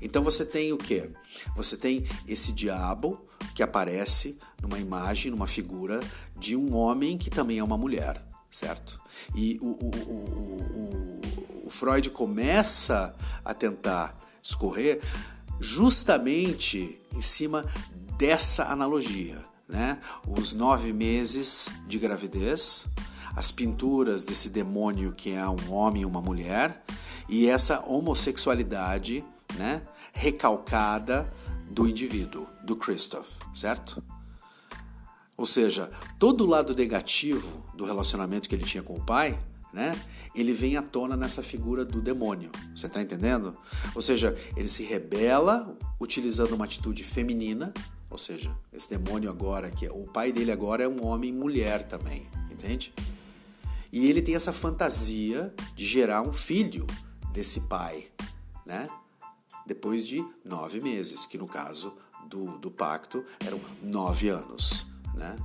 Então 0.01 0.21
você 0.21 0.45
tem 0.45 0.73
o 0.73 0.77
que? 0.77 1.09
Você 1.55 1.77
tem 1.77 2.05
esse 2.27 2.51
diabo 2.51 3.25
que 3.55 3.63
aparece 3.63 4.37
numa 4.61 4.77
imagem, 4.77 5.31
numa 5.31 5.47
figura 5.47 6.01
de 6.37 6.53
um 6.53 6.75
homem 6.75 7.17
que 7.17 7.29
também 7.29 7.59
é 7.59 7.63
uma 7.63 7.77
mulher, 7.77 8.21
certo? 8.51 8.99
E 9.33 9.57
o, 9.61 9.67
o, 9.67 11.21
o, 11.63 11.67
o 11.67 11.69
Freud 11.69 12.09
começa 12.09 13.15
a 13.45 13.53
tentar 13.53 14.19
escorrer 14.43 15.01
justamente 15.61 16.99
em 17.15 17.21
cima 17.21 17.65
dessa 18.17 18.65
analogia, 18.65 19.45
né? 19.69 19.97
Os 20.27 20.51
nove 20.51 20.91
meses 20.91 21.69
de 21.87 21.97
gravidez, 21.97 22.85
as 23.33 23.49
pinturas 23.49 24.25
desse 24.25 24.49
demônio 24.49 25.13
que 25.13 25.31
é 25.31 25.47
um 25.47 25.71
homem 25.71 26.01
e 26.01 26.05
uma 26.05 26.21
mulher, 26.21 26.83
e 27.31 27.47
essa 27.47 27.83
homossexualidade 27.87 29.25
né, 29.57 29.81
recalcada 30.13 31.27
do 31.67 31.87
indivíduo, 31.87 32.47
do 32.63 32.75
Christoph, 32.75 33.39
certo? 33.53 34.03
Ou 35.35 35.45
seja, 35.47 35.89
todo 36.19 36.43
o 36.43 36.47
lado 36.47 36.75
negativo 36.75 37.65
do 37.73 37.85
relacionamento 37.85 38.47
que 38.47 38.53
ele 38.53 38.65
tinha 38.65 38.83
com 38.83 38.95
o 38.95 39.01
pai 39.01 39.39
né? 39.73 39.97
Ele 40.35 40.53
vem 40.53 40.77
à 40.77 40.81
tona 40.81 41.15
nessa 41.15 41.41
figura 41.41 41.85
do 41.85 42.01
demônio. 42.01 42.51
Você 42.75 42.87
está 42.87 43.01
entendendo? 43.01 43.57
Ou 43.95 44.01
seja, 44.01 44.35
ele 44.55 44.67
se 44.67 44.83
rebela 44.83 45.77
utilizando 45.99 46.53
uma 46.53 46.65
atitude 46.65 47.03
feminina, 47.03 47.73
ou 48.09 48.17
seja, 48.17 48.55
esse 48.73 48.89
demônio 48.89 49.29
agora 49.29 49.69
que 49.71 49.85
é, 49.85 49.91
o 49.91 50.03
pai 50.03 50.31
dele 50.31 50.51
agora 50.51 50.83
é 50.83 50.87
um 50.87 51.05
homem 51.05 51.31
mulher 51.31 51.83
também, 51.83 52.27
entende? 52.49 52.93
E 53.91 54.07
ele 54.07 54.21
tem 54.21 54.35
essa 54.35 54.53
fantasia 54.53 55.53
de 55.75 55.85
gerar 55.85 56.21
um 56.21 56.33
filho 56.33 56.85
desse 57.31 57.61
pai, 57.61 58.07
né? 58.65 58.89
Depois 59.65 60.05
de 60.05 60.25
nove 60.43 60.81
meses, 60.81 61.25
que 61.25 61.37
no 61.37 61.47
caso 61.47 61.93
do, 62.27 62.57
do 62.57 62.71
pacto 62.71 63.23
eram 63.45 63.59
nove 63.81 64.29
anos, 64.29 64.87
né? 65.13 65.35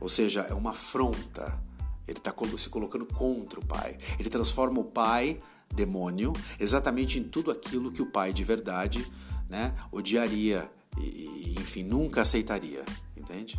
Ou 0.00 0.08
seja, 0.08 0.42
é 0.42 0.54
uma 0.54 0.70
afronta. 0.70 1.58
Ele 2.06 2.18
está 2.18 2.34
se 2.58 2.68
colocando 2.68 3.06
contra 3.06 3.60
o 3.60 3.64
pai. 3.64 3.96
Ele 4.18 4.28
transforma 4.28 4.80
o 4.80 4.84
pai, 4.84 5.40
demônio, 5.72 6.32
exatamente 6.58 7.18
em 7.18 7.24
tudo 7.24 7.50
aquilo 7.50 7.92
que 7.92 8.02
o 8.02 8.06
pai 8.06 8.32
de 8.32 8.44
verdade 8.44 9.10
né, 9.48 9.74
odiaria 9.90 10.70
e, 10.98 11.54
enfim, 11.58 11.82
nunca 11.82 12.22
aceitaria. 12.22 12.84
Entende? 13.16 13.56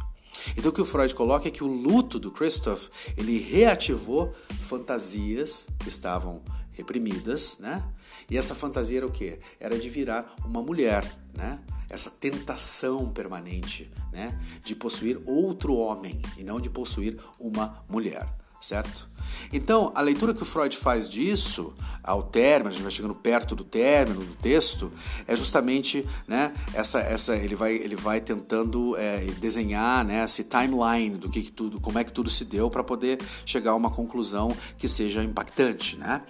Então 0.58 0.72
o 0.72 0.74
que 0.74 0.82
o 0.82 0.86
Freud 0.86 1.14
coloca 1.16 1.47
é 1.47 1.51
que 1.51 1.64
o 1.64 1.68
luto 1.68 2.20
do 2.20 2.32
Christoph 2.32 2.89
ele 3.18 3.39
reativou 3.39 4.34
fantasias 4.64 5.68
que 5.80 5.88
estavam 5.88 6.41
reprimidas, 6.74 7.57
né? 7.59 7.84
E 8.30 8.38
essa 8.38 8.55
fantasia 8.55 8.97
era 8.97 9.07
o 9.07 9.11
quê? 9.11 9.39
Era 9.59 9.78
de 9.78 9.89
virar 9.89 10.36
uma 10.45 10.61
mulher, 10.61 11.03
né? 11.34 11.59
Essa 11.89 12.09
tentação 12.09 13.11
permanente, 13.11 13.91
né? 14.11 14.39
De 14.63 14.76
possuir 14.76 15.21
outro 15.26 15.76
homem 15.76 16.21
e 16.38 16.43
não 16.43 16.59
de 16.59 16.69
possuir 16.69 17.19
uma 17.39 17.84
mulher 17.89 18.28
certo? 18.64 19.09
Então, 19.51 19.91
a 19.93 20.01
leitura 20.01 20.34
que 20.34 20.41
o 20.41 20.45
Freud 20.45 20.76
faz 20.78 21.09
disso, 21.09 21.74
ao 22.01 22.24
término, 22.24 22.70
a 22.70 22.72
gente 22.72 22.82
vai 22.82 22.91
chegando 22.91 23.14
perto 23.14 23.55
do 23.55 23.64
término 23.64 24.24
do 24.24 24.36
texto, 24.36 24.91
é 25.28 25.36
justamente, 25.36 26.07
né, 26.28 26.53
essa, 26.74 26.99
essa, 26.99 27.36
ele 27.36 27.55
vai, 27.55 27.74
ele 27.74 27.95
vai 27.95 28.22
tentando 28.22 28.95
é, 28.97 29.20
desenhar, 29.39 30.05
né, 30.05 30.24
esse 30.24 30.45
timeline 30.45 31.18
do 31.18 31.30
que, 31.30 31.41
que 31.41 31.51
tudo, 31.51 31.80
como 31.80 31.99
é 31.99 32.03
que 32.03 32.14
tudo 32.14 32.30
se 32.30 32.45
deu 32.45 32.70
para 32.70 32.84
poder 32.84 33.20
chegar 33.45 33.72
a 33.72 33.76
uma 33.76 33.91
conclusão 33.91 34.55
que 34.78 34.88
seja 34.88 35.22
impactante, 35.24 35.97
né? 35.97 36.22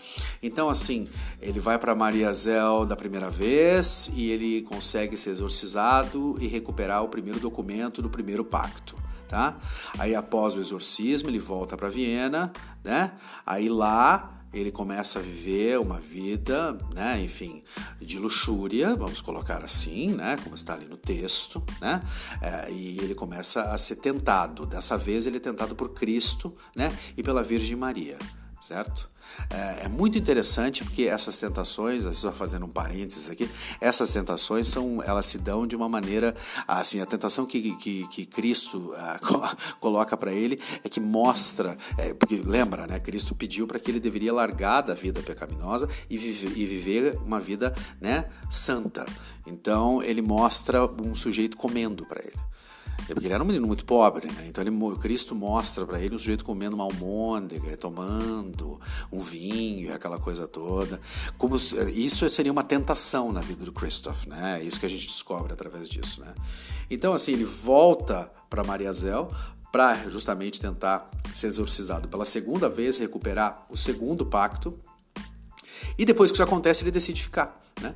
Então, 0.42 0.68
assim, 0.68 1.08
ele 1.40 1.60
vai 1.60 1.78
para 1.78 1.94
Maria 1.94 2.34
Zel 2.34 2.86
da 2.86 2.96
primeira 2.96 3.30
vez 3.30 4.10
e 4.16 4.32
ele 4.32 4.64
consegue 4.64 5.16
ser 5.16 5.30
exorcizado 5.30 6.36
e 6.40 6.48
recuperar 6.48 7.04
o 7.04 7.10
primeiro 7.10 7.40
documento 7.40 8.02
do 8.02 8.10
primeiro 8.10 8.44
pacto 8.44 9.03
tá? 9.34 9.58
Aí 9.98 10.14
após 10.14 10.56
o 10.56 10.60
exorcismo 10.60 11.28
ele 11.28 11.40
volta 11.40 11.76
para 11.76 11.90
Viena, 11.90 12.54
né? 12.84 13.14
Aí 13.44 13.68
lá 13.68 14.32
ele 14.54 14.72
começa 14.72 15.18
a 15.18 15.22
viver 15.24 15.80
uma 15.80 16.00
vida, 16.00 16.78
né, 16.94 17.20
enfim, 17.20 17.64
de 18.00 18.20
luxúria, 18.20 18.96
vamos 18.96 19.20
colocar 19.20 19.64
assim, 19.66 20.14
né, 20.14 20.36
como 20.44 20.54
está 20.54 20.76
ali 20.76 20.86
no 20.86 20.96
texto, 20.96 21.64
né, 21.82 22.04
é, 22.40 22.72
e 22.72 23.00
ele 23.00 23.16
começa 23.16 23.64
a 23.64 23.78
ser 23.80 23.96
tentado. 23.96 24.68
Dessa 24.68 24.96
vez 24.96 25.26
ele 25.26 25.38
é 25.38 25.40
tentado 25.40 25.76
por 25.76 25.90
Cristo, 25.96 26.56
né, 26.76 26.96
e 27.18 27.24
pela 27.24 27.42
Virgem 27.42 27.76
Maria, 27.76 28.20
certo? 28.62 29.10
É, 29.50 29.86
é, 29.86 29.88
muito 29.88 30.18
interessante 30.18 30.84
porque 30.84 31.04
essas 31.04 31.38
tentações, 31.38 32.06
só 32.18 32.32
fazendo 32.32 32.66
um 32.66 32.70
parênteses 32.70 33.30
aqui, 33.30 33.50
essas 33.80 34.12
tentações 34.12 34.68
são, 34.68 35.02
elas 35.04 35.26
se 35.26 35.38
dão 35.38 35.68
de 35.68 35.76
uma 35.76 35.90
maneira, 35.90 36.36
assim, 36.68 37.02
a 37.02 37.06
tentação 37.06 37.46
que, 37.46 37.76
que, 37.76 38.08
que 38.08 38.26
Cristo 38.26 38.94
uh, 38.94 39.76
coloca 39.80 40.16
para 40.18 40.32
ele 40.32 40.60
é 40.84 40.90
que 40.90 41.00
mostra, 41.00 41.78
é, 41.98 42.14
porque 42.14 42.38
lembra, 42.38 42.88
né, 42.88 43.00
Cristo 43.00 43.36
pediu 43.36 43.68
para 43.68 43.80
que 43.80 43.92
ele 43.92 44.00
deveria 44.00 44.34
largar 44.34 44.82
da 44.82 44.94
vida 44.94 45.22
pecaminosa 45.22 45.88
e, 46.10 46.18
vive, 46.18 46.62
e 46.62 46.66
viver 46.66 47.18
uma 47.26 47.40
vida, 47.40 47.74
né, 48.00 48.26
santa. 48.50 49.06
Então 49.46 50.02
ele 50.02 50.22
mostra 50.22 50.86
um 51.02 51.16
sujeito 51.16 51.58
comendo 51.58 52.06
para 52.06 52.22
ele. 52.24 52.54
É 53.10 53.14
porque 53.14 53.28
ele 53.28 53.34
era 53.34 53.44
um 53.44 53.46
menino 53.46 53.68
muito 53.68 53.86
pobre, 53.86 54.32
né? 54.32 54.46
Então 54.48 54.64
ele, 54.64 54.72
Cristo 54.98 55.36
mostra 55.36 55.86
para 55.86 56.00
ele 56.00 56.16
um 56.16 56.20
sujeito 56.20 56.46
comendo 56.46 56.76
uma 56.76 56.86
almôndega, 56.86 57.76
tomando 57.76 58.80
um 59.12 59.20
vinho, 59.20 59.94
aquela 59.94 60.18
coisa 60.18 60.48
toda. 60.48 61.02
Como 61.38 61.58
isso 61.58 62.30
seria 62.30 62.52
uma 62.52 62.64
tentação 62.64 63.34
na 63.34 63.42
vida 63.42 63.66
do 63.66 63.74
Christoph, 63.74 64.26
né? 64.26 64.60
É 64.62 64.64
isso 64.64 64.80
que 64.80 64.86
a 64.86 64.90
gente 64.90 65.08
descobre 65.08 65.52
através 65.52 65.90
disso, 65.90 66.22
né? 66.22 66.34
Então 66.90 67.14
assim 67.14 67.34
ele 67.34 67.46
volta 67.46 68.32
para 68.50 68.64
Maria 68.64 68.94
Zel 68.94 69.30
para 69.72 69.96
justamente 70.08 70.62
tentar 70.62 71.10
ser 71.34 71.48
exorcizado 71.48 72.08
pela 72.08 72.26
segunda 72.26 72.70
vez, 72.70 73.00
recuperar 73.00 73.66
o 73.70 73.76
segundo 73.76 74.26
pacto. 74.26 74.80
E 75.98 76.06
depois 76.06 76.32
que 76.32 76.36
isso 76.36 76.44
acontece, 76.44 76.84
ele 76.84 76.92
decide 76.92 77.22
ficar, 77.22 77.60
né? 77.82 77.96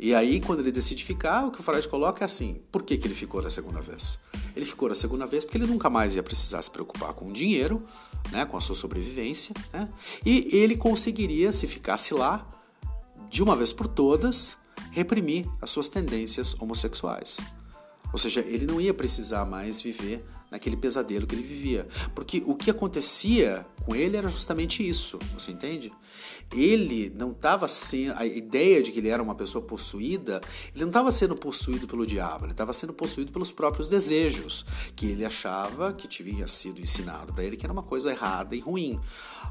E 0.00 0.14
aí, 0.14 0.40
quando 0.40 0.60
ele 0.60 0.70
decide 0.70 1.04
ficar, 1.04 1.46
o 1.46 1.50
que 1.50 1.60
o 1.60 1.62
Freud 1.62 1.86
coloca 1.88 2.22
é 2.22 2.26
assim: 2.26 2.60
por 2.70 2.82
que, 2.82 2.96
que 2.96 3.06
ele 3.06 3.14
ficou 3.14 3.42
da 3.42 3.50
segunda 3.50 3.80
vez? 3.80 4.18
Ele 4.54 4.64
ficou 4.64 4.88
da 4.88 4.94
segunda 4.94 5.26
vez 5.26 5.44
porque 5.44 5.58
ele 5.58 5.66
nunca 5.66 5.90
mais 5.90 6.14
ia 6.14 6.22
precisar 6.22 6.62
se 6.62 6.70
preocupar 6.70 7.12
com 7.14 7.28
o 7.28 7.32
dinheiro, 7.32 7.84
né, 8.30 8.44
com 8.44 8.56
a 8.56 8.60
sua 8.60 8.76
sobrevivência, 8.76 9.54
né, 9.72 9.88
e 10.24 10.48
ele 10.56 10.76
conseguiria, 10.76 11.52
se 11.52 11.66
ficasse 11.66 12.14
lá, 12.14 12.46
de 13.28 13.42
uma 13.42 13.56
vez 13.56 13.72
por 13.72 13.88
todas, 13.88 14.56
reprimir 14.92 15.46
as 15.60 15.70
suas 15.70 15.88
tendências 15.88 16.54
homossexuais. 16.60 17.38
Ou 18.12 18.18
seja, 18.18 18.40
ele 18.40 18.66
não 18.66 18.80
ia 18.80 18.94
precisar 18.94 19.44
mais 19.44 19.82
viver 19.82 20.24
naquele 20.50 20.76
pesadelo 20.76 21.26
que 21.26 21.34
ele 21.34 21.42
vivia. 21.42 21.86
Porque 22.14 22.42
o 22.46 22.54
que 22.54 22.70
acontecia 22.70 23.66
com 23.84 23.94
ele 23.94 24.16
era 24.16 24.28
justamente 24.28 24.86
isso, 24.86 25.18
você 25.32 25.50
entende? 25.50 25.92
Ele 26.52 27.12
não 27.14 27.32
estava 27.32 27.68
sendo. 27.68 28.14
A 28.16 28.24
ideia 28.24 28.82
de 28.82 28.90
que 28.90 28.98
ele 28.98 29.08
era 29.08 29.22
uma 29.22 29.34
pessoa 29.34 29.64
possuída, 29.64 30.40
ele 30.74 30.82
não 30.82 30.88
estava 30.88 31.12
sendo 31.12 31.34
possuído 31.36 31.86
pelo 31.86 32.06
diabo, 32.06 32.44
ele 32.44 32.52
estava 32.52 32.72
sendo 32.72 32.92
possuído 32.92 33.32
pelos 33.32 33.52
próprios 33.52 33.88
desejos, 33.88 34.64
que 34.96 35.06
ele 35.06 35.24
achava 35.24 35.92
que 35.92 36.08
tinha 36.08 36.48
sido 36.48 36.80
ensinado 36.80 37.32
para 37.32 37.44
ele 37.44 37.56
que 37.56 37.66
era 37.66 37.72
uma 37.72 37.82
coisa 37.82 38.10
errada 38.10 38.56
e 38.56 38.60
ruim. 38.60 38.98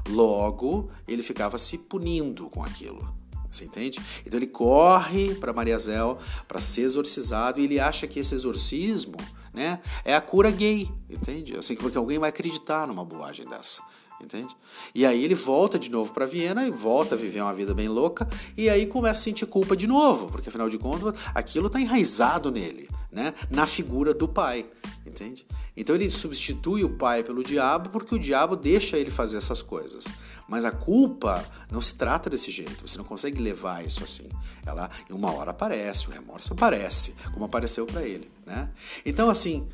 Logo, 0.08 0.90
ele 1.06 1.22
ficava 1.22 1.58
se 1.58 1.78
punindo 1.78 2.48
com 2.48 2.62
aquilo. 2.62 3.27
Você 3.50 3.64
entende? 3.64 3.98
Então 4.26 4.38
ele 4.38 4.46
corre 4.46 5.34
para 5.34 5.52
Maria 5.52 5.78
Zel 5.78 6.18
para 6.46 6.60
ser 6.60 6.82
exorcizado 6.82 7.60
e 7.60 7.64
ele 7.64 7.80
acha 7.80 8.06
que 8.06 8.20
esse 8.20 8.34
exorcismo 8.34 9.16
né, 9.52 9.80
é 10.04 10.14
a 10.14 10.20
cura 10.20 10.50
gay, 10.50 10.90
entende? 11.08 11.56
Assim, 11.56 11.74
porque 11.74 11.96
alguém 11.96 12.18
vai 12.18 12.28
acreditar 12.28 12.86
numa 12.86 13.04
bobagem 13.04 13.46
dessa 13.48 13.82
entende? 14.20 14.56
E 14.94 15.06
aí 15.06 15.24
ele 15.24 15.34
volta 15.34 15.78
de 15.78 15.90
novo 15.90 16.12
para 16.12 16.26
Viena 16.26 16.66
e 16.66 16.70
volta 16.70 17.14
a 17.14 17.18
viver 17.18 17.40
uma 17.40 17.54
vida 17.54 17.72
bem 17.72 17.88
louca 17.88 18.28
e 18.56 18.68
aí 18.68 18.86
começa 18.86 19.20
a 19.20 19.22
sentir 19.22 19.46
culpa 19.46 19.76
de 19.76 19.86
novo, 19.86 20.28
porque 20.28 20.48
afinal 20.48 20.68
de 20.68 20.78
contas 20.78 21.14
aquilo 21.34 21.68
está 21.68 21.80
enraizado 21.80 22.50
nele, 22.50 22.88
né? 23.12 23.32
Na 23.50 23.66
figura 23.66 24.12
do 24.12 24.26
pai, 24.26 24.66
entende? 25.06 25.46
Então 25.76 25.94
ele 25.94 26.10
substitui 26.10 26.84
o 26.84 26.90
pai 26.90 27.22
pelo 27.22 27.44
diabo 27.44 27.90
porque 27.90 28.14
o 28.14 28.18
diabo 28.18 28.56
deixa 28.56 28.98
ele 28.98 29.10
fazer 29.10 29.38
essas 29.38 29.62
coisas. 29.62 30.06
Mas 30.48 30.64
a 30.64 30.70
culpa 30.70 31.44
não 31.70 31.80
se 31.80 31.94
trata 31.94 32.30
desse 32.30 32.50
jeito, 32.50 32.88
você 32.88 32.96
não 32.96 33.04
consegue 33.04 33.40
levar 33.40 33.84
isso 33.84 34.02
assim. 34.02 34.28
Ela 34.64 34.90
em 35.08 35.12
uma 35.12 35.30
hora 35.30 35.50
aparece, 35.50 36.08
o 36.08 36.10
remorso 36.10 36.54
aparece, 36.54 37.14
como 37.32 37.44
apareceu 37.44 37.84
para 37.84 38.02
ele, 38.02 38.30
né? 38.46 38.70
Então 39.04 39.28
assim, 39.28 39.68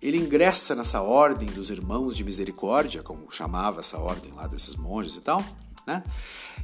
ele 0.00 0.16
ingressa 0.16 0.74
nessa 0.74 1.02
ordem 1.02 1.48
dos 1.48 1.68
irmãos 1.68 2.16
de 2.16 2.24
misericórdia, 2.24 3.02
como 3.02 3.30
chamava 3.30 3.80
essa 3.80 3.98
ordem 3.98 4.32
lá 4.32 4.46
desses 4.46 4.74
monges 4.74 5.16
e 5.16 5.20
tal, 5.20 5.44
né? 5.86 6.02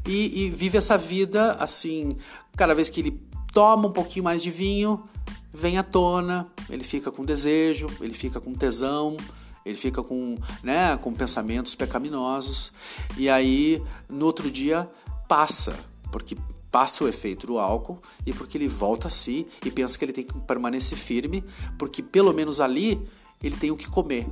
E, 0.06 0.44
e, 0.44 0.50
vive 0.50 0.78
essa 0.78 0.96
vida 0.96 1.52
assim, 1.52 2.08
cada 2.56 2.74
vez 2.74 2.88
que 2.88 3.00
ele 3.00 3.20
toma 3.52 3.88
um 3.88 3.92
pouquinho 3.92 4.24
mais 4.24 4.42
de 4.42 4.50
vinho, 4.50 5.04
vem 5.52 5.78
à 5.78 5.82
tona, 5.82 6.46
ele 6.68 6.82
fica 6.82 7.12
com 7.12 7.24
desejo, 7.24 7.88
ele 8.00 8.14
fica 8.14 8.40
com 8.40 8.52
tesão, 8.54 9.16
ele 9.64 9.76
fica 9.76 10.02
com, 10.02 10.36
né, 10.62 10.96
com 10.96 11.12
pensamentos 11.12 11.74
pecaminosos, 11.74 12.72
e 13.16 13.28
aí 13.28 13.82
no 14.08 14.26
outro 14.26 14.50
dia 14.50 14.88
passa, 15.28 15.78
porque 16.10 16.36
passa 16.70 17.04
o 17.04 17.08
efeito 17.08 17.46
do 17.46 17.58
álcool 17.58 18.00
e 18.24 18.32
porque 18.32 18.56
ele 18.56 18.66
volta 18.66 19.08
a 19.08 19.10
si 19.10 19.46
e 19.64 19.70
pensa 19.70 19.98
que 19.98 20.04
ele 20.04 20.12
tem 20.12 20.24
que 20.24 20.38
permanecer 20.40 20.96
firme, 20.96 21.44
porque 21.78 22.02
pelo 22.02 22.32
menos 22.32 22.60
ali 22.60 23.06
ele 23.42 23.56
tem 23.56 23.70
o 23.70 23.76
que 23.76 23.88
comer. 23.88 24.26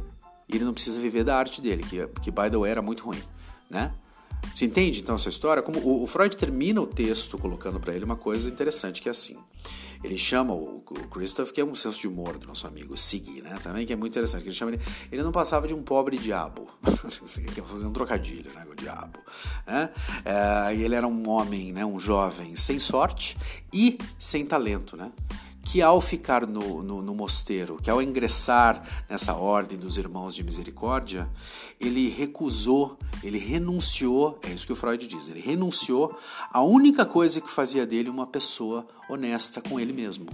Ele 0.48 0.64
não 0.64 0.72
precisa 0.72 0.98
viver 0.98 1.22
da 1.22 1.36
arte 1.36 1.60
dele, 1.60 1.84
que, 1.84 2.06
que 2.22 2.30
by 2.30 2.50
the 2.50 2.56
way 2.56 2.70
era 2.70 2.82
muito 2.82 3.04
ruim, 3.04 3.22
né? 3.68 3.92
Você 4.54 4.64
entende 4.64 5.00
então 5.00 5.14
essa 5.14 5.28
história? 5.28 5.62
Como 5.62 5.78
o, 5.80 6.02
o 6.02 6.06
Freud 6.06 6.34
termina 6.36 6.80
o 6.80 6.86
texto 6.86 7.36
colocando 7.38 7.78
para 7.78 7.94
ele 7.94 8.04
uma 8.04 8.16
coisa 8.16 8.48
interessante 8.48 9.00
que 9.02 9.08
é 9.08 9.12
assim. 9.12 9.36
Ele 10.02 10.16
chama 10.16 10.54
o, 10.54 10.78
o 10.78 11.08
Christoph, 11.08 11.50
que 11.50 11.60
é 11.60 11.64
um 11.64 11.74
senso 11.74 12.00
de 12.00 12.08
humor 12.08 12.38
do 12.38 12.46
nosso 12.46 12.66
amigo 12.66 12.96
Siggy, 12.96 13.42
né? 13.42 13.58
Também 13.62 13.86
que 13.86 13.92
é 13.92 13.96
muito 13.96 14.12
interessante. 14.12 14.44
Ele 14.44 14.52
chama 14.52 14.72
ele, 14.72 14.82
ele 15.12 15.22
não 15.22 15.32
passava 15.32 15.66
de 15.66 15.74
um 15.74 15.82
pobre 15.82 16.16
diabo. 16.16 16.68
Quer 17.54 17.64
fazer 17.64 17.86
um 17.86 17.92
trocadilho, 17.92 18.50
né? 18.52 18.66
O 18.70 18.74
diabo. 18.74 19.18
Né? 19.66 19.90
É, 20.24 20.74
ele 20.74 20.94
era 20.94 21.06
um 21.06 21.28
homem, 21.28 21.72
né? 21.72 21.84
Um 21.84 21.98
jovem 21.98 22.56
sem 22.56 22.78
sorte 22.78 23.36
e 23.72 23.98
sem 24.18 24.46
talento, 24.46 24.96
né? 24.96 25.12
Que 25.70 25.80
ao 25.80 26.00
ficar 26.00 26.48
no, 26.48 26.82
no, 26.82 27.00
no, 27.00 27.14
mosteiro, 27.14 27.76
que 27.80 27.88
ao 27.88 28.02
ingressar 28.02 28.82
nessa 29.08 29.34
ordem 29.34 29.78
dos 29.78 29.96
irmãos 29.96 30.34
de 30.34 30.42
misericórdia, 30.42 31.30
ele 31.78 32.08
recusou, 32.08 32.98
ele 33.22 33.38
renunciou, 33.38 34.36
é 34.42 34.50
isso 34.50 34.66
que 34.66 34.72
o 34.72 34.76
Freud 34.76 35.06
diz, 35.06 35.28
ele 35.28 35.38
renunciou 35.38 36.18
à 36.52 36.60
única 36.60 37.06
coisa 37.06 37.40
que 37.40 37.48
fazia 37.48 37.86
dele 37.86 38.10
uma 38.10 38.26
pessoa 38.26 38.84
honesta 39.08 39.62
com 39.62 39.78
ele 39.78 39.92
mesmo. 39.92 40.26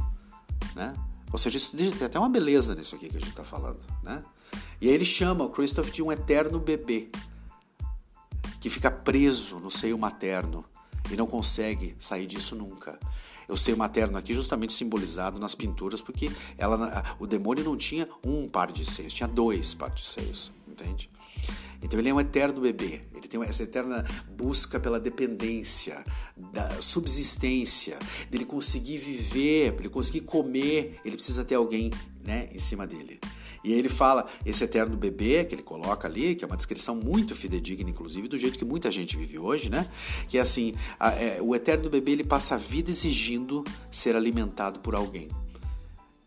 Né? 0.75 0.95
Ou 1.31 1.39
seja, 1.39 1.59
isso 1.59 1.77
tem 1.77 2.07
até 2.07 2.19
uma 2.19 2.31
beleza 2.31 2.75
nisso 2.75 2.95
aqui 2.95 3.11
que 3.11 3.19
a 3.19 3.21
gente 3.21 3.29
está 3.29 3.45
falando. 3.45 3.81
Né? 4.03 4.25
E 4.81 4.89
aí 4.89 4.95
ele 4.95 5.05
chama 5.05 5.45
o 5.45 5.51
Christoph 5.51 5.91
de 5.91 6.03
um 6.03 6.11
eterno 6.11 6.59
bebê, 6.59 7.11
que 8.59 8.71
fica 8.71 8.91
preso 8.91 9.59
no 9.59 9.71
seio 9.71 9.99
materno 9.99 10.65
e 11.11 11.15
não 11.15 11.27
consegue 11.27 11.95
sair 12.01 12.27
disso 12.27 12.57
nunca. 12.57 12.99
O 13.49 13.57
seio 13.57 13.77
materno 13.77 14.19
aqui 14.19 14.35
justamente 14.35 14.73
simbolizado 14.73 15.41
nas 15.41 15.55
pinturas, 15.55 16.01
porque 16.01 16.31
ela, 16.59 17.17
o 17.19 17.27
demônio 17.27 17.65
não 17.65 17.77
tinha 17.77 18.09
um 18.25 18.49
par 18.49 18.73
de 18.73 18.85
seios, 18.85 19.13
tinha 19.13 19.29
dois 19.29 19.75
pares 19.75 20.01
de 20.01 20.07
seios, 20.07 20.53
entende? 20.67 21.11
Então 21.83 21.99
ele 21.99 22.09
é 22.09 22.15
um 22.15 22.21
eterno 22.21 22.61
bebê, 22.61 23.03
ele 23.15 23.29
tem 23.29 23.41
essa 23.43 23.63
eterna 23.63 24.05
busca 24.37 24.81
pela 24.81 24.99
dependência, 24.99 26.05
da 26.53 26.81
subsistência, 26.83 27.99
dele 28.31 28.45
conseguir 28.45 28.99
viver, 28.99 29.75
ele 29.79 29.89
conseguir 29.89 30.23
comer, 30.23 31.01
ele 31.05 31.17
precisa 31.17 31.45
ter 31.45 31.55
alguém 31.55 31.91
né, 32.25 32.49
em 32.53 32.59
cima 32.59 32.87
dele. 32.87 33.21
E 33.67 33.73
aí 33.73 33.81
ele 33.81 33.89
fala 33.89 34.29
esse 34.45 34.63
eterno 34.63 34.97
bebê 34.97 35.45
que 35.45 35.53
ele 35.53 35.63
coloca 35.63 36.07
ali, 36.07 36.37
que 36.37 36.45
é 36.45 36.47
uma 36.47 36.57
descrição 36.57 36.95
muito 36.95 37.35
fidedigna, 37.35 37.91
inclusive, 37.91 38.29
do 38.29 38.39
jeito 38.39 38.57
que 38.57 38.65
muita 38.65 38.93
gente 38.93 39.17
vive 39.17 39.41
hoje, 39.41 39.69
né? 39.69 39.91
Que 40.29 40.39
é 40.39 40.41
assim, 40.41 40.77
a, 41.01 41.11
é, 41.11 41.43
o 41.43 41.53
eterno 41.53 41.91
bebê 41.91 42.13
ele 42.13 42.23
passa 42.23 42.55
a 42.55 42.59
vida 42.59 42.93
exigindo 42.93 43.65
ser 43.91 44.15
alimentado 44.15 44.79
por 44.79 44.95
alguém. 44.95 45.29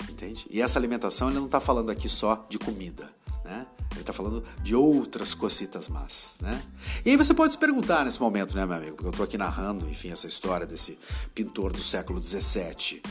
Entende? 0.09 0.47
E 0.49 0.61
essa 0.61 0.77
alimentação 0.77 1.29
ele 1.29 1.37
não 1.37 1.45
está 1.45 1.61
falando 1.61 1.89
aqui 1.89 2.09
só 2.09 2.45
de 2.49 2.59
comida. 2.59 3.09
Né? 3.45 3.65
Ele 3.91 4.01
está 4.01 4.11
falando 4.11 4.43
de 4.61 4.75
outras 4.75 5.33
cositas 5.33 5.87
más, 5.87 6.35
né? 6.41 6.61
E 7.05 7.11
aí 7.11 7.15
você 7.15 7.33
pode 7.33 7.53
se 7.53 7.57
perguntar 7.57 8.03
nesse 8.03 8.19
momento, 8.19 8.53
né, 8.53 8.65
meu 8.65 8.75
amigo? 8.75 8.95
Porque 8.97 9.07
eu 9.07 9.11
estou 9.11 9.23
aqui 9.23 9.37
narrando, 9.37 9.89
enfim, 9.89 10.11
essa 10.11 10.27
história 10.27 10.67
desse 10.67 10.99
pintor 11.33 11.71
do 11.71 11.81
século 11.81 12.21
XVII 12.21 13.01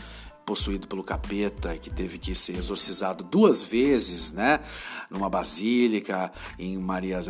possuído 0.48 0.88
pelo 0.88 1.04
capeta 1.04 1.76
que 1.76 1.90
teve 1.90 2.16
que 2.16 2.34
ser 2.34 2.56
exorcizado 2.56 3.22
duas 3.22 3.62
vezes, 3.62 4.32
né? 4.32 4.60
Numa 5.10 5.28
basílica, 5.28 6.32
em 6.58 6.78
Maria. 6.78 7.20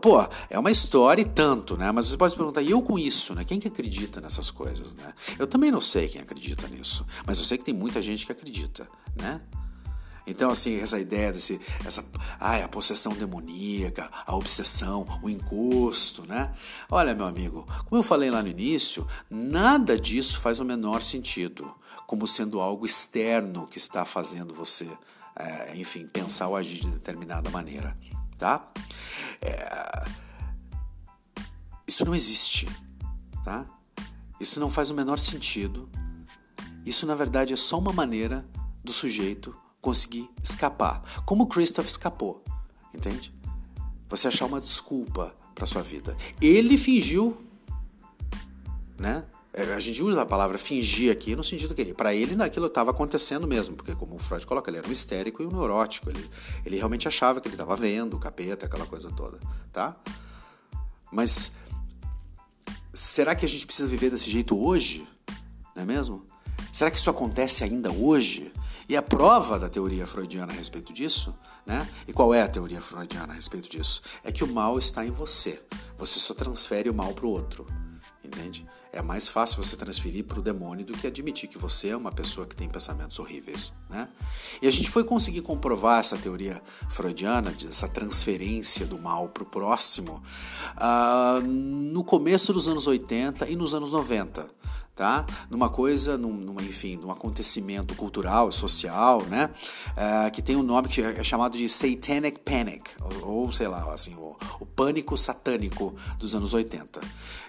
Pô, 0.00 0.24
é 0.48 0.56
uma 0.56 0.70
história 0.70 1.20
e 1.20 1.24
tanto, 1.24 1.76
né? 1.76 1.90
Mas 1.90 2.06
você 2.06 2.16
pode 2.16 2.30
se 2.30 2.36
perguntar, 2.36 2.62
e 2.62 2.70
eu 2.70 2.80
com 2.80 2.96
isso, 2.96 3.34
né? 3.34 3.44
Quem 3.44 3.58
que 3.58 3.66
acredita 3.66 4.20
nessas 4.20 4.48
coisas, 4.48 4.94
né? 4.94 5.12
Eu 5.36 5.48
também 5.48 5.72
não 5.72 5.80
sei 5.80 6.08
quem 6.08 6.20
acredita 6.20 6.68
nisso, 6.68 7.04
mas 7.26 7.38
eu 7.38 7.44
sei 7.44 7.58
que 7.58 7.64
tem 7.64 7.74
muita 7.74 8.00
gente 8.00 8.24
que 8.24 8.30
acredita, 8.30 8.86
né? 9.16 9.40
Então, 10.24 10.48
assim, 10.48 10.78
essa 10.78 11.00
ideia 11.00 11.32
desse, 11.32 11.60
essa, 11.84 12.04
ai, 12.38 12.62
a 12.62 12.68
possessão 12.68 13.12
demoníaca, 13.12 14.08
a 14.24 14.36
obsessão, 14.36 15.04
o 15.20 15.28
encosto, 15.28 16.24
né? 16.28 16.54
Olha, 16.88 17.12
meu 17.12 17.26
amigo, 17.26 17.66
como 17.86 17.98
eu 17.98 18.04
falei 18.04 18.30
lá 18.30 18.40
no 18.40 18.48
início, 18.48 19.04
nada 19.28 19.98
disso 19.98 20.38
faz 20.38 20.60
o 20.60 20.64
menor 20.64 21.02
sentido 21.02 21.74
como 22.08 22.26
sendo 22.26 22.58
algo 22.58 22.86
externo 22.86 23.66
que 23.66 23.76
está 23.76 24.02
fazendo 24.02 24.54
você, 24.54 24.88
é, 25.36 25.76
enfim, 25.76 26.06
pensar 26.06 26.48
ou 26.48 26.56
agir 26.56 26.80
de 26.80 26.88
determinada 26.88 27.50
maneira, 27.50 27.94
tá? 28.38 28.72
É, 29.42 30.06
isso 31.86 32.06
não 32.06 32.14
existe, 32.14 32.66
tá? 33.44 33.66
Isso 34.40 34.58
não 34.58 34.70
faz 34.70 34.88
o 34.88 34.94
menor 34.94 35.18
sentido. 35.18 35.86
Isso, 36.82 37.04
na 37.04 37.14
verdade, 37.14 37.52
é 37.52 37.56
só 37.56 37.78
uma 37.78 37.92
maneira 37.92 38.42
do 38.82 38.90
sujeito 38.90 39.54
conseguir 39.78 40.30
escapar, 40.42 41.22
como 41.26 41.46
Christoph 41.46 41.88
escapou, 41.88 42.42
entende? 42.94 43.34
Você 44.08 44.28
achar 44.28 44.46
uma 44.46 44.60
desculpa 44.60 45.36
para 45.54 45.66
sua 45.66 45.82
vida. 45.82 46.16
Ele 46.40 46.78
fingiu, 46.78 47.36
né? 48.98 49.26
É, 49.58 49.74
a 49.74 49.80
gente 49.80 50.00
usa 50.00 50.22
a 50.22 50.26
palavra 50.26 50.56
fingir 50.56 51.10
aqui 51.10 51.34
no 51.34 51.42
sentido 51.42 51.74
que 51.74 51.92
para 51.92 52.14
ele 52.14 52.40
aquilo 52.40 52.66
estava 52.66 52.92
acontecendo 52.92 53.44
mesmo, 53.44 53.74
porque 53.74 53.92
como 53.92 54.14
o 54.14 54.18
Freud 54.20 54.46
coloca, 54.46 54.70
ele 54.70 54.78
era 54.78 54.86
um 54.86 54.92
histérico 54.92 55.42
e 55.42 55.46
um 55.46 55.50
neurótico. 55.50 56.08
Ele, 56.08 56.30
ele 56.64 56.76
realmente 56.76 57.08
achava 57.08 57.40
que 57.40 57.48
ele 57.48 57.56
estava 57.56 57.74
vendo 57.74 58.16
o 58.16 58.20
capeta, 58.20 58.66
aquela 58.66 58.86
coisa 58.86 59.10
toda, 59.10 59.40
tá? 59.72 59.96
Mas 61.10 61.50
será 62.92 63.34
que 63.34 63.44
a 63.44 63.48
gente 63.48 63.66
precisa 63.66 63.88
viver 63.88 64.10
desse 64.10 64.30
jeito 64.30 64.56
hoje? 64.56 65.04
Não 65.74 65.82
é 65.82 65.84
mesmo? 65.84 66.24
Será 66.72 66.88
que 66.88 66.96
isso 66.96 67.10
acontece 67.10 67.64
ainda 67.64 67.90
hoje? 67.90 68.52
E 68.88 68.96
a 68.96 69.02
prova 69.02 69.58
da 69.58 69.68
teoria 69.68 70.06
freudiana 70.06 70.52
a 70.52 70.56
respeito 70.56 70.92
disso, 70.92 71.34
né? 71.66 71.88
E 72.06 72.12
qual 72.12 72.32
é 72.32 72.42
a 72.42 72.48
teoria 72.48 72.80
freudiana 72.80 73.32
a 73.32 73.34
respeito 73.34 73.68
disso? 73.68 74.02
É 74.22 74.30
que 74.30 74.44
o 74.44 74.46
mal 74.46 74.78
está 74.78 75.04
em 75.04 75.10
você. 75.10 75.60
Você 75.98 76.20
só 76.20 76.32
transfere 76.32 76.88
o 76.88 76.94
mal 76.94 77.12
para 77.12 77.26
o 77.26 77.30
outro, 77.30 77.66
entende? 78.22 78.64
É 78.92 79.02
mais 79.02 79.28
fácil 79.28 79.62
você 79.62 79.76
transferir 79.76 80.24
para 80.24 80.38
o 80.38 80.42
demônio 80.42 80.84
do 80.84 80.94
que 80.94 81.06
admitir 81.06 81.48
que 81.48 81.58
você 81.58 81.88
é 81.88 81.96
uma 81.96 82.10
pessoa 82.10 82.46
que 82.46 82.56
tem 82.56 82.68
pensamentos 82.68 83.18
horríveis, 83.18 83.72
né? 83.88 84.08
E 84.62 84.66
a 84.66 84.70
gente 84.70 84.90
foi 84.90 85.04
conseguir 85.04 85.42
comprovar 85.42 86.00
essa 86.00 86.16
teoria 86.16 86.62
freudiana, 86.88 87.54
essa 87.68 87.86
transferência 87.86 88.86
do 88.86 88.98
mal 88.98 89.28
para 89.28 89.42
o 89.42 89.46
próximo, 89.46 90.22
uh, 90.76 91.40
no 91.46 92.02
começo 92.02 92.52
dos 92.52 92.66
anos 92.66 92.86
80 92.86 93.48
e 93.48 93.56
nos 93.56 93.74
anos 93.74 93.92
90 93.92 94.58
tá? 94.98 95.24
Numa 95.48 95.70
coisa, 95.70 96.18
num, 96.18 96.32
numa, 96.32 96.60
enfim, 96.60 96.96
num 96.96 97.08
acontecimento 97.08 97.94
cultural, 97.94 98.50
social, 98.50 99.22
né? 99.26 99.48
Uh, 99.90 100.28
que 100.32 100.42
tem 100.42 100.56
um 100.56 100.62
nome 100.62 100.88
que 100.88 101.00
é 101.00 101.22
chamado 101.22 101.56
de 101.56 101.68
Satanic 101.68 102.40
Panic, 102.40 102.90
ou, 103.00 103.44
ou 103.44 103.52
sei 103.52 103.68
lá, 103.68 103.80
assim, 103.94 104.16
o, 104.16 104.36
o, 104.58 104.66
pânico 104.66 105.16
satânico 105.16 105.94
dos 106.18 106.34
anos 106.34 106.52
80 106.52 107.00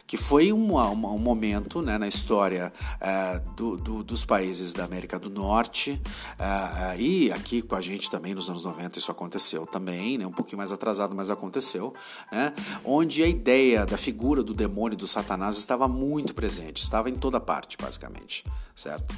que 0.10 0.18
foi 0.18 0.52
um 0.52 0.58
momento 0.96 1.84
né, 1.84 2.00
na 2.00 2.08
história 2.08 2.74
uh, 2.96 3.50
do, 3.52 3.78
do, 3.78 4.04
dos 4.04 4.26
países 4.26 4.74
da 4.74 4.84
América 4.84 5.20
do 5.20 5.30
Norte 5.30 6.02
uh, 6.40 7.00
e 7.00 7.32
aqui 7.32 7.62
com 7.62 7.76
a 7.76 7.82
gente 7.82 8.10
também 8.10 8.34
nos 8.34 8.50
anos 8.50 8.66
90 8.66 8.98
isso 8.98 9.12
aconteceu 9.12 9.68
também, 9.68 10.18
né, 10.18 10.26
um 10.26 10.32
pouquinho 10.32 10.58
mais 10.58 10.72
atrasado, 10.72 11.16
mas 11.16 11.30
aconteceu, 11.30 11.94
né, 12.32 12.54
onde 12.84 13.22
a 13.22 13.28
ideia 13.28 13.86
da 13.86 13.98
figura 13.98 14.42
do 14.42 14.52
demônio, 14.52 14.98
do 14.98 15.06
satanás 15.06 15.60
estava 15.60 15.88
muito 15.88 16.34
presente, 16.34 16.82
estava 16.82 17.08
em 17.08 17.14
toda 17.14 17.39
parte 17.40 17.78
basicamente, 17.78 18.44
certo? 18.76 19.16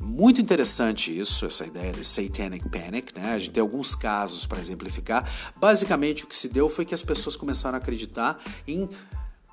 Muito 0.00 0.40
interessante 0.40 1.16
isso, 1.16 1.46
essa 1.46 1.64
ideia 1.66 1.92
de 1.92 2.04
satanic 2.04 2.68
panic, 2.68 3.14
né? 3.14 3.34
A 3.34 3.38
gente 3.38 3.52
tem 3.52 3.60
alguns 3.60 3.94
casos 3.94 4.46
para 4.46 4.60
exemplificar. 4.60 5.28
Basicamente 5.56 6.24
o 6.24 6.26
que 6.26 6.36
se 6.36 6.48
deu 6.48 6.68
foi 6.68 6.84
que 6.84 6.94
as 6.94 7.02
pessoas 7.02 7.36
começaram 7.36 7.76
a 7.76 7.80
acreditar 7.80 8.38
em 8.66 8.88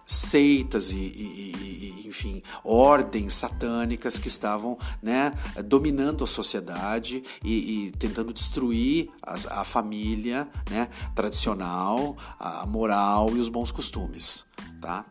seitas 0.10 0.92
e, 0.92 0.98
e, 0.98 2.02
e, 2.04 2.08
enfim, 2.08 2.42
ordens 2.64 3.36
satânicas 3.36 4.18
que 4.18 4.28
estavam 4.28 4.76
né, 5.04 5.32
dominando 5.66 6.24
a 6.24 6.28
sociedade 6.28 7.22
e, 7.44 7.86
e 7.86 7.92
tentando 7.92 8.34
destruir 8.34 9.08
a, 9.22 9.62
a 9.62 9.64
família 9.64 10.50
né, 10.68 10.90
tradicional, 11.14 12.18
a 12.40 12.66
moral 12.66 13.38
e 13.38 13.40
os 13.40 13.50
bons 13.50 13.72
costumes. 13.72 14.44
Tá? 14.82 15.06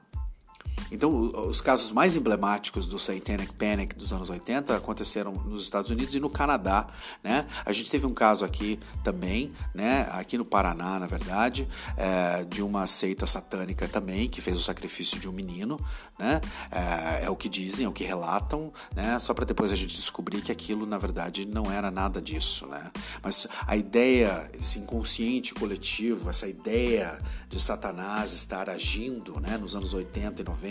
Então, 0.90 1.10
os 1.48 1.60
casos 1.60 1.92
mais 1.92 2.16
emblemáticos 2.16 2.86
do 2.86 2.98
Satanic 2.98 3.52
Panic 3.54 3.94
dos 3.94 4.12
anos 4.12 4.30
80 4.30 4.76
aconteceram 4.76 5.32
nos 5.32 5.62
Estados 5.62 5.90
Unidos 5.90 6.14
e 6.14 6.20
no 6.20 6.30
Canadá, 6.30 6.86
né? 7.22 7.46
A 7.64 7.72
gente 7.72 7.90
teve 7.90 8.06
um 8.06 8.14
caso 8.14 8.44
aqui 8.44 8.78
também, 9.02 9.52
né? 9.74 10.08
Aqui 10.12 10.38
no 10.38 10.44
Paraná, 10.44 10.98
na 10.98 11.06
verdade, 11.06 11.68
é, 11.96 12.44
de 12.44 12.62
uma 12.62 12.86
seita 12.86 13.26
satânica 13.26 13.88
também 13.88 14.28
que 14.28 14.40
fez 14.40 14.58
o 14.58 14.62
sacrifício 14.62 15.18
de 15.18 15.28
um 15.28 15.32
menino, 15.32 15.78
né? 16.18 16.40
É, 16.70 17.24
é 17.24 17.30
o 17.30 17.36
que 17.36 17.48
dizem, 17.48 17.86
é 17.86 17.88
o 17.88 17.92
que 17.92 18.04
relatam, 18.04 18.72
né? 18.94 19.18
Só 19.18 19.34
para 19.34 19.44
depois 19.44 19.72
a 19.72 19.74
gente 19.74 19.96
descobrir 19.96 20.40
que 20.42 20.52
aquilo, 20.52 20.86
na 20.86 20.98
verdade, 20.98 21.46
não 21.46 21.70
era 21.70 21.90
nada 21.90 22.20
disso, 22.20 22.66
né? 22.66 22.90
Mas 23.22 23.46
a 23.66 23.76
ideia, 23.76 24.50
esse 24.54 24.78
inconsciente 24.78 25.54
coletivo, 25.54 26.30
essa 26.30 26.46
ideia 26.46 27.18
de 27.48 27.58
Satanás 27.60 28.32
estar 28.32 28.68
agindo, 28.70 29.40
né? 29.40 29.56
Nos 29.56 29.74
anos 29.74 29.94
80 29.94 30.42
e 30.42 30.44
90 30.44 30.67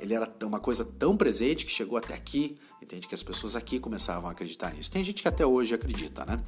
ele 0.00 0.14
era 0.14 0.30
uma 0.42 0.60
coisa 0.60 0.84
tão 0.84 1.16
presente 1.16 1.64
que 1.64 1.70
chegou 1.72 1.96
até 1.98 2.14
aqui, 2.14 2.56
entende? 2.82 3.06
Que 3.06 3.14
as 3.14 3.22
pessoas 3.22 3.56
aqui 3.56 3.78
começavam 3.78 4.28
a 4.28 4.32
acreditar 4.32 4.72
nisso. 4.74 4.90
Tem 4.90 5.02
gente 5.04 5.22
que 5.22 5.28
até 5.28 5.46
hoje 5.46 5.74
acredita, 5.74 6.24
né? 6.24 6.40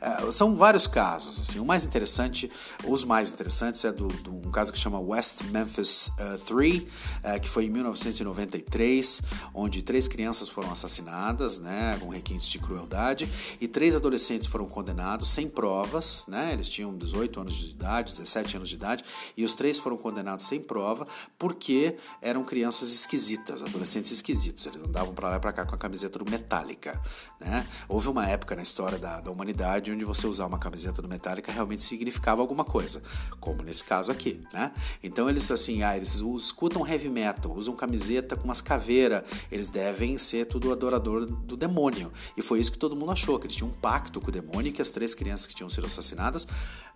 É, 0.00 0.30
são 0.30 0.56
vários 0.56 0.86
casos, 0.86 1.40
assim. 1.40 1.58
O 1.58 1.64
mais 1.64 1.84
interessante, 1.84 2.50
os 2.84 3.04
mais 3.04 3.32
interessantes 3.32 3.84
é 3.84 3.92
do, 3.92 4.08
do 4.08 4.34
um 4.34 4.50
caso 4.50 4.72
que 4.72 4.78
chama 4.78 4.98
West 4.98 5.42
Memphis 5.44 6.10
3, 6.46 6.82
uh, 6.82 6.86
uh, 6.86 7.40
que 7.40 7.48
foi 7.48 7.66
em 7.66 7.70
1993, 7.70 9.22
onde 9.54 9.82
três 9.82 10.08
crianças 10.08 10.48
foram 10.48 10.70
assassinadas, 10.70 11.58
né? 11.58 11.98
Com 12.00 12.08
requintes 12.08 12.48
de 12.48 12.58
crueldade, 12.58 13.28
e 13.60 13.68
três 13.68 13.94
adolescentes 13.94 14.46
foram 14.46 14.66
condenados 14.66 15.28
sem 15.28 15.48
provas, 15.48 16.24
né? 16.26 16.52
Eles 16.52 16.68
tinham 16.68 16.96
18 16.96 17.40
anos 17.40 17.54
de 17.54 17.70
idade, 17.70 18.12
17 18.12 18.56
anos 18.56 18.68
de 18.68 18.74
idade, 18.74 19.04
e 19.36 19.44
os 19.44 19.54
três 19.54 19.78
foram 19.78 19.96
condenados 19.96 20.46
sem 20.46 20.60
prova, 20.60 21.06
porque 21.38 21.96
eram 22.20 22.44
crianças 22.44 22.92
esquisitas, 22.92 23.62
adolescentes 23.62 24.10
esquisitos. 24.10 24.66
Eles 24.66 24.82
andavam 24.82 25.14
para 25.14 25.30
lá 25.30 25.36
e 25.36 25.40
para 25.40 25.52
cá 25.52 25.65
com 25.66 25.74
a 25.74 25.78
camiseta 25.78 26.18
do 26.18 26.30
Metallica, 26.30 27.00
né? 27.40 27.66
Houve 27.88 28.08
uma 28.08 28.26
época 28.26 28.54
na 28.54 28.62
história 28.62 28.98
da, 28.98 29.20
da 29.20 29.30
humanidade 29.30 29.90
onde 29.90 30.04
você 30.04 30.26
usar 30.26 30.46
uma 30.46 30.58
camiseta 30.58 31.02
do 31.02 31.08
Metallica 31.08 31.52
realmente 31.52 31.82
significava 31.82 32.40
alguma 32.40 32.64
coisa, 32.64 33.02
como 33.40 33.62
nesse 33.62 33.84
caso 33.84 34.10
aqui, 34.10 34.42
né? 34.52 34.72
Então 35.02 35.28
eles 35.28 35.50
assim, 35.50 35.82
ah, 35.82 35.96
eles 35.96 36.14
escutam 36.14 36.86
heavy 36.86 37.08
metal, 37.08 37.52
usam 37.52 37.74
camiseta 37.74 38.36
com 38.36 38.44
umas 38.44 38.60
caveiras, 38.60 39.24
eles 39.50 39.70
devem 39.70 40.16
ser 40.18 40.46
tudo 40.46 40.72
adorador 40.72 41.26
do 41.26 41.56
demônio. 41.56 42.12
E 42.36 42.42
foi 42.42 42.60
isso 42.60 42.72
que 42.72 42.78
todo 42.78 42.96
mundo 42.96 43.12
achou, 43.12 43.38
que 43.38 43.46
eles 43.46 43.56
tinham 43.56 43.70
um 43.70 43.74
pacto 43.74 44.20
com 44.20 44.28
o 44.28 44.32
demônio 44.32 44.70
e 44.70 44.72
que 44.72 44.82
as 44.82 44.90
três 44.90 45.14
crianças 45.14 45.46
que 45.46 45.54
tinham 45.54 45.68
sido 45.68 45.86
assassinadas, 45.86 46.46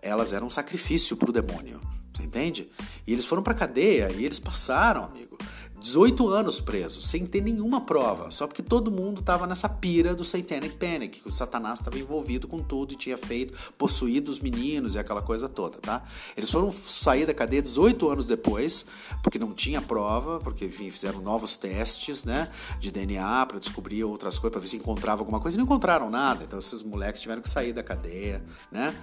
elas 0.01 0.33
eram 0.33 0.47
um 0.47 0.51
sacrifício 0.51 1.17
para 1.17 1.31
o 1.31 1.33
demônio. 1.33 1.81
Você 2.15 2.23
entende? 2.25 2.69
E 3.07 3.13
eles 3.13 3.25
foram 3.25 3.43
para 3.43 3.55
cadeia 3.55 4.11
e 4.13 4.25
eles 4.25 4.39
passaram, 4.39 5.05
amigo. 5.05 5.39
18 5.81 6.29
anos 6.29 6.61
presos, 6.61 7.09
sem 7.09 7.27
ter 7.27 7.41
nenhuma 7.41 7.81
prova, 7.81 8.31
só 8.31 8.47
porque 8.47 8.63
todo 8.63 8.91
mundo 8.91 9.21
estava 9.21 9.47
nessa 9.47 9.69
pira 9.69 10.15
do 10.15 10.25
Satanic 10.25 10.77
Panic, 10.77 11.21
que 11.21 11.29
o 11.29 11.33
Satanás 11.33 11.79
estava 11.79 11.99
envolvido 11.99 12.47
com 12.47 12.63
tudo 12.63 12.93
e 12.93 12.97
tinha 12.97 13.17
feito, 13.17 13.55
possuído 13.79 14.31
os 14.31 14.41
meninos 14.41 14.95
e 14.95 14.99
aquela 14.99 15.23
coisa 15.23 15.49
toda, 15.49 15.79
tá? 15.79 16.03
Eles 16.37 16.51
foram 16.51 16.71
sair 16.71 17.27
da 17.27 17.35
cadeia 17.35 17.63
18 17.63 18.09
anos 18.09 18.27
depois, 18.27 18.87
porque 19.23 19.39
não 19.39 19.53
tinha 19.53 19.81
prova, 19.81 20.39
porque 20.41 20.67
enfim, 20.67 20.91
fizeram 20.91 21.21
novos 21.21 21.57
testes, 21.57 22.25
né, 22.25 22.51
de 22.79 22.91
DNA 22.91 23.47
para 23.47 23.59
descobrir 23.59 24.05
outras 24.05 24.39
coisas, 24.39 24.53
para 24.53 24.61
ver 24.61 24.69
se 24.69 24.77
encontrava 24.77 25.23
alguma 25.23 25.41
coisa 25.41 25.57
e 25.57 25.59
não 25.59 25.65
encontraram 25.65 26.11
nada. 26.11 26.45
Então 26.45 26.59
esses 26.59 26.83
moleques 26.83 27.23
tiveram 27.23 27.41
que 27.41 27.49
sair 27.49 27.73
da 27.73 27.83
cadeia, 27.83 28.45
né? 28.71 28.95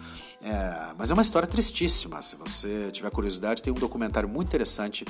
É, 0.42 0.94
mas 0.98 1.10
é 1.10 1.14
uma 1.14 1.24
história 1.24 1.48
tristíssima. 1.48 2.22
Se 2.22 2.36
você 2.36 2.92
tiver 2.92 3.10
curiosidade, 3.10 3.62
tem 3.62 3.74
um 3.74 3.76
documentário 3.76 4.30
muito 4.30 4.48
interessante 4.48 5.04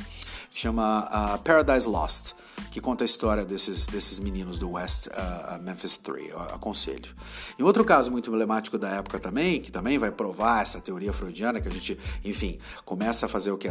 que 0.50 0.60
chama 0.60 1.06
uh, 1.06 1.40
Paradise 1.40 1.88
Lost, 1.88 2.34
que 2.72 2.80
conta 2.80 3.04
a 3.04 3.06
história 3.06 3.44
desses, 3.44 3.88
desses 3.88 4.20
meninos 4.20 4.58
do 4.58 4.72
West 4.72 5.08
uh, 5.08 5.62
Memphis 5.62 5.98
3. 5.98 6.32
Eu 6.32 6.40
aconselho. 6.40 7.14
E 7.60 7.64
outro 7.64 7.84
caso 7.84 8.10
muito 8.10 8.30
emblemático 8.30 8.78
da 8.78 8.90
época 8.90 9.20
também, 9.20 9.62
que 9.62 9.70
também 9.70 9.98
vai 9.98 10.12
provar 10.12 10.62
essa 10.62 10.80
teoria 10.80 11.12
freudiana, 11.12 11.60
que 11.60 11.68
a 11.68 11.72
gente, 11.72 12.00
enfim, 12.24 12.58
começa 12.86 13.26
a 13.26 13.30
fazer 13.30 13.52
o 13.52 13.58
que? 13.58 13.68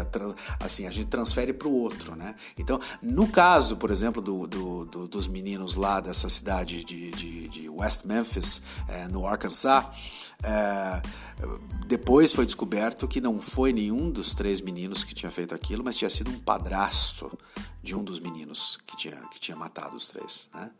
Assim, 0.60 0.86
a 0.86 0.90
gente 0.90 1.06
transfere 1.06 1.54
para 1.54 1.68
o 1.68 1.72
outro, 1.72 2.14
né? 2.14 2.34
Então, 2.58 2.78
no 3.00 3.26
caso, 3.28 3.76
por 3.76 3.90
exemplo, 3.90 4.20
do, 4.20 4.46
do, 4.46 4.84
do, 4.84 5.08
dos 5.08 5.26
meninos 5.26 5.74
lá 5.74 6.00
dessa 6.00 6.28
cidade 6.28 6.84
de, 6.84 7.10
de, 7.12 7.48
de 7.48 7.68
West 7.68 8.04
Memphis, 8.04 8.60
é, 8.88 9.08
no 9.08 9.26
Arkansas, 9.26 9.84
é, 10.42 11.02
depois 11.86 12.32
foi 12.32 12.44
descoberto 12.44 13.06
que 13.06 13.20
não 13.20 13.38
foi 13.38 13.72
nenhum 13.72 14.10
dos 14.10 14.34
três 14.34 14.60
meninos 14.60 15.04
que 15.04 15.14
tinha 15.14 15.30
feito 15.30 15.54
aquilo, 15.54 15.84
mas 15.84 15.96
tinha 15.96 16.10
sido 16.10 16.30
um 16.30 16.38
padrasto 16.38 17.38
de 17.82 17.94
um 17.94 18.02
dos 18.02 18.18
meninos 18.18 18.78
que 18.86 18.96
tinha, 18.96 19.16
que 19.30 19.38
tinha 19.38 19.56
matado 19.56 19.94
os 19.94 20.08
três. 20.08 20.48
Né? 20.52 20.70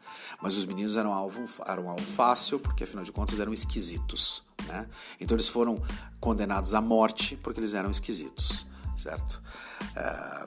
Mas 0.42 0.57
os 0.57 0.64
meninos 0.64 0.96
eram 0.96 1.12
alvo, 1.12 1.44
eram 1.66 1.88
alvo 1.88 2.04
fácil, 2.04 2.59
porque 2.59 2.84
afinal 2.84 3.04
de 3.04 3.12
contas 3.12 3.38
eram 3.38 3.52
esquisitos. 3.52 4.42
Né? 4.66 4.88
Então 5.20 5.36
eles 5.36 5.48
foram 5.48 5.80
condenados 6.18 6.74
à 6.74 6.80
morte 6.80 7.36
porque 7.36 7.61
eles 7.61 7.74
eram 7.74 7.90
esquisitos, 7.90 8.66
certo? 8.96 9.40
É, 9.94 10.44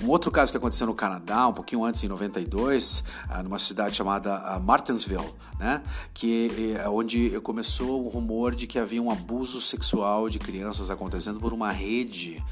um 0.00 0.08
outro 0.08 0.30
caso 0.30 0.50
que 0.50 0.58
aconteceu 0.58 0.86
no 0.86 0.94
Canadá, 0.94 1.46
um 1.46 1.52
pouquinho 1.52 1.84
antes, 1.84 2.02
em 2.02 2.08
92, 2.08 3.04
ah, 3.28 3.42
numa 3.42 3.58
cidade 3.58 3.96
chamada 3.96 4.36
ah, 4.36 4.58
Martinsville, 4.58 5.34
né? 5.58 5.82
que 6.14 6.76
é 6.78 6.88
onde 6.88 7.38
começou 7.40 8.04
o 8.04 8.08
rumor 8.08 8.54
de 8.54 8.66
que 8.66 8.78
havia 8.78 9.02
um 9.02 9.10
abuso 9.10 9.60
sexual 9.60 10.28
de 10.28 10.38
crianças 10.38 10.90
acontecendo 10.90 11.38
por 11.38 11.52
uma 11.52 11.70
rede 11.70 12.42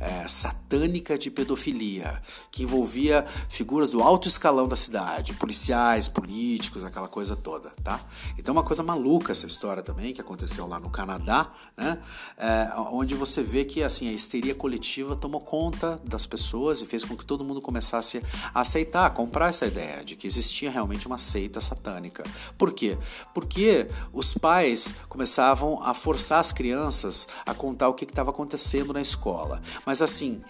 é, 0.00 0.26
satânica 0.28 1.18
de 1.18 1.30
pedofilia, 1.30 2.22
que 2.50 2.62
envolvia 2.62 3.26
figuras 3.48 3.90
do 3.90 4.02
alto 4.02 4.28
escalão 4.28 4.68
da 4.68 4.76
cidade, 4.76 5.32
policiais, 5.34 6.08
políticos, 6.08 6.84
aquela 6.84 7.08
coisa 7.08 7.34
toda, 7.34 7.70
tá? 7.82 8.00
Então 8.38 8.52
uma 8.52 8.62
coisa 8.62 8.82
maluca 8.82 9.32
essa 9.32 9.46
história 9.46 9.82
também, 9.82 10.12
que 10.12 10.20
aconteceu 10.20 10.66
lá 10.66 10.78
no 10.78 10.90
Canadá, 10.90 11.50
né? 11.76 11.98
É, 12.36 12.72
onde 12.90 13.14
você 13.14 13.42
vê 13.42 13.64
que 13.64 13.82
assim 13.82 14.08
a 14.08 14.12
histeria 14.12 14.54
coletiva 14.54 15.16
tomou 15.16 15.40
conta 15.40 16.00
das 16.04 16.26
pessoas 16.26 16.80
e 16.82 16.86
fez 16.86 17.04
com 17.04 17.16
que 17.16 17.24
todo 17.24 17.44
mundo 17.44 17.60
começasse 17.60 18.22
a 18.54 18.60
aceitar, 18.60 19.06
a 19.06 19.10
comprar 19.10 19.48
essa 19.48 19.66
ideia 19.66 20.04
de 20.04 20.16
que 20.16 20.26
existia 20.26 20.70
realmente 20.70 21.06
uma 21.06 21.18
seita 21.18 21.60
satânica. 21.60 22.24
Por 22.56 22.72
quê? 22.72 22.96
Porque 23.34 23.88
os 24.12 24.34
pais 24.34 24.94
começavam 25.08 25.82
a 25.82 25.94
forçar 25.94 26.40
as 26.40 26.52
crianças 26.52 27.26
a 27.44 27.54
contar 27.54 27.88
o 27.88 27.94
que 27.94 28.04
estava 28.04 28.30
acontecendo 28.30 28.92
na 28.92 29.00
escola. 29.00 29.60
Mas 29.88 30.02
assim, 30.02 30.42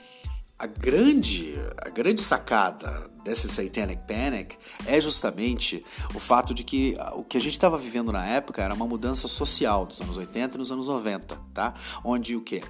a 0.58 0.66
grande, 0.66 1.54
a 1.76 1.88
grande 1.90 2.24
sacada 2.24 3.08
desse 3.28 3.48
Satanic 3.48 4.06
Panic 4.06 4.56
é 4.86 4.98
justamente 5.00 5.84
o 6.14 6.18
fato 6.18 6.54
de 6.54 6.64
que 6.64 6.96
o 7.12 7.22
que 7.22 7.36
a 7.36 7.40
gente 7.40 7.52
estava 7.52 7.76
vivendo 7.76 8.10
na 8.10 8.24
época 8.24 8.62
era 8.62 8.72
uma 8.72 8.86
mudança 8.86 9.28
social 9.28 9.84
dos 9.84 10.00
anos 10.00 10.16
80 10.16 10.56
e 10.56 10.58
nos 10.58 10.72
anos 10.72 10.88
90, 10.88 11.36
tá? 11.52 11.74
Onde 12.02 12.34
o 12.34 12.40
quê? 12.40 12.62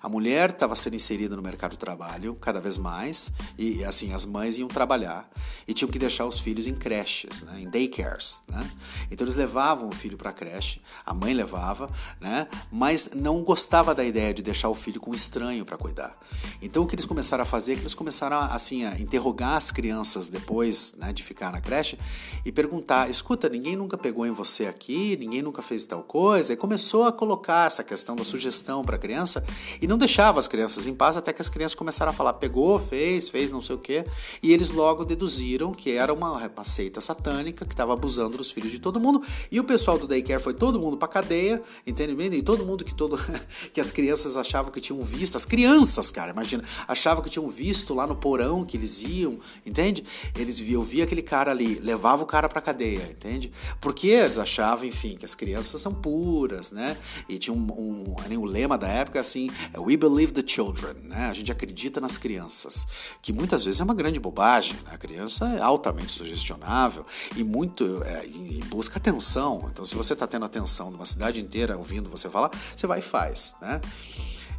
A 0.00 0.08
mulher 0.08 0.50
estava 0.50 0.76
sendo 0.76 0.94
inserida 0.94 1.34
no 1.34 1.42
mercado 1.42 1.72
de 1.72 1.78
trabalho 1.78 2.36
cada 2.36 2.60
vez 2.60 2.78
mais 2.78 3.32
e 3.58 3.84
assim 3.84 4.12
as 4.12 4.24
mães 4.24 4.56
iam 4.56 4.68
trabalhar 4.68 5.28
e 5.66 5.74
tinham 5.74 5.90
que 5.90 5.98
deixar 5.98 6.26
os 6.26 6.38
filhos 6.38 6.66
em 6.66 6.74
creches, 6.74 7.42
né? 7.42 7.62
em 7.62 7.68
daycares, 7.68 8.40
né? 8.48 8.70
Então 9.10 9.24
eles 9.24 9.34
levavam 9.34 9.88
o 9.88 9.94
filho 9.94 10.16
para 10.16 10.30
a 10.30 10.32
creche, 10.32 10.80
a 11.04 11.12
mãe 11.12 11.34
levava, 11.34 11.90
né? 12.20 12.46
Mas 12.70 13.10
não 13.14 13.42
gostava 13.42 13.94
da 13.94 14.04
ideia 14.04 14.32
de 14.32 14.42
deixar 14.42 14.68
o 14.68 14.74
filho 14.74 15.00
com 15.00 15.10
um 15.10 15.14
estranho 15.14 15.64
para 15.64 15.76
cuidar. 15.76 16.16
Então 16.62 16.84
o 16.84 16.86
que 16.86 16.94
eles 16.94 17.06
começaram 17.06 17.42
a 17.42 17.46
fazer 17.46 17.72
é 17.72 17.74
que 17.76 17.82
eles 17.82 17.94
começaram 17.94 18.38
assim 18.38 18.84
a 18.84 18.98
interrogar 19.00 19.56
as 19.56 19.72
crianças 19.72 20.03
depois, 20.30 20.94
né, 20.96 21.12
de 21.12 21.22
ficar 21.22 21.52
na 21.52 21.60
creche 21.60 21.98
e 22.44 22.52
perguntar: 22.52 23.10
"Escuta, 23.10 23.48
ninguém 23.48 23.76
nunca 23.76 23.96
pegou 23.96 24.26
em 24.26 24.32
você 24.32 24.66
aqui? 24.66 25.16
Ninguém 25.16 25.42
nunca 25.42 25.62
fez 25.62 25.84
tal 25.84 26.02
coisa?" 26.02 26.52
E 26.52 26.56
começou 26.56 27.04
a 27.04 27.12
colocar 27.12 27.66
essa 27.66 27.82
questão 27.84 28.16
da 28.16 28.24
sugestão 28.24 28.82
para 28.84 28.96
a 28.96 28.98
criança 28.98 29.44
e 29.80 29.86
não 29.86 29.96
deixava 29.96 30.40
as 30.40 30.48
crianças 30.48 30.86
em 30.86 30.94
paz 30.94 31.16
até 31.16 31.32
que 31.32 31.40
as 31.40 31.48
crianças 31.48 31.74
começaram 31.74 32.10
a 32.10 32.12
falar, 32.12 32.34
pegou, 32.34 32.78
fez, 32.78 33.28
fez 33.28 33.50
não 33.50 33.60
sei 33.60 33.76
o 33.76 33.78
quê, 33.78 34.04
e 34.42 34.52
eles 34.52 34.70
logo 34.70 35.04
deduziram 35.04 35.72
que 35.72 35.92
era 35.92 36.12
uma, 36.12 36.32
uma 36.32 36.64
seita 36.64 37.00
satânica 37.00 37.64
que 37.64 37.72
estava 37.72 37.92
abusando 37.92 38.36
dos 38.36 38.50
filhos 38.50 38.72
de 38.72 38.78
todo 38.78 38.98
mundo, 38.98 39.22
e 39.50 39.60
o 39.60 39.64
pessoal 39.64 39.98
do 39.98 40.06
daycare 40.06 40.42
foi 40.42 40.54
todo 40.54 40.80
mundo 40.80 40.96
para 40.96 41.08
cadeia, 41.08 41.62
entende 41.86 42.14
bem? 42.14 42.32
E 42.32 42.42
todo 42.42 42.64
mundo 42.64 42.84
que 42.84 42.94
todo 42.94 43.18
que 43.72 43.80
as 43.80 43.90
crianças 43.90 44.36
achavam 44.36 44.72
que 44.72 44.80
tinham 44.80 45.02
visto, 45.02 45.36
as 45.36 45.44
crianças, 45.44 46.10
cara, 46.10 46.32
imagina, 46.32 46.64
achavam 46.88 47.22
que 47.22 47.30
tinham 47.30 47.48
visto 47.48 47.94
lá 47.94 48.06
no 48.06 48.16
porão 48.16 48.64
que 48.64 48.76
eles 48.76 49.02
iam, 49.02 49.38
entende? 49.64 49.93
Eles 50.34 50.58
viam, 50.58 50.82
via 50.82 51.04
aquele 51.04 51.22
cara 51.22 51.50
ali, 51.50 51.78
levava 51.78 52.22
o 52.22 52.26
cara 52.26 52.48
para 52.48 52.60
cadeia, 52.60 53.06
entende? 53.10 53.52
Porque 53.80 54.08
eles 54.08 54.38
achavam, 54.38 54.86
enfim, 54.86 55.16
que 55.16 55.24
as 55.26 55.34
crianças 55.34 55.80
são 55.80 55.92
puras, 55.92 56.72
né? 56.72 56.96
E 57.28 57.38
tinha 57.38 57.54
um, 57.54 57.60
um, 57.60 58.14
um 58.38 58.44
lema 58.44 58.78
da 58.78 58.88
época 58.88 59.20
assim, 59.20 59.50
é 59.72 59.78
We 59.78 59.96
believe 59.96 60.32
the 60.32 60.42
children, 60.46 60.94
né? 61.04 61.26
A 61.26 61.34
gente 61.34 61.52
acredita 61.52 62.00
nas 62.00 62.16
crianças, 62.16 62.86
que 63.20 63.32
muitas 63.32 63.64
vezes 63.64 63.80
é 63.80 63.84
uma 63.84 63.94
grande 63.94 64.18
bobagem. 64.18 64.76
Né? 64.84 64.92
A 64.92 64.98
criança 64.98 65.46
é 65.50 65.60
altamente 65.60 66.12
sugestionável 66.12 67.04
e 67.36 67.44
muito 67.44 68.02
é, 68.04 68.24
e 68.26 68.62
busca 68.68 68.98
atenção. 68.98 69.68
Então, 69.70 69.84
se 69.84 69.94
você 69.94 70.14
está 70.14 70.26
tendo 70.26 70.44
atenção 70.44 70.90
de 70.90 70.96
uma 70.96 71.04
cidade 71.04 71.40
inteira 71.40 71.76
ouvindo 71.76 72.08
você 72.08 72.28
falar, 72.28 72.50
você 72.74 72.86
vai 72.86 73.00
e 73.00 73.02
faz, 73.02 73.54
né? 73.60 73.80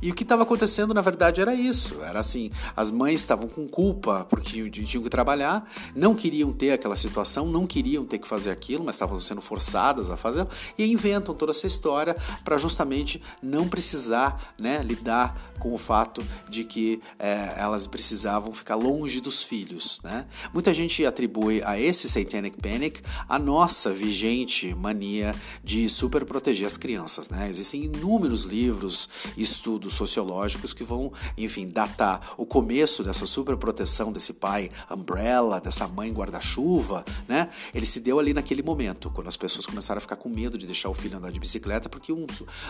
E 0.01 0.11
o 0.11 0.15
que 0.15 0.23
estava 0.23 0.43
acontecendo, 0.43 0.93
na 0.93 1.01
verdade, 1.01 1.41
era 1.41 1.53
isso. 1.53 2.01
Era 2.03 2.19
assim, 2.19 2.51
as 2.75 2.91
mães 2.91 3.21
estavam 3.21 3.47
com 3.47 3.67
culpa 3.67 4.25
porque 4.29 4.69
tinham 4.69 5.03
que 5.03 5.09
trabalhar, 5.09 5.69
não 5.95 6.15
queriam 6.15 6.51
ter 6.51 6.71
aquela 6.71 6.95
situação, 6.95 7.47
não 7.47 7.65
queriam 7.65 8.05
ter 8.05 8.19
que 8.19 8.27
fazer 8.27 8.51
aquilo, 8.51 8.83
mas 8.83 8.95
estavam 8.95 9.19
sendo 9.19 9.41
forçadas 9.41 10.09
a 10.09 10.17
fazê-lo, 10.17 10.49
e 10.77 10.85
inventam 10.85 11.33
toda 11.33 11.51
essa 11.51 11.67
história 11.67 12.15
para 12.43 12.57
justamente 12.57 13.21
não 13.41 13.67
precisar 13.67 14.53
né, 14.59 14.81
lidar 14.83 15.53
com 15.59 15.73
o 15.73 15.77
fato 15.77 16.23
de 16.49 16.63
que 16.63 17.01
é, 17.17 17.53
elas 17.57 17.87
precisavam 17.87 18.53
ficar 18.53 18.75
longe 18.75 19.21
dos 19.21 19.41
filhos. 19.41 19.99
Né? 20.03 20.25
Muita 20.53 20.73
gente 20.73 21.05
atribui 21.05 21.61
a 21.63 21.79
esse 21.79 22.09
Satanic 22.09 22.57
Panic 22.61 23.01
a 23.27 23.39
nossa 23.39 23.93
vigente 23.93 24.73
mania 24.75 25.33
de 25.63 25.87
super 25.87 26.25
proteger 26.25 26.67
as 26.67 26.77
crianças. 26.77 27.29
Né? 27.29 27.49
Existem 27.49 27.83
inúmeros 27.83 28.43
livros, 28.43 29.09
estudos, 29.37 29.84
estudos 29.85 29.95
sociológicos 29.95 30.73
que 30.73 30.83
vão, 30.83 31.11
enfim, 31.37 31.67
datar 31.67 32.33
o 32.37 32.45
começo 32.45 33.03
dessa 33.03 33.25
superproteção 33.25 34.11
desse 34.11 34.33
pai 34.33 34.69
umbrella, 34.89 35.61
dessa 35.61 35.87
mãe 35.87 36.11
guarda-chuva, 36.11 37.05
né? 37.27 37.49
Ele 37.73 37.85
se 37.85 37.99
deu 37.99 38.19
ali 38.19 38.33
naquele 38.33 38.63
momento, 38.63 39.09
quando 39.09 39.27
as 39.27 39.37
pessoas 39.37 39.65
começaram 39.65 39.99
a 39.99 40.01
ficar 40.01 40.15
com 40.15 40.29
medo 40.29 40.57
de 40.57 40.65
deixar 40.65 40.89
o 40.89 40.93
filho 40.93 41.17
andar 41.17 41.31
de 41.31 41.39
bicicleta, 41.39 41.87
porque 41.87 42.11
um, 42.11 42.25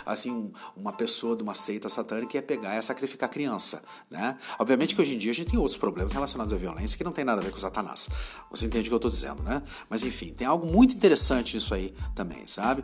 assim, 0.06 0.32
um, 0.32 0.52
uma 0.76 0.92
pessoa 0.92 1.36
de 1.36 1.44
uma 1.44 1.56
seita 1.56 1.88
satânica 1.90 2.38
ia 2.38 2.42
pegar 2.42 2.78
e 2.78 2.82
sacrificar 2.82 3.30
a 3.30 3.32
criança, 3.32 3.84
né? 4.10 4.38
Obviamente 4.60 4.96
que 4.96 5.02
hoje 5.02 5.16
em 5.16 5.18
dia 5.18 5.32
a 5.32 5.34
gente 5.34 5.52
tem 5.52 5.60
outros 5.60 5.78
problemas 5.78 6.12
relacionados 6.12 6.52
à 6.52 6.58
violência 6.58 6.98
que 6.98 7.04
não 7.04 7.12
tem 7.12 7.24
nada 7.24 7.42
a 7.42 7.44
ver 7.44 7.52
com 7.52 7.58
Satanás. 7.58 8.10
Você 8.52 8.66
entende 8.66 8.90
o 8.90 8.92
que 8.92 8.94
eu 8.94 8.98
estou 8.98 9.12
dizendo, 9.12 9.42
né? 9.44 9.62
Mas 9.90 10.04
enfim, 10.04 10.34
tem 10.34 10.46
algo 10.46 10.68
muito 10.68 10.96
interessante 10.96 11.56
nisso 11.56 11.74
aí 11.74 11.94
também, 12.14 12.46
sabe? 12.48 12.84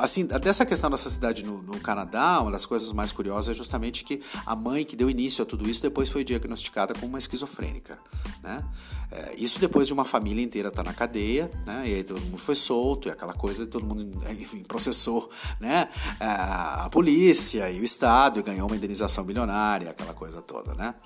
Assim, 0.00 0.24
dessa 0.24 0.66
questão 0.66 0.90
dessa 0.90 1.08
cidade 1.08 1.44
no, 1.44 1.62
no 1.62 1.80
Canadá, 1.80 2.40
uma 2.40 2.50
das 2.50 2.66
coisas 2.66 2.92
mais 2.92 3.12
curiosas 3.12 3.53
é 3.54 3.56
justamente 3.56 4.04
que 4.04 4.20
a 4.44 4.54
mãe 4.54 4.84
que 4.84 4.96
deu 4.96 5.08
início 5.08 5.42
a 5.42 5.46
tudo 5.46 5.68
isso 5.68 5.80
depois 5.80 6.08
foi 6.08 6.24
diagnosticada 6.24 6.92
como 6.92 7.06
uma 7.06 7.18
esquizofrênica, 7.18 7.98
né? 8.42 8.64
É, 9.14 9.32
isso 9.38 9.60
depois 9.60 9.86
de 9.86 9.92
uma 9.92 10.04
família 10.04 10.42
inteira 10.42 10.70
estar 10.70 10.82
tá 10.82 10.90
na 10.90 10.92
cadeia, 10.92 11.48
né? 11.64 11.84
E 11.86 11.94
aí 11.94 12.02
todo 12.02 12.20
mundo 12.20 12.36
foi 12.36 12.56
solto 12.56 13.06
e 13.06 13.12
aquela 13.12 13.32
coisa, 13.32 13.64
todo 13.64 13.86
mundo 13.86 14.04
enfim, 14.28 14.64
processou, 14.64 15.30
né? 15.60 15.88
A, 16.18 16.86
a 16.86 16.90
polícia 16.90 17.70
e 17.70 17.78
o 17.78 17.84
Estado 17.84 18.40
e 18.40 18.42
ganhou 18.42 18.66
uma 18.66 18.74
indenização 18.74 19.22
bilionária, 19.22 19.90
aquela 19.90 20.12
coisa 20.12 20.42
toda, 20.42 20.74
né? 20.74 20.96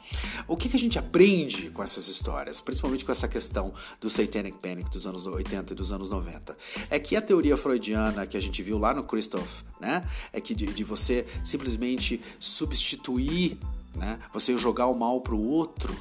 O 0.46 0.56
que, 0.56 0.70
que 0.70 0.76
a 0.76 0.78
gente 0.78 0.98
aprende 0.98 1.68
com 1.68 1.82
essas 1.82 2.09
histórias, 2.09 2.62
principalmente 2.62 3.04
com 3.04 3.12
essa 3.12 3.28
questão 3.28 3.74
do 4.00 4.09
Satanic 4.09 4.56
Panic 4.56 4.90
dos 4.90 5.06
anos 5.06 5.26
80 5.26 5.74
e 5.74 5.76
dos 5.76 5.92
anos 5.92 6.09
90? 6.09 6.56
É 6.88 6.98
que 6.98 7.14
a 7.14 7.20
teoria 7.20 7.59
freudiana 7.59 8.26
que 8.26 8.38
a 8.38 8.40
gente 8.40 8.62
viu 8.62 8.78
lá 8.78 8.94
no 8.94 9.04
Christoph, 9.04 9.64
né? 9.78 10.02
É 10.32 10.40
que 10.40 10.54
de, 10.54 10.64
de 10.64 10.82
você 10.82 11.26
simplesmente 11.44 12.22
substituir, 12.40 13.59
né? 13.94 14.18
Você 14.32 14.56
jogar 14.56 14.86
o 14.86 14.98
mal 14.98 15.20
para 15.20 15.34
o 15.34 15.46
outro, 15.46 15.94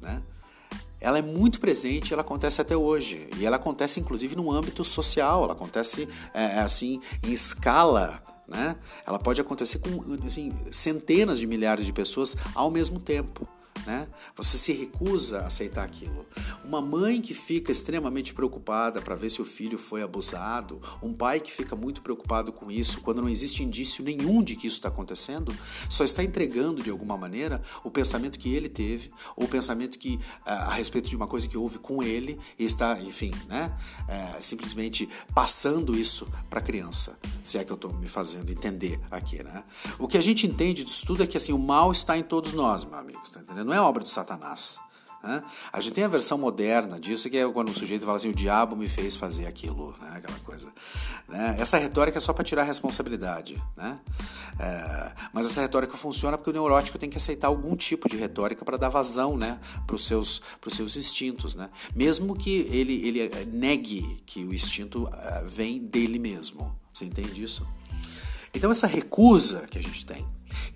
né? 0.00 0.22
Ela 1.00 1.18
é 1.18 1.22
muito 1.22 1.60
presente, 1.60 2.12
ela 2.12 2.22
acontece 2.22 2.60
até 2.60 2.76
hoje 2.76 3.28
e 3.38 3.46
ela 3.46 3.56
acontece 3.56 4.00
inclusive 4.00 4.36
no 4.36 4.50
âmbito 4.50 4.84
social, 4.84 5.44
ela 5.44 5.52
acontece 5.52 6.08
é, 6.34 6.60
assim 6.60 7.00
em 7.26 7.32
escala 7.32 8.22
né? 8.50 8.74
Ela 9.06 9.18
pode 9.18 9.40
acontecer 9.40 9.78
com 9.78 10.26
assim, 10.26 10.52
centenas 10.72 11.38
de 11.38 11.46
milhares 11.46 11.86
de 11.86 11.92
pessoas 11.92 12.36
ao 12.52 12.68
mesmo 12.68 12.98
tempo. 12.98 13.48
Né? 13.86 14.06
Você 14.36 14.58
se 14.58 14.72
recusa 14.72 15.40
a 15.40 15.46
aceitar 15.46 15.84
aquilo. 15.84 16.26
Uma 16.64 16.80
mãe 16.80 17.20
que 17.20 17.34
fica 17.34 17.72
extremamente 17.72 18.34
preocupada 18.34 19.00
para 19.00 19.14
ver 19.14 19.30
se 19.30 19.40
o 19.40 19.44
filho 19.44 19.78
foi 19.78 20.02
abusado, 20.02 20.80
um 21.02 21.12
pai 21.12 21.40
que 21.40 21.50
fica 21.50 21.74
muito 21.74 22.02
preocupado 22.02 22.52
com 22.52 22.70
isso, 22.70 23.00
quando 23.00 23.22
não 23.22 23.28
existe 23.28 23.62
indício 23.62 24.04
nenhum 24.04 24.42
de 24.42 24.56
que 24.56 24.66
isso 24.66 24.76
está 24.76 24.88
acontecendo, 24.88 25.54
só 25.88 26.04
está 26.04 26.22
entregando 26.22 26.82
de 26.82 26.90
alguma 26.90 27.16
maneira 27.16 27.62
o 27.82 27.90
pensamento 27.90 28.38
que 28.38 28.54
ele 28.54 28.68
teve, 28.68 29.10
ou 29.36 29.44
o 29.44 29.48
pensamento 29.48 29.98
que 29.98 30.20
a, 30.44 30.70
a 30.70 30.74
respeito 30.74 31.08
de 31.08 31.16
uma 31.16 31.26
coisa 31.26 31.48
que 31.48 31.56
houve 31.56 31.78
com 31.78 32.02
ele 32.02 32.38
e 32.58 32.64
está, 32.64 33.00
enfim, 33.00 33.32
né, 33.48 33.76
é, 34.08 34.40
simplesmente 34.40 35.08
passando 35.34 35.98
isso 35.98 36.26
para 36.48 36.60
a 36.60 36.62
criança, 36.62 37.18
se 37.42 37.58
é 37.58 37.64
que 37.64 37.72
eu 37.72 37.76
estou 37.76 37.92
me 37.92 38.06
fazendo 38.06 38.50
entender 38.50 39.00
aqui, 39.10 39.42
né? 39.42 39.64
O 39.98 40.06
que 40.06 40.18
a 40.18 40.20
gente 40.20 40.46
entende 40.46 40.84
disso 40.84 41.04
tudo 41.06 41.22
é 41.22 41.26
que 41.26 41.36
assim 41.36 41.52
o 41.52 41.58
mal 41.58 41.92
está 41.92 42.16
em 42.16 42.22
todos 42.22 42.52
nós, 42.52 42.84
meu 42.84 42.98
amigo, 42.98 43.20
está 43.24 43.40
entendendo? 43.40 43.69
Não 43.70 43.76
é 43.76 43.80
obra 43.80 44.02
de 44.02 44.10
Satanás. 44.10 44.80
Né? 45.22 45.42
A 45.72 45.80
gente 45.80 45.92
tem 45.92 46.04
a 46.04 46.08
versão 46.08 46.38
moderna 46.38 46.98
disso, 46.98 47.28
que 47.28 47.36
é 47.36 47.46
quando 47.48 47.68
o 47.68 47.74
sujeito 47.74 48.04
fala 48.04 48.16
assim: 48.16 48.30
o 48.30 48.34
diabo 48.34 48.74
me 48.74 48.88
fez 48.88 49.14
fazer 49.14 49.46
aquilo, 49.46 49.94
né? 50.00 50.14
aquela 50.16 50.38
coisa. 50.40 50.72
Né? 51.28 51.56
Essa 51.58 51.76
retórica 51.76 52.18
é 52.18 52.20
só 52.20 52.32
para 52.32 52.42
tirar 52.42 52.62
a 52.62 52.64
responsabilidade. 52.64 53.62
Né? 53.76 53.98
É, 54.58 55.12
mas 55.32 55.46
essa 55.46 55.60
retórica 55.60 55.96
funciona 55.96 56.36
porque 56.36 56.50
o 56.50 56.52
neurótico 56.52 56.98
tem 56.98 57.08
que 57.08 57.18
aceitar 57.18 57.48
algum 57.48 57.76
tipo 57.76 58.08
de 58.08 58.16
retórica 58.16 58.64
para 58.64 58.76
dar 58.76 58.88
vazão 58.88 59.36
né? 59.36 59.60
para 59.86 59.94
os 59.94 60.06
seus, 60.06 60.40
seus 60.68 60.96
instintos. 60.96 61.54
Né? 61.54 61.68
Mesmo 61.94 62.34
que 62.34 62.66
ele, 62.70 63.06
ele 63.06 63.20
eh, 63.20 63.44
negue 63.46 64.22
que 64.26 64.42
o 64.44 64.54
instinto 64.54 65.04
uh, 65.04 65.46
vem 65.46 65.78
dele 65.78 66.18
mesmo. 66.18 66.74
Você 66.92 67.04
entende 67.04 67.42
isso? 67.42 67.66
Então, 68.52 68.72
essa 68.72 68.86
recusa 68.86 69.66
que 69.70 69.78
a 69.78 69.82
gente 69.82 70.04
tem 70.04 70.26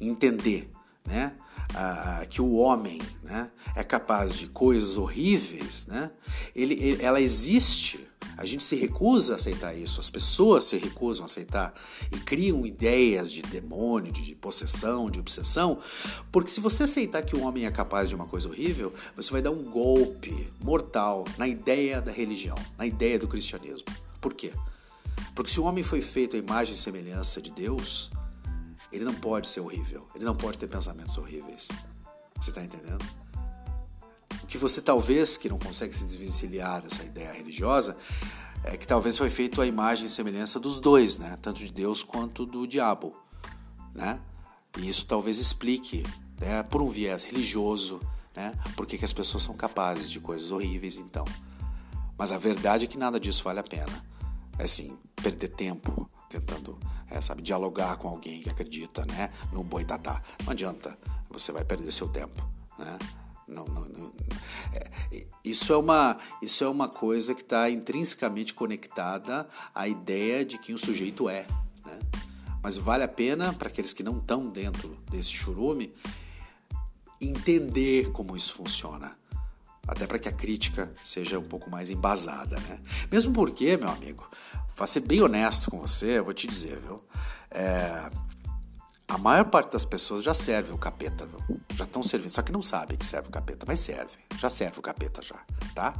em 0.00 0.08
entender 0.08 0.70
né? 1.06 1.32
Ah, 1.74 2.26
que 2.28 2.42
o 2.42 2.54
homem 2.54 3.00
né, 3.22 3.50
é 3.74 3.82
capaz 3.82 4.34
de 4.34 4.46
coisas 4.48 4.96
horríveis, 4.96 5.86
né, 5.86 6.10
ele, 6.54 6.74
ele, 6.74 7.02
ela 7.02 7.20
existe. 7.20 8.06
A 8.36 8.44
gente 8.44 8.64
se 8.64 8.74
recusa 8.74 9.34
a 9.34 9.36
aceitar 9.36 9.76
isso, 9.76 10.00
as 10.00 10.10
pessoas 10.10 10.64
se 10.64 10.76
recusam 10.76 11.22
a 11.22 11.26
aceitar 11.26 11.72
e 12.10 12.18
criam 12.18 12.66
ideias 12.66 13.30
de 13.30 13.42
demônio, 13.42 14.10
de 14.10 14.34
possessão, 14.34 15.08
de 15.08 15.20
obsessão, 15.20 15.78
porque 16.32 16.50
se 16.50 16.60
você 16.60 16.82
aceitar 16.82 17.22
que 17.22 17.36
o 17.36 17.42
homem 17.42 17.64
é 17.64 17.70
capaz 17.70 18.08
de 18.08 18.14
uma 18.14 18.26
coisa 18.26 18.48
horrível, 18.48 18.92
você 19.14 19.30
vai 19.30 19.40
dar 19.40 19.52
um 19.52 19.62
golpe 19.62 20.48
mortal 20.60 21.24
na 21.38 21.46
ideia 21.46 22.00
da 22.00 22.10
religião, 22.10 22.56
na 22.76 22.86
ideia 22.86 23.18
do 23.18 23.28
cristianismo. 23.28 23.86
Por 24.20 24.34
quê? 24.34 24.52
Porque 25.34 25.50
se 25.50 25.60
o 25.60 25.64
homem 25.64 25.84
foi 25.84 26.00
feito 26.00 26.34
à 26.34 26.38
imagem 26.38 26.74
e 26.74 26.78
semelhança 26.78 27.40
de 27.40 27.50
Deus, 27.50 28.10
ele 28.94 29.04
não 29.04 29.14
pode 29.14 29.48
ser 29.48 29.60
horrível. 29.60 30.06
Ele 30.14 30.24
não 30.24 30.36
pode 30.36 30.58
ter 30.58 30.68
pensamentos 30.68 31.18
horríveis. 31.18 31.68
Você 32.40 32.50
está 32.50 32.62
entendendo? 32.62 33.04
O 34.42 34.46
que 34.46 34.56
você 34.56 34.80
talvez, 34.80 35.36
que 35.36 35.48
não 35.48 35.58
consegue 35.58 35.94
se 35.94 36.04
desvencilhar 36.04 36.80
dessa 36.82 37.02
ideia 37.02 37.32
religiosa, 37.32 37.96
é 38.62 38.76
que 38.76 38.86
talvez 38.86 39.18
foi 39.18 39.30
feito 39.30 39.60
a 39.60 39.66
imagem 39.66 40.06
e 40.06 40.08
semelhança 40.08 40.60
dos 40.60 40.78
dois, 40.78 41.18
né? 41.18 41.36
Tanto 41.42 41.60
de 41.60 41.72
Deus 41.72 42.02
quanto 42.02 42.46
do 42.46 42.66
diabo, 42.66 43.14
né? 43.94 44.20
E 44.78 44.88
isso 44.88 45.06
talvez 45.06 45.38
explique, 45.38 46.02
né, 46.40 46.62
por 46.62 46.82
um 46.82 46.88
viés 46.88 47.22
religioso, 47.22 48.00
né, 48.34 48.52
por 48.76 48.86
que 48.86 49.02
as 49.04 49.12
pessoas 49.12 49.44
são 49.44 49.54
capazes 49.54 50.10
de 50.10 50.18
coisas 50.18 50.50
horríveis, 50.50 50.98
então. 50.98 51.24
Mas 52.18 52.32
a 52.32 52.38
verdade 52.38 52.84
é 52.84 52.88
que 52.88 52.98
nada 52.98 53.20
disso 53.20 53.44
vale 53.44 53.60
a 53.60 53.62
pena. 53.62 54.04
Assim, 54.58 54.96
perder 55.16 55.48
tempo 55.48 56.08
tentando 56.28 56.78
é, 57.10 57.20
sabe, 57.20 57.42
dialogar 57.42 57.96
com 57.96 58.08
alguém 58.08 58.42
que 58.42 58.50
acredita 58.50 59.06
né, 59.06 59.30
no 59.52 59.62
boitatá. 59.62 60.22
Não 60.44 60.52
adianta, 60.52 60.98
você 61.30 61.52
vai 61.52 61.64
perder 61.64 61.92
seu 61.92 62.08
tempo. 62.08 62.42
Né? 62.78 62.98
Não, 63.46 63.64
não, 63.64 63.84
não 63.84 64.12
é, 64.72 64.90
isso, 65.44 65.72
é 65.72 65.76
uma, 65.76 66.18
isso 66.42 66.64
é 66.64 66.68
uma 66.68 66.88
coisa 66.88 67.34
que 67.34 67.42
está 67.42 67.70
intrinsecamente 67.70 68.54
conectada 68.54 69.48
à 69.74 69.86
ideia 69.86 70.44
de 70.44 70.58
quem 70.58 70.74
o 70.74 70.78
sujeito 70.78 71.28
é. 71.28 71.46
Né? 71.84 71.98
Mas 72.62 72.76
vale 72.76 73.04
a 73.04 73.08
pena, 73.08 73.52
para 73.52 73.68
aqueles 73.68 73.92
que 73.92 74.02
não 74.02 74.18
estão 74.18 74.48
dentro 74.48 74.96
desse 75.10 75.30
churume, 75.30 75.94
entender 77.20 78.10
como 78.10 78.36
isso 78.36 78.54
funciona. 78.54 79.16
Até 79.86 80.06
para 80.06 80.18
que 80.18 80.28
a 80.28 80.32
crítica 80.32 80.90
seja 81.04 81.38
um 81.38 81.44
pouco 81.44 81.70
mais 81.70 81.90
embasada. 81.90 82.58
Né? 82.60 82.80
Mesmo 83.10 83.32
porque, 83.32 83.76
meu 83.76 83.88
amigo, 83.88 84.28
Vou 84.76 84.86
ser 84.88 85.00
bem 85.00 85.22
honesto 85.22 85.70
com 85.70 85.78
você, 85.78 86.18
eu 86.18 86.24
vou 86.24 86.34
te 86.34 86.48
dizer, 86.48 86.80
viu? 86.80 87.00
É, 87.48 88.10
a 89.06 89.16
maior 89.18 89.44
parte 89.44 89.70
das 89.72 89.84
pessoas 89.84 90.24
já 90.24 90.34
serve 90.34 90.72
o 90.72 90.78
capeta, 90.78 91.24
viu? 91.24 91.60
Já 91.76 91.84
estão 91.84 92.02
servindo, 92.02 92.32
só 92.32 92.42
que 92.42 92.50
não 92.50 92.60
sabem 92.60 92.98
que 92.98 93.06
serve 93.06 93.28
o 93.28 93.30
capeta, 93.30 93.64
mas 93.68 93.78
serve. 93.78 94.18
Já 94.36 94.50
serve 94.50 94.80
o 94.80 94.82
capeta 94.82 95.22
já, 95.22 95.38
tá? 95.76 95.94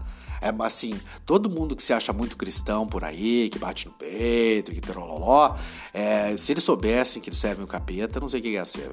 É 0.45 0.55
assim, 0.62 1.01
todo 1.24 1.49
mundo 1.49 1.74
que 1.74 1.82
se 1.82 1.95
acha 1.95 2.12
muito 2.12 2.36
cristão 2.36 2.86
por 2.86 3.03
aí, 3.03 3.49
que 3.49 3.59
bate 3.59 3.86
no 3.86 3.95
peito, 3.95 4.72
que 4.72 4.80
trololó, 4.80 5.57
é, 5.90 6.36
se 6.36 6.53
eles 6.53 6.62
soubessem 6.62 7.22
que 7.22 7.30
eles 7.30 7.38
servem 7.38 7.64
o 7.64 7.66
capeta, 7.66 8.20
não 8.20 8.28
sei 8.28 8.40
o 8.40 8.42
que 8.42 8.51
ia 8.51 8.64
ser? 8.66 8.90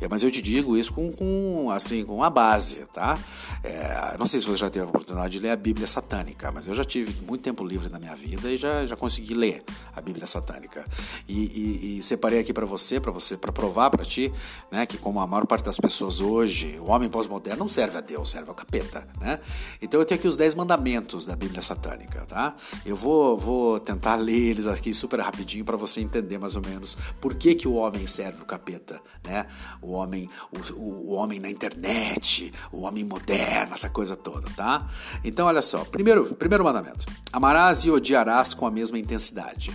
É, 0.00 0.06
mas 0.06 0.22
eu 0.22 0.30
te 0.30 0.40
digo 0.40 0.76
isso 0.76 0.92
com, 0.92 1.10
com 1.10 1.68
assim, 1.72 2.04
com 2.04 2.22
a 2.22 2.30
base, 2.30 2.86
tá? 2.92 3.18
É, 3.64 4.16
não 4.16 4.24
sei 4.24 4.38
se 4.38 4.46
você 4.46 4.58
já 4.58 4.70
teve 4.70 4.84
a 4.84 4.88
oportunidade 4.88 5.32
de 5.32 5.40
ler 5.40 5.50
a 5.50 5.56
Bíblia 5.56 5.88
satânica, 5.88 6.52
mas 6.52 6.68
eu 6.68 6.74
já 6.76 6.84
tive 6.84 7.12
muito 7.26 7.42
tempo 7.42 7.64
livre 7.64 7.88
na 7.88 7.98
minha 7.98 8.14
vida 8.14 8.48
e 8.52 8.56
já, 8.56 8.86
já 8.86 8.94
consegui 8.94 9.34
ler 9.34 9.64
a 9.96 10.00
Bíblia 10.00 10.28
satânica. 10.28 10.86
E, 11.26 11.34
e, 11.34 11.98
e 11.98 12.02
separei 12.04 12.38
aqui 12.38 12.52
para 12.52 12.66
você, 12.66 13.00
para 13.00 13.10
você, 13.10 13.36
para 13.36 13.50
provar 13.50 13.90
para 13.90 14.04
ti, 14.04 14.32
né, 14.70 14.86
que 14.86 14.96
como 14.96 15.18
a 15.18 15.26
maior 15.26 15.44
parte 15.44 15.64
das 15.64 15.76
pessoas 15.76 16.20
hoje, 16.20 16.78
o 16.78 16.90
homem 16.90 17.08
pós-moderno 17.08 17.58
não 17.58 17.68
serve 17.68 17.98
a 17.98 18.00
Deus, 18.00 18.30
serve 18.30 18.48
ao 18.48 18.54
capeta, 18.54 19.08
né? 19.20 19.40
Então 19.82 19.98
eu 19.98 20.06
tenho 20.06 20.20
aqui 20.20 20.28
os 20.28 20.36
10 20.36 20.54
mandamentos 20.54 20.83
mandamentos 20.84 21.24
da 21.24 21.34
Bíblia 21.34 21.62
satânica, 21.62 22.26
tá? 22.26 22.54
Eu 22.84 22.94
vou, 22.94 23.38
vou 23.38 23.80
tentar 23.80 24.16
ler 24.16 24.50
eles 24.50 24.66
aqui 24.66 24.92
super 24.92 25.18
rapidinho 25.20 25.64
para 25.64 25.76
você 25.76 26.00
entender 26.00 26.38
mais 26.38 26.56
ou 26.56 26.62
menos 26.62 26.96
por 27.20 27.34
que, 27.34 27.54
que 27.54 27.66
o 27.66 27.74
homem 27.74 28.06
serve 28.06 28.42
o 28.42 28.44
capeta, 28.44 29.00
né? 29.26 29.46
O 29.80 29.92
homem, 29.92 30.28
o, 30.52 30.74
o, 30.74 31.12
homem 31.12 31.40
na 31.40 31.48
internet, 31.48 32.52
o 32.70 32.82
homem 32.82 33.02
moderno, 33.02 33.72
essa 33.72 33.88
coisa 33.88 34.14
toda, 34.14 34.48
tá? 34.50 34.88
Então, 35.24 35.46
olha 35.46 35.62
só, 35.62 35.84
primeiro, 35.84 36.34
primeiro 36.34 36.62
mandamento: 36.62 37.06
amarás 37.32 37.84
e 37.84 37.90
odiarás 37.90 38.52
com 38.52 38.66
a 38.66 38.70
mesma 38.70 38.98
intensidade. 38.98 39.72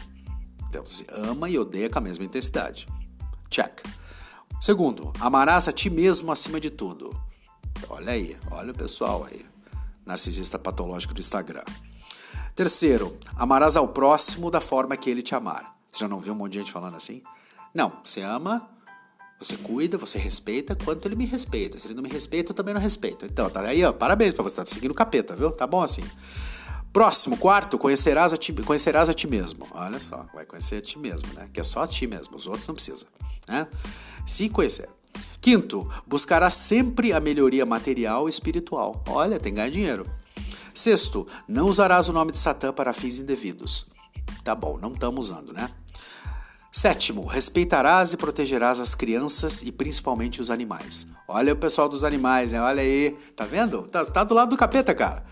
Então, 0.69 0.85
você 0.85 1.05
ama 1.11 1.49
e 1.49 1.57
odeia 1.57 1.89
com 1.89 1.97
a 1.97 2.01
mesma 2.01 2.23
intensidade. 2.23 2.87
Check. 3.49 3.81
Segundo, 4.61 5.11
amarás 5.19 5.67
a 5.67 5.71
ti 5.71 5.89
mesmo 5.89 6.31
acima 6.31 6.59
de 6.59 6.69
tudo. 6.69 7.09
Olha 7.89 8.11
aí, 8.11 8.37
olha 8.51 8.71
o 8.71 8.75
pessoal 8.75 9.25
aí 9.25 9.49
narcisista 10.09 10.59
patológico 10.59 11.13
do 11.13 11.21
Instagram. 11.21 11.63
Terceiro, 12.55 13.17
amarás 13.37 13.77
ao 13.77 13.87
próximo 13.87 14.51
da 14.51 14.59
forma 14.59 14.97
que 14.97 15.09
ele 15.09 15.21
te 15.21 15.33
amar. 15.33 15.75
Você 15.89 15.99
já 15.99 16.07
não 16.07 16.19
viu 16.19 16.33
um 16.33 16.35
monte 16.35 16.53
de 16.53 16.59
gente 16.59 16.71
falando 16.71 16.95
assim? 16.95 17.21
Não, 17.73 17.93
você 18.03 18.21
ama, 18.21 18.69
você 19.39 19.55
cuida, 19.55 19.97
você 19.97 20.17
respeita 20.17 20.75
quanto 20.75 21.07
ele 21.07 21.15
me 21.15 21.25
respeita. 21.25 21.79
Se 21.79 21.87
ele 21.87 21.93
não 21.93 22.03
me 22.03 22.09
respeita, 22.09 22.51
eu 22.51 22.55
também 22.55 22.73
não 22.73 22.81
respeito. 22.81 23.25
Então, 23.25 23.49
tá 23.49 23.61
aí, 23.61 23.83
ó, 23.85 23.93
parabéns 23.93 24.33
pra 24.33 24.43
você, 24.43 24.57
tá 24.57 24.65
seguindo 24.65 24.91
o 24.91 24.95
capeta, 24.95 25.35
viu? 25.35 25.51
Tá 25.51 25.65
bom 25.65 25.81
assim. 25.81 26.03
Próximo, 26.91 27.37
quarto, 27.37 27.77
conhecerás 27.77 28.33
a, 28.33 28.37
ti, 28.37 28.51
conhecerás 28.51 29.07
a 29.07 29.13
ti 29.13 29.27
mesmo. 29.27 29.67
Olha 29.71 29.99
só, 29.99 30.25
vai 30.33 30.45
conhecer 30.45 30.77
a 30.77 30.81
ti 30.81 30.97
mesmo, 30.97 31.31
né? 31.33 31.47
Que 31.53 31.61
é 31.61 31.63
só 31.63 31.83
a 31.83 31.87
ti 31.87 32.07
mesmo, 32.07 32.35
os 32.35 32.47
outros 32.47 32.67
não 32.67 32.75
precisa, 32.75 33.05
né? 33.47 33.67
Se 34.25 34.49
conhecer. 34.49 34.89
Quinto, 35.41 35.89
buscará 36.05 36.49
sempre 36.49 37.13
a 37.13 37.19
melhoria 37.19 37.65
material 37.65 38.27
e 38.27 38.29
espiritual. 38.29 39.03
Olha, 39.07 39.39
tem 39.39 39.53
ganhar 39.53 39.69
dinheiro. 39.69 40.05
Sexto, 40.73 41.27
não 41.47 41.67
usarás 41.67 42.07
o 42.09 42.13
nome 42.13 42.31
de 42.31 42.37
Satã 42.37 42.71
para 42.71 42.93
fins 42.93 43.19
indevidos. 43.19 43.89
Tá 44.43 44.53
bom, 44.53 44.77
não 44.77 44.93
estamos 44.93 45.29
usando, 45.29 45.53
né? 45.53 45.69
Sétimo, 46.71 47.25
respeitarás 47.25 48.13
e 48.13 48.17
protegerás 48.17 48.79
as 48.79 48.93
crianças 48.93 49.61
e 49.61 49.71
principalmente 49.71 50.39
os 50.39 50.51
animais. 50.51 51.07
Olha 51.27 51.53
o 51.53 51.57
pessoal 51.57 51.89
dos 51.89 52.03
animais, 52.03 52.51
né? 52.51 52.61
Olha 52.61 52.81
aí, 52.81 53.17
tá 53.35 53.43
vendo? 53.43 53.83
Tá, 53.83 54.05
tá 54.05 54.23
do 54.23 54.35
lado 54.35 54.51
do 54.51 54.57
capeta, 54.57 54.93
cara. 54.93 55.23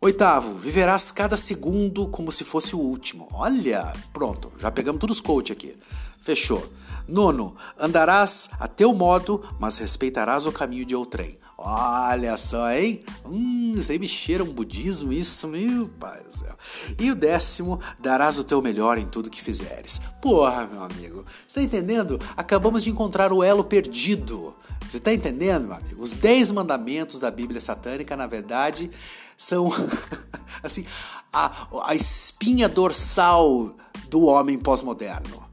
Oitavo, 0.00 0.54
viverás 0.54 1.10
cada 1.10 1.36
segundo 1.36 2.08
como 2.08 2.32
se 2.32 2.44
fosse 2.44 2.74
o 2.74 2.78
último. 2.78 3.28
Olha, 3.32 3.92
pronto, 4.12 4.52
já 4.58 4.70
pegamos 4.70 5.00
todos 5.00 5.16
os 5.16 5.20
coach 5.20 5.52
aqui. 5.52 5.74
Fechou. 6.20 6.66
Nono, 7.10 7.56
andarás 7.76 8.48
a 8.60 8.68
teu 8.68 8.94
modo, 8.94 9.42
mas 9.58 9.78
respeitarás 9.78 10.46
o 10.46 10.52
caminho 10.52 10.84
de 10.84 10.94
outrem. 10.94 11.38
Olha 11.58 12.36
só, 12.36 12.70
hein? 12.70 13.04
Hum, 13.26 13.74
isso 13.76 13.90
aí 13.90 13.98
me 13.98 14.06
cheira 14.06 14.44
um 14.44 14.52
budismo, 14.52 15.12
isso, 15.12 15.48
meu 15.48 15.88
pai 15.98 16.22
do 16.22 16.32
céu. 16.32 16.56
E 16.98 17.10
o 17.10 17.14
décimo, 17.16 17.80
darás 17.98 18.38
o 18.38 18.44
teu 18.44 18.62
melhor 18.62 18.96
em 18.96 19.06
tudo 19.06 19.28
que 19.28 19.42
fizeres. 19.42 20.00
Porra, 20.22 20.68
meu 20.68 20.84
amigo, 20.84 21.26
você 21.46 21.56
tá 21.56 21.62
entendendo? 21.62 22.18
Acabamos 22.36 22.84
de 22.84 22.90
encontrar 22.90 23.32
o 23.32 23.42
elo 23.42 23.64
perdido. 23.64 24.54
Você 24.88 25.00
tá 25.00 25.12
entendendo, 25.12 25.66
meu 25.66 25.76
amigo? 25.76 26.00
Os 26.00 26.12
dez 26.12 26.52
mandamentos 26.52 27.18
da 27.18 27.30
Bíblia 27.30 27.60
satânica, 27.60 28.16
na 28.16 28.28
verdade, 28.28 28.88
são 29.36 29.68
assim 30.62 30.86
a, 31.32 31.66
a 31.86 31.94
espinha 31.94 32.68
dorsal 32.68 33.74
do 34.08 34.22
homem 34.26 34.56
pós-moderno 34.56 35.44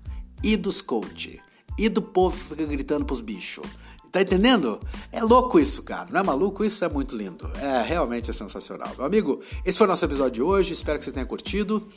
e 0.43 0.55
dos 0.55 0.81
coach 0.81 1.41
e 1.77 1.89
do 1.89 2.01
povo 2.01 2.37
que 2.37 2.49
fica 2.49 2.65
gritando 2.65 3.05
pros 3.05 3.21
bichos. 3.21 3.65
Tá 4.11 4.21
entendendo? 4.21 4.79
É 5.11 5.21
louco 5.21 5.59
isso, 5.59 5.83
cara. 5.83 6.07
Não 6.09 6.19
é 6.19 6.23
maluco? 6.23 6.63
Isso 6.63 6.83
é 6.83 6.89
muito 6.89 7.15
lindo. 7.15 7.51
É, 7.61 7.81
realmente 7.81 8.29
é 8.29 8.33
sensacional. 8.33 8.89
Meu 8.97 9.05
amigo, 9.05 9.41
esse 9.65 9.77
foi 9.77 9.85
o 9.85 9.89
nosso 9.89 10.05
episódio 10.05 10.31
de 10.31 10.41
hoje. 10.41 10.73
Espero 10.73 10.97
que 10.97 11.05
você 11.05 11.11
tenha 11.11 11.25
curtido. 11.25 11.87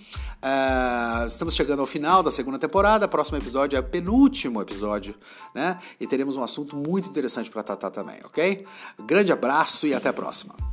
Uh, 0.42 1.26
estamos 1.26 1.54
chegando 1.54 1.80
ao 1.80 1.86
final 1.86 2.22
da 2.22 2.30
segunda 2.30 2.58
temporada. 2.58 3.06
O 3.06 3.08
próximo 3.08 3.38
episódio 3.38 3.76
é 3.76 3.80
o 3.80 3.84
penúltimo 3.84 4.60
episódio, 4.60 5.14
né? 5.54 5.78
E 6.00 6.06
teremos 6.06 6.36
um 6.36 6.42
assunto 6.42 6.76
muito 6.76 7.08
interessante 7.08 7.50
para 7.50 7.62
tratar 7.62 7.90
também, 7.90 8.18
ok? 8.24 8.66
Grande 9.06 9.32
abraço 9.32 9.86
e 9.86 9.94
até 9.94 10.08
a 10.08 10.12
próxima. 10.12 10.69